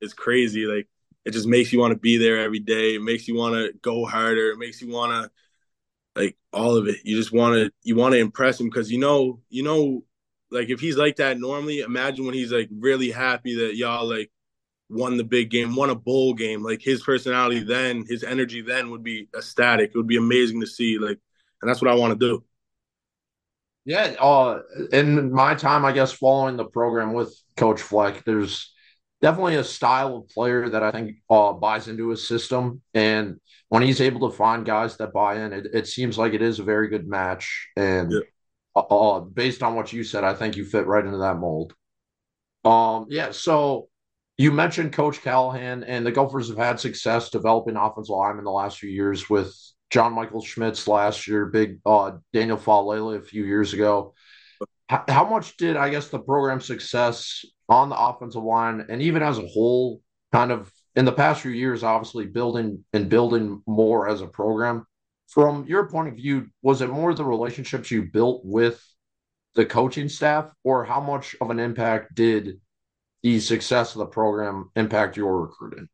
is 0.00 0.14
crazy. 0.14 0.66
Like 0.66 0.88
it 1.24 1.32
just 1.32 1.46
makes 1.46 1.72
you 1.72 1.78
want 1.78 1.92
to 1.92 1.98
be 1.98 2.16
there 2.16 2.38
every 2.38 2.60
day. 2.60 2.94
It 2.94 3.02
makes 3.02 3.28
you 3.28 3.36
want 3.36 3.54
to 3.54 3.72
go 3.82 4.04
harder. 4.04 4.50
It 4.50 4.58
makes 4.58 4.80
you 4.80 4.88
want 4.88 5.12
to 5.12 6.20
like 6.20 6.36
all 6.52 6.76
of 6.76 6.88
it. 6.88 6.96
You 7.04 7.16
just 7.16 7.32
want 7.32 7.54
to 7.54 7.70
you 7.82 7.96
want 7.96 8.14
to 8.14 8.18
impress 8.18 8.60
him 8.60 8.68
because 8.68 8.90
you 8.90 8.98
know 8.98 9.40
you 9.48 9.62
know 9.62 10.04
like 10.50 10.70
if 10.70 10.80
he's 10.80 10.96
like 10.96 11.16
that 11.16 11.38
normally, 11.38 11.80
imagine 11.80 12.24
when 12.24 12.34
he's 12.34 12.52
like 12.52 12.68
really 12.72 13.10
happy 13.10 13.56
that 13.56 13.76
y'all 13.76 14.08
like 14.08 14.30
won 14.88 15.16
the 15.16 15.24
big 15.24 15.50
game, 15.50 15.76
won 15.76 15.90
a 15.90 15.94
bowl 15.94 16.34
game. 16.34 16.62
Like 16.62 16.80
his 16.80 17.02
personality 17.02 17.60
then, 17.60 18.04
his 18.08 18.24
energy 18.24 18.62
then 18.62 18.90
would 18.90 19.02
be 19.02 19.28
ecstatic. 19.36 19.90
It 19.90 19.96
would 19.96 20.06
be 20.06 20.16
amazing 20.16 20.60
to 20.60 20.66
see. 20.66 20.98
Like, 20.98 21.18
and 21.60 21.68
that's 21.68 21.82
what 21.82 21.90
I 21.90 21.94
want 21.94 22.18
to 22.18 22.26
do. 22.26 22.44
Yeah, 23.84 24.14
uh, 24.20 24.60
in 24.92 25.32
my 25.32 25.54
time, 25.54 25.84
I 25.84 25.92
guess 25.92 26.12
following 26.12 26.56
the 26.56 26.66
program 26.66 27.14
with 27.14 27.34
Coach 27.56 27.80
Fleck, 27.80 28.24
there's 28.24 28.72
definitely 29.22 29.56
a 29.56 29.64
style 29.64 30.16
of 30.16 30.28
player 30.28 30.68
that 30.68 30.82
I 30.82 30.90
think 30.90 31.16
uh, 31.30 31.52
buys 31.54 31.88
into 31.88 32.08
his 32.10 32.28
system, 32.28 32.82
and 32.92 33.40
when 33.68 33.82
he's 33.82 34.00
able 34.00 34.30
to 34.30 34.36
find 34.36 34.64
guys 34.64 34.96
that 34.96 35.12
buy 35.12 35.40
in, 35.40 35.52
it, 35.52 35.66
it 35.72 35.86
seems 35.86 36.18
like 36.18 36.32
it 36.32 36.42
is 36.42 36.58
a 36.58 36.64
very 36.64 36.88
good 36.88 37.06
match. 37.06 37.68
And 37.76 38.12
yeah. 38.12 38.20
uh, 38.74 38.80
uh 38.80 39.20
based 39.20 39.62
on 39.62 39.74
what 39.74 39.92
you 39.92 40.04
said, 40.04 40.24
I 40.24 40.34
think 40.34 40.56
you 40.56 40.64
fit 40.64 40.86
right 40.86 41.04
into 41.04 41.18
that 41.18 41.38
mold. 41.38 41.74
Um, 42.64 43.06
yeah. 43.08 43.30
So 43.30 43.88
you 44.36 44.52
mentioned 44.52 44.92
Coach 44.92 45.20
Callahan, 45.22 45.84
and 45.84 46.06
the 46.06 46.12
Gophers 46.12 46.48
have 46.48 46.58
had 46.58 46.80
success 46.80 47.30
developing 47.30 47.76
offensive 47.76 48.10
line 48.10 48.38
in 48.38 48.44
the 48.44 48.50
last 48.50 48.78
few 48.78 48.90
years 48.90 49.28
with 49.28 49.54
John 49.90 50.12
Michael 50.12 50.42
Schmitz 50.42 50.86
last 50.86 51.26
year, 51.26 51.46
big 51.46 51.78
uh, 51.86 52.12
Daniel 52.32 52.58
Faalele 52.58 53.16
a 53.16 53.22
few 53.22 53.44
years 53.44 53.72
ago. 53.72 54.14
How, 54.88 55.04
how 55.08 55.28
much 55.28 55.56
did 55.56 55.76
I 55.76 55.90
guess 55.90 56.08
the 56.08 56.18
program 56.18 56.60
success 56.60 57.44
on 57.68 57.88
the 57.88 57.98
offensive 57.98 58.42
line 58.42 58.86
and 58.88 59.02
even 59.02 59.22
as 59.22 59.38
a 59.38 59.46
whole, 59.46 60.00
kind 60.32 60.50
of 60.50 60.72
in 60.96 61.04
the 61.04 61.12
past 61.12 61.42
few 61.42 61.50
years, 61.50 61.82
obviously 61.82 62.26
building 62.26 62.84
and 62.92 63.08
building 63.08 63.62
more 63.66 64.08
as 64.08 64.20
a 64.20 64.26
program. 64.26 64.84
From 65.28 65.66
your 65.66 65.88
point 65.88 66.08
of 66.08 66.14
view, 66.14 66.46
was 66.62 66.80
it 66.80 66.88
more 66.88 67.12
the 67.12 67.24
relationships 67.24 67.90
you 67.90 68.02
built 68.02 68.42
with 68.44 68.82
the 69.54 69.66
coaching 69.66 70.08
staff, 70.08 70.50
or 70.64 70.84
how 70.84 71.00
much 71.00 71.34
of 71.40 71.50
an 71.50 71.58
impact 71.58 72.14
did 72.14 72.60
the 73.22 73.40
success 73.40 73.94
of 73.94 73.98
the 73.98 74.06
program 74.06 74.70
impact 74.76 75.16
your 75.16 75.40
recruiting? 75.40 75.88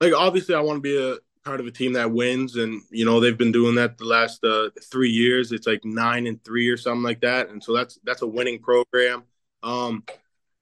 Like 0.00 0.12
obviously, 0.12 0.54
I 0.54 0.60
want 0.60 0.76
to 0.76 0.80
be 0.82 0.96
a 0.96 1.16
part 1.44 1.60
of 1.60 1.66
a 1.66 1.70
team 1.70 1.92
that 1.92 2.10
wins, 2.10 2.56
and 2.56 2.82
you 2.90 3.04
know 3.04 3.20
they've 3.20 3.38
been 3.38 3.52
doing 3.52 3.74
that 3.74 3.98
the 3.98 4.04
last 4.04 4.42
uh, 4.44 4.70
three 4.90 5.10
years. 5.10 5.52
It's 5.52 5.66
like 5.66 5.84
nine 5.84 6.26
and 6.26 6.42
three 6.44 6.68
or 6.68 6.76
something 6.76 7.02
like 7.02 7.20
that, 7.20 7.50
and 7.50 7.62
so 7.62 7.74
that's 7.74 7.98
that's 8.04 8.22
a 8.22 8.26
winning 8.26 8.60
program. 8.60 9.24
Um, 9.62 10.04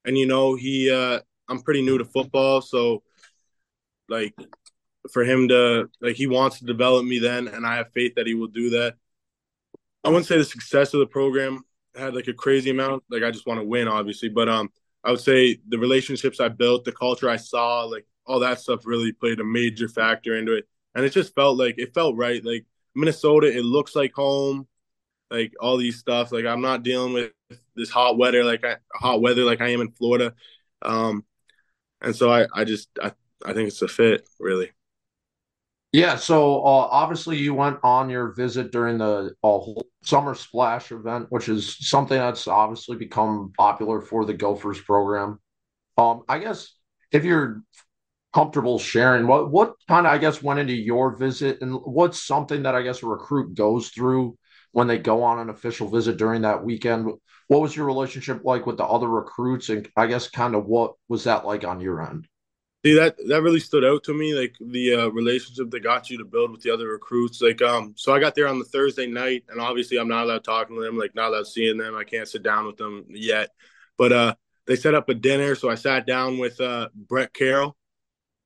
and 0.05 0.17
you 0.17 0.25
know 0.25 0.55
he, 0.55 0.91
uh, 0.91 1.19
I'm 1.47 1.61
pretty 1.61 1.81
new 1.81 1.97
to 1.97 2.05
football, 2.05 2.61
so 2.61 3.03
like 4.09 4.35
for 5.11 5.23
him 5.23 5.47
to 5.49 5.89
like 6.01 6.15
he 6.15 6.27
wants 6.27 6.59
to 6.59 6.65
develop 6.65 7.05
me 7.05 7.19
then, 7.19 7.47
and 7.47 7.65
I 7.65 7.77
have 7.77 7.91
faith 7.93 8.15
that 8.15 8.27
he 8.27 8.33
will 8.33 8.47
do 8.47 8.71
that. 8.71 8.95
I 10.03 10.09
wouldn't 10.09 10.25
say 10.25 10.37
the 10.37 10.43
success 10.43 10.93
of 10.93 10.99
the 10.99 11.07
program 11.07 11.63
had 11.95 12.13
like 12.13 12.27
a 12.27 12.33
crazy 12.33 12.69
amount. 12.69 13.03
Like 13.09 13.23
I 13.23 13.31
just 13.31 13.47
want 13.47 13.59
to 13.59 13.65
win, 13.65 13.87
obviously, 13.87 14.29
but 14.29 14.49
um, 14.49 14.69
I 15.03 15.11
would 15.11 15.21
say 15.21 15.59
the 15.67 15.77
relationships 15.79 16.41
I 16.41 16.49
built, 16.49 16.83
the 16.83 16.91
culture 16.91 17.29
I 17.29 17.37
saw, 17.37 17.83
like 17.83 18.05
all 18.25 18.39
that 18.39 18.59
stuff 18.59 18.85
really 18.85 19.13
played 19.13 19.39
a 19.39 19.45
major 19.45 19.87
factor 19.87 20.35
into 20.35 20.53
it. 20.57 20.67
And 20.95 21.05
it 21.05 21.11
just 21.11 21.33
felt 21.35 21.57
like 21.57 21.75
it 21.77 21.93
felt 21.93 22.15
right. 22.15 22.43
Like 22.43 22.65
Minnesota, 22.95 23.47
it 23.47 23.63
looks 23.63 23.95
like 23.95 24.13
home. 24.13 24.67
Like 25.31 25.53
all 25.59 25.77
these 25.77 25.97
stuff. 25.97 26.31
Like 26.31 26.45
I'm 26.45 26.61
not 26.61 26.83
dealing 26.83 27.13
with 27.13 27.31
this 27.75 27.89
hot 27.89 28.17
weather 28.17 28.43
like 28.43 28.63
I, 28.63 28.75
hot 28.93 29.21
weather 29.21 29.43
like 29.43 29.61
I 29.61 29.69
am 29.69 29.81
in 29.81 29.91
Florida. 29.91 30.33
Um, 30.83 31.25
and 32.01 32.15
so 32.15 32.31
I, 32.31 32.45
I 32.53 32.63
just 32.65 32.89
I, 33.01 33.13
I 33.45 33.53
think 33.53 33.69
it's 33.69 33.81
a 33.81 33.87
fit 33.87 34.27
really. 34.39 34.71
Yeah, 35.91 36.15
so 36.15 36.55
uh, 36.55 36.87
obviously 36.89 37.37
you 37.37 37.53
went 37.53 37.77
on 37.83 38.09
your 38.09 38.33
visit 38.33 38.71
during 38.71 38.97
the 38.97 39.35
uh, 39.43 39.59
summer 40.03 40.33
splash 40.33 40.91
event, 40.91 41.27
which 41.29 41.49
is 41.49 41.77
something 41.87 42.17
that's 42.17 42.47
obviously 42.47 42.97
become 42.97 43.53
popular 43.55 44.01
for 44.01 44.25
the 44.25 44.33
Gophers 44.33 44.81
program. 44.81 45.39
Um, 45.95 46.23
I 46.27 46.39
guess 46.39 46.73
if 47.11 47.23
you're 47.23 47.61
comfortable 48.33 48.79
sharing, 48.79 49.27
what 49.27 49.51
what 49.51 49.75
kind 49.87 50.07
of 50.07 50.13
I 50.13 50.17
guess 50.17 50.41
went 50.41 50.59
into 50.59 50.73
your 50.73 51.15
visit, 51.15 51.61
and 51.61 51.73
what's 51.73 52.21
something 52.21 52.63
that 52.63 52.75
I 52.75 52.81
guess 52.81 53.03
a 53.03 53.07
recruit 53.07 53.55
goes 53.55 53.89
through 53.89 54.37
when 54.71 54.87
they 54.87 54.97
go 54.97 55.23
on 55.23 55.39
an 55.39 55.49
official 55.49 55.89
visit 55.89 56.17
during 56.17 56.41
that 56.41 56.63
weekend? 56.63 57.11
What 57.47 57.61
was 57.61 57.75
your 57.75 57.85
relationship 57.85 58.41
like 58.43 58.65
with 58.65 58.77
the 58.77 58.85
other 58.85 59.07
recruits, 59.07 59.69
and 59.69 59.87
I 59.95 60.07
guess 60.07 60.29
kind 60.29 60.55
of 60.55 60.65
what 60.65 60.93
was 61.07 61.25
that 61.25 61.45
like 61.45 61.63
on 61.63 61.79
your 61.79 62.01
end? 62.01 62.27
See 62.85 62.95
that 62.95 63.15
that 63.29 63.43
really 63.43 63.61
stood 63.61 63.85
out 63.85 64.03
to 64.05 64.13
me, 64.13 64.33
like 64.33 64.55
the 64.59 64.95
uh, 64.95 65.07
relationship 65.07 65.69
that 65.71 65.83
got 65.83 66.09
you 66.09 66.17
to 66.17 66.25
build 66.25 66.51
with 66.51 66.61
the 66.61 66.73
other 66.73 66.89
recruits. 66.89 67.41
Like, 67.41 67.61
um, 67.61 67.93
so 67.95 68.13
I 68.13 68.19
got 68.19 68.35
there 68.35 68.47
on 68.47 68.59
the 68.59 68.65
Thursday 68.65 69.07
night, 69.07 69.43
and 69.47 69.61
obviously 69.61 69.97
I'm 69.97 70.09
not 70.09 70.25
allowed 70.25 70.43
talking 70.43 70.75
to 70.75 70.81
them, 70.81 70.97
like 70.97 71.15
not 71.15 71.29
allowed 71.29 71.47
seeing 71.47 71.77
them. 71.77 71.95
I 71.95 72.03
can't 72.03 72.27
sit 72.27 72.43
down 72.43 72.65
with 72.65 72.75
them 72.75 73.05
yet, 73.09 73.51
but 73.97 74.11
uh, 74.11 74.35
they 74.67 74.75
set 74.75 74.95
up 74.95 75.07
a 75.07 75.13
dinner, 75.13 75.55
so 75.55 75.69
I 75.69 75.75
sat 75.75 76.05
down 76.05 76.39
with 76.39 76.59
uh, 76.59 76.89
Brett 76.93 77.33
Carroll, 77.33 77.77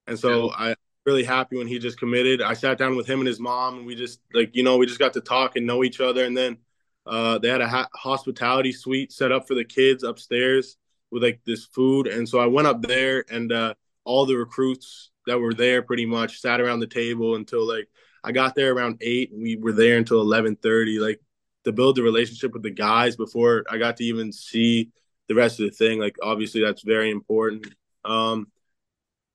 and 0.07 0.19
so 0.19 0.45
yeah. 0.45 0.55
I 0.57 0.75
really 1.05 1.23
happy 1.23 1.57
when 1.57 1.67
he 1.67 1.79
just 1.79 1.99
committed. 1.99 2.41
I 2.41 2.53
sat 2.53 2.77
down 2.77 2.95
with 2.95 3.07
him 3.07 3.19
and 3.19 3.27
his 3.27 3.39
mom, 3.39 3.77
and 3.77 3.85
we 3.85 3.95
just 3.95 4.19
like 4.33 4.55
you 4.55 4.63
know 4.63 4.77
we 4.77 4.85
just 4.85 4.99
got 4.99 5.13
to 5.13 5.21
talk 5.21 5.55
and 5.55 5.65
know 5.65 5.83
each 5.83 5.99
other, 6.01 6.25
and 6.25 6.35
then 6.35 6.57
uh, 7.05 7.37
they 7.37 7.49
had 7.49 7.61
a 7.61 7.67
ha- 7.67 7.89
hospitality 7.95 8.71
suite 8.71 9.11
set 9.11 9.31
up 9.31 9.47
for 9.47 9.55
the 9.55 9.65
kids 9.65 10.03
upstairs 10.03 10.77
with 11.11 11.23
like 11.23 11.41
this 11.45 11.65
food, 11.65 12.07
and 12.07 12.27
so 12.27 12.39
I 12.39 12.45
went 12.45 12.67
up 12.67 12.81
there 12.81 13.25
and. 13.29 13.51
Uh, 13.51 13.73
all 14.07 14.25
the 14.25 14.37
recruits 14.37 15.11
that 15.27 15.39
were 15.39 15.53
there 15.53 15.81
pretty 15.81 16.05
much 16.05 16.39
sat 16.39 16.61
around 16.61 16.79
the 16.79 16.87
table 16.87 17.35
until 17.35 17.67
like 17.67 17.87
I 18.23 18.31
got 18.31 18.55
there 18.55 18.73
around 18.73 18.97
eight 19.01 19.31
and 19.31 19.41
we 19.43 19.57
were 19.57 19.73
there 19.73 19.97
until 19.97 20.21
eleven 20.21 20.55
thirty. 20.55 20.97
Like 20.97 21.21
to 21.65 21.73
build 21.73 21.97
the 21.97 22.03
relationship 22.03 22.53
with 22.53 22.63
the 22.63 22.71
guys 22.71 23.17
before 23.17 23.65
I 23.69 23.77
got 23.77 23.97
to 23.97 24.05
even 24.05 24.31
see 24.31 24.91
the 25.27 25.35
rest 25.35 25.59
of 25.59 25.65
the 25.65 25.75
thing. 25.75 25.99
Like 25.99 26.15
obviously 26.23 26.61
that's 26.61 26.81
very 26.81 27.11
important. 27.11 27.67
Um, 28.05 28.47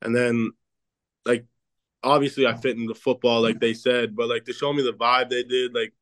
and 0.00 0.16
then 0.16 0.52
like 1.26 1.46
obviously 2.02 2.46
I 2.46 2.54
fit 2.54 2.76
into 2.76 2.94
football 2.94 3.42
like 3.42 3.60
they 3.60 3.74
said, 3.74 4.16
but 4.16 4.28
like 4.28 4.44
to 4.46 4.52
show 4.52 4.72
me 4.72 4.82
the 4.82 4.92
vibe 4.92 5.30
they 5.30 5.44
did, 5.44 5.74
like 5.74 5.92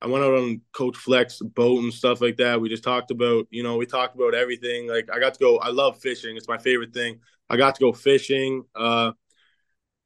I 0.00 0.08
went 0.08 0.24
out 0.24 0.34
on 0.34 0.60
Coach 0.72 0.96
Fleck's 0.96 1.40
boat 1.40 1.82
and 1.82 1.92
stuff 1.92 2.20
like 2.20 2.36
that. 2.36 2.60
We 2.60 2.68
just 2.68 2.84
talked 2.84 3.10
about, 3.10 3.46
you 3.50 3.62
know, 3.62 3.76
we 3.76 3.86
talked 3.86 4.14
about 4.14 4.34
everything. 4.34 4.86
Like 4.88 5.08
I 5.12 5.18
got 5.18 5.34
to 5.34 5.40
go. 5.40 5.58
I 5.58 5.70
love 5.70 5.98
fishing. 6.00 6.36
It's 6.36 6.48
my 6.48 6.58
favorite 6.58 6.92
thing. 6.92 7.20
I 7.48 7.56
got 7.56 7.74
to 7.76 7.80
go 7.80 7.92
fishing. 7.92 8.64
Uh, 8.74 9.12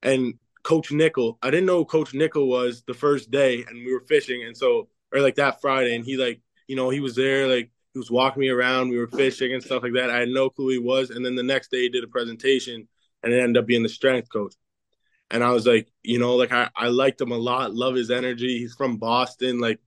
and 0.02 0.34
Coach 0.62 0.92
Nichol, 0.92 1.38
I 1.42 1.50
didn't 1.50 1.66
know 1.66 1.84
Coach 1.84 2.14
Nichol 2.14 2.48
was 2.48 2.82
the 2.86 2.94
first 2.94 3.30
day, 3.30 3.64
and 3.66 3.84
we 3.84 3.92
were 3.92 4.04
fishing, 4.08 4.44
and 4.44 4.56
so 4.56 4.88
or 5.12 5.20
like 5.20 5.34
that 5.36 5.60
Friday, 5.60 5.94
and 5.96 6.04
he 6.04 6.16
like, 6.16 6.40
you 6.68 6.76
know, 6.76 6.90
he 6.90 7.00
was 7.00 7.16
there, 7.16 7.48
like 7.48 7.70
he 7.92 7.98
was 7.98 8.10
walking 8.10 8.40
me 8.40 8.48
around. 8.48 8.90
We 8.90 8.98
were 8.98 9.08
fishing 9.08 9.52
and 9.52 9.62
stuff 9.62 9.82
like 9.82 9.94
that. 9.94 10.10
I 10.10 10.20
had 10.20 10.28
no 10.28 10.50
clue 10.50 10.68
he 10.68 10.78
was, 10.78 11.10
and 11.10 11.24
then 11.24 11.34
the 11.34 11.42
next 11.42 11.70
day 11.70 11.82
he 11.82 11.88
did 11.88 12.04
a 12.04 12.08
presentation, 12.08 12.86
and 13.22 13.32
it 13.32 13.40
ended 13.40 13.62
up 13.62 13.66
being 13.66 13.82
the 13.82 13.88
strength 13.88 14.28
coach. 14.30 14.54
And 15.30 15.44
I 15.44 15.50
was 15.50 15.66
like, 15.66 15.88
you 16.02 16.18
know, 16.18 16.36
like 16.36 16.52
I, 16.52 16.70
I 16.74 16.88
liked 16.88 17.20
him 17.20 17.30
a 17.30 17.36
lot, 17.36 17.74
love 17.74 17.94
his 17.94 18.10
energy. 18.10 18.58
He's 18.58 18.74
from 18.74 18.96
Boston, 18.96 19.60
like 19.60 19.78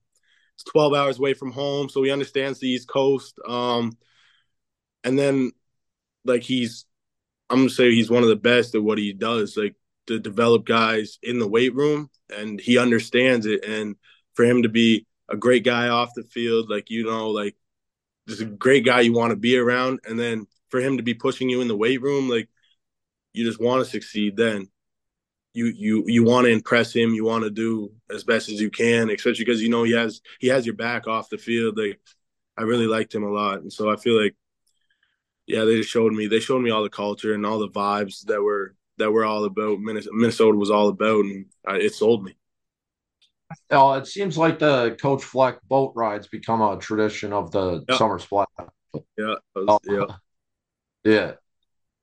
it's 0.54 0.64
12 0.64 0.94
hours 0.94 1.18
away 1.18 1.34
from 1.34 1.52
home, 1.52 1.88
so 1.88 2.02
he 2.02 2.10
understands 2.10 2.60
the 2.60 2.68
East 2.68 2.88
Coast. 2.88 3.38
Um, 3.46 3.96
and 5.02 5.18
then 5.18 5.52
like 6.24 6.42
he's 6.42 6.86
I'm 7.50 7.58
gonna 7.58 7.70
say 7.70 7.90
he's 7.92 8.10
one 8.10 8.22
of 8.22 8.28
the 8.28 8.36
best 8.36 8.74
at 8.74 8.82
what 8.82 8.98
he 8.98 9.12
does, 9.12 9.56
like 9.56 9.76
to 10.06 10.18
develop 10.18 10.64
guys 10.64 11.18
in 11.22 11.38
the 11.38 11.48
weight 11.48 11.74
room, 11.74 12.10
and 12.34 12.60
he 12.60 12.78
understands 12.78 13.46
it. 13.46 13.64
And 13.64 13.96
for 14.34 14.44
him 14.44 14.62
to 14.62 14.68
be 14.68 15.06
a 15.28 15.36
great 15.36 15.64
guy 15.64 15.88
off 15.88 16.14
the 16.14 16.22
field, 16.22 16.70
like 16.70 16.90
you 16.90 17.04
know, 17.04 17.30
like 17.30 17.56
just 18.28 18.40
a 18.42 18.46
great 18.46 18.84
guy 18.84 19.00
you 19.00 19.12
want 19.12 19.30
to 19.30 19.36
be 19.36 19.58
around, 19.58 20.00
and 20.04 20.18
then 20.18 20.46
for 20.70 20.80
him 20.80 20.96
to 20.96 21.02
be 21.02 21.14
pushing 21.14 21.50
you 21.50 21.60
in 21.60 21.68
the 21.68 21.76
weight 21.76 22.00
room, 22.02 22.28
like 22.28 22.48
you 23.34 23.44
just 23.44 23.60
want 23.60 23.84
to 23.84 23.90
succeed. 23.90 24.36
Then 24.36 24.68
you 25.52 25.66
you 25.66 26.04
you 26.06 26.24
want 26.24 26.46
to 26.46 26.52
impress 26.52 26.94
him. 26.94 27.14
You 27.14 27.24
want 27.24 27.44
to 27.44 27.50
do 27.50 27.92
as 28.10 28.24
best 28.24 28.48
as 28.48 28.60
you 28.60 28.70
can, 28.70 29.10
especially 29.10 29.44
because 29.44 29.60
you 29.60 29.68
know 29.68 29.82
he 29.82 29.92
has 29.92 30.20
he 30.40 30.48
has 30.48 30.64
your 30.64 30.74
back 30.74 31.06
off 31.06 31.28
the 31.28 31.38
field. 31.38 31.76
Like 31.76 32.00
I 32.56 32.62
really 32.62 32.86
liked 32.86 33.14
him 33.14 33.24
a 33.24 33.30
lot, 33.30 33.60
and 33.60 33.72
so 33.72 33.90
I 33.90 33.96
feel 33.96 34.20
like 34.20 34.34
yeah, 35.46 35.64
they 35.64 35.76
just 35.76 35.90
showed 35.90 36.12
me 36.12 36.26
they 36.26 36.40
showed 36.40 36.62
me 36.62 36.70
all 36.70 36.82
the 36.82 36.88
culture 36.88 37.34
and 37.34 37.44
all 37.44 37.58
the 37.58 37.68
vibes 37.68 38.24
that 38.26 38.42
were 38.42 38.74
that 38.98 39.10
were 39.10 39.24
all 39.24 39.44
about 39.44 39.80
Minnesota 39.80 40.56
was 40.56 40.70
all 40.70 40.88
about, 40.88 41.24
and 41.24 41.46
I, 41.66 41.76
it 41.76 41.94
sold 41.94 42.24
me. 42.24 42.36
Oh, 43.70 43.92
it 43.92 44.06
seems 44.06 44.38
like 44.38 44.58
the 44.58 44.96
Coach 45.00 45.22
Fleck 45.22 45.58
boat 45.68 45.92
rides 45.94 46.26
become 46.26 46.62
a 46.62 46.78
tradition 46.78 47.32
of 47.32 47.50
the 47.50 47.84
yep. 47.88 47.98
summer 47.98 48.18
splash. 48.18 48.46
Yeah, 49.16 49.34
was, 49.54 49.78
yeah, 49.84 50.06
yeah. 51.04 51.32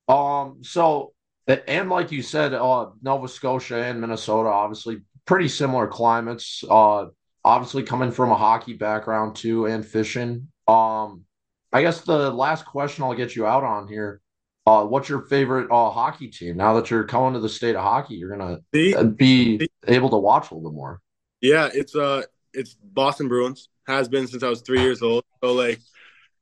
Um, 0.08 0.60
so 0.64 1.14
and 1.48 1.90
like 1.90 2.12
you 2.12 2.22
said, 2.22 2.54
uh, 2.54 2.90
Nova 3.02 3.28
Scotia 3.28 3.84
and 3.84 4.00
Minnesota, 4.02 4.50
obviously 4.50 5.02
pretty 5.26 5.48
similar 5.48 5.88
climates. 5.88 6.64
Uh, 6.70 7.08
obviously 7.44 7.84
coming 7.84 8.12
from 8.12 8.32
a 8.32 8.36
hockey 8.36 8.74
background 8.74 9.36
too, 9.36 9.66
and 9.66 9.86
fishing. 9.86 10.48
Um, 10.68 11.26
I 11.74 11.82
guess 11.82 12.02
the 12.02 12.32
last 12.32 12.66
question 12.66 13.04
I'll 13.04 13.14
get 13.14 13.36
you 13.36 13.46
out 13.46 13.64
on 13.64 13.88
here. 13.88 14.22
Uh, 14.68 14.86
what's 14.86 15.10
your 15.10 15.22
favorite 15.22 15.72
uh, 15.72 15.90
hockey 15.90 16.28
team? 16.28 16.58
Now 16.58 16.76
that 16.76 16.92
you're 16.92 17.04
coming 17.06 17.34
to 17.34 17.40
the 17.40 17.50
state 17.50 17.76
of 17.76 17.84
hockey, 17.84 18.16
you're 18.16 18.36
gonna 18.36 18.60
See? 18.74 18.96
be 19.04 19.60
See? 19.60 19.70
able 19.88 20.10
to 20.10 20.18
watch 20.18 20.52
a 20.52 20.54
little 20.56 20.70
bit 20.70 20.76
more. 20.76 21.02
Yeah, 21.42 21.70
it's 21.74 21.96
uh, 21.96 22.24
it's 22.54 22.76
Boston 22.76 23.28
Bruins. 23.28 23.70
Has 23.88 24.08
been 24.08 24.28
since 24.28 24.44
I 24.44 24.50
was 24.50 24.62
three 24.62 24.82
years 24.82 25.02
old. 25.02 25.24
So 25.44 25.54
like, 25.54 25.80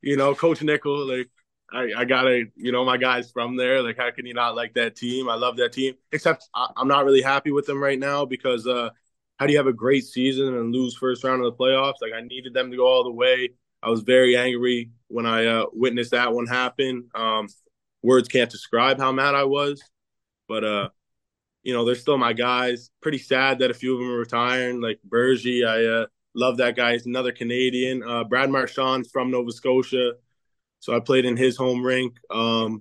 you 0.02 0.18
know, 0.18 0.36
Coach 0.36 0.62
Nichol, 0.62 1.08
like 1.08 1.30
I, 1.72 1.92
I 1.98 2.06
gotta, 2.06 2.46
you 2.56 2.72
know, 2.72 2.84
my 2.84 2.98
guys 2.98 3.32
from 3.32 3.56
there. 3.56 3.82
Like, 3.82 3.98
how 3.98 4.12
can 4.12 4.26
you 4.26 4.34
not 4.34 4.56
like 4.56 4.74
that 4.76 4.96
team? 4.96 5.30
I 5.30 5.36
love 5.36 5.58
that 5.58 5.74
team. 5.74 5.96
Except 6.12 6.48
I, 6.54 6.68
am 6.78 6.88
not 6.88 7.06
really 7.06 7.22
happy 7.22 7.52
with 7.52 7.66
them 7.66 7.82
right 7.82 8.00
now 8.00 8.26
because 8.26 8.68
uh, 8.68 8.90
how 9.38 9.46
do 9.46 9.52
you 9.52 9.60
have 9.60 9.68
a 9.68 9.74
great 9.74 10.06
season 10.06 10.56
and 10.56 10.74
lose 10.74 10.96
first 10.96 11.24
round 11.24 11.44
of 11.44 11.52
the 11.52 11.64
playoffs? 11.64 12.02
Like, 12.02 12.14
I 12.14 12.22
needed 12.22 12.54
them 12.54 12.72
to 12.72 12.78
go 12.78 12.88
all 12.88 13.04
the 13.04 13.12
way. 13.12 13.50
I 13.82 13.90
was 13.90 14.02
very 14.02 14.36
angry 14.36 14.92
when 15.08 15.26
I 15.26 15.46
uh, 15.46 15.66
witnessed 15.72 16.12
that 16.12 16.34
one 16.34 16.48
happen. 16.48 17.10
Um, 17.16 17.48
words 18.02 18.28
can't 18.28 18.50
describe 18.50 19.00
how 19.00 19.12
mad 19.12 19.36
I 19.36 19.44
was, 19.44 19.82
but 20.48 20.64
uh, 20.64 20.90
you 21.64 21.74
know, 21.74 21.86
they're 21.86 21.96
still 21.96 22.18
my 22.18 22.34
guys. 22.34 22.90
Pretty 23.02 23.18
sad 23.18 23.60
that 23.60 23.72
a 23.72 23.74
few 23.74 23.94
of 23.94 24.00
them 24.00 24.12
are 24.12 24.20
retiring. 24.20 24.82
Like 24.82 25.00
Bergie, 25.08 25.66
I 25.66 26.02
uh, 26.02 26.06
love 26.34 26.58
that 26.58 26.76
guy. 26.76 26.94
He's 26.94 27.06
another 27.06 27.32
Canadian. 27.32 28.04
Uh, 28.04 28.24
Brad 28.24 28.50
Marchand's 28.50 29.10
from 29.10 29.32
Nova 29.32 29.52
Scotia. 29.52 30.14
So 30.80 30.96
I 30.96 31.00
played 31.00 31.26
in 31.26 31.38
his 31.38 31.58
home 31.58 31.84
rink. 31.84 32.16
Um, 32.30 32.80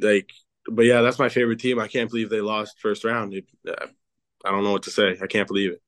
like, 0.00 0.30
but 0.70 0.84
yeah, 0.84 1.00
that's 1.02 1.18
my 1.18 1.28
favorite 1.28 1.60
team. 1.60 1.78
I 1.78 1.88
can't 1.88 2.10
believe 2.10 2.30
they 2.30 2.40
lost 2.40 2.80
first 2.80 3.04
round. 3.04 3.34
I 3.66 4.50
don't 4.50 4.64
know 4.64 4.72
what 4.72 4.84
to 4.84 4.90
say. 4.90 5.18
I 5.22 5.26
can't 5.26 5.48
believe 5.48 5.72
it. 5.72 5.82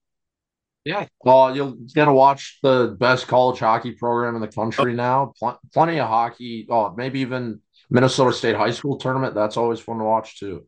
Yeah, 0.84 1.06
well, 1.24 1.54
you'll 1.54 1.72
get 1.72 2.04
to 2.04 2.12
watch 2.12 2.60
the 2.62 2.96
best 2.98 3.26
college 3.26 3.58
hockey 3.58 3.92
program 3.92 4.36
in 4.36 4.40
the 4.40 4.46
country 4.46 4.94
now. 4.94 5.32
Pl- 5.36 5.58
plenty 5.72 5.98
of 5.98 6.08
hockey. 6.08 6.66
Oh, 6.70 6.94
maybe 6.96 7.20
even 7.20 7.60
Minnesota 7.90 8.32
State 8.32 8.54
high 8.54 8.70
school 8.70 8.96
tournament. 8.96 9.34
That's 9.34 9.56
always 9.56 9.80
fun 9.80 9.98
to 9.98 10.04
watch 10.04 10.38
too. 10.38 10.66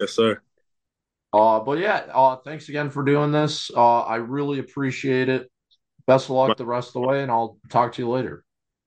Yes, 0.00 0.12
sir. 0.12 0.40
Uh, 1.34 1.60
but 1.60 1.78
yeah, 1.78 2.06
uh, 2.14 2.36
thanks 2.36 2.70
again 2.70 2.88
for 2.88 3.02
doing 3.02 3.30
this. 3.30 3.70
Uh, 3.74 4.00
I 4.00 4.16
really 4.16 4.58
appreciate 4.58 5.28
it. 5.28 5.50
Best 6.06 6.26
of 6.26 6.30
luck 6.30 6.56
the 6.56 6.64
rest 6.64 6.88
of 6.88 6.94
the 6.94 7.00
way, 7.00 7.22
and 7.22 7.30
I'll 7.30 7.58
talk 7.68 7.92
to 7.92 8.02
you 8.02 8.08
later. 8.08 8.44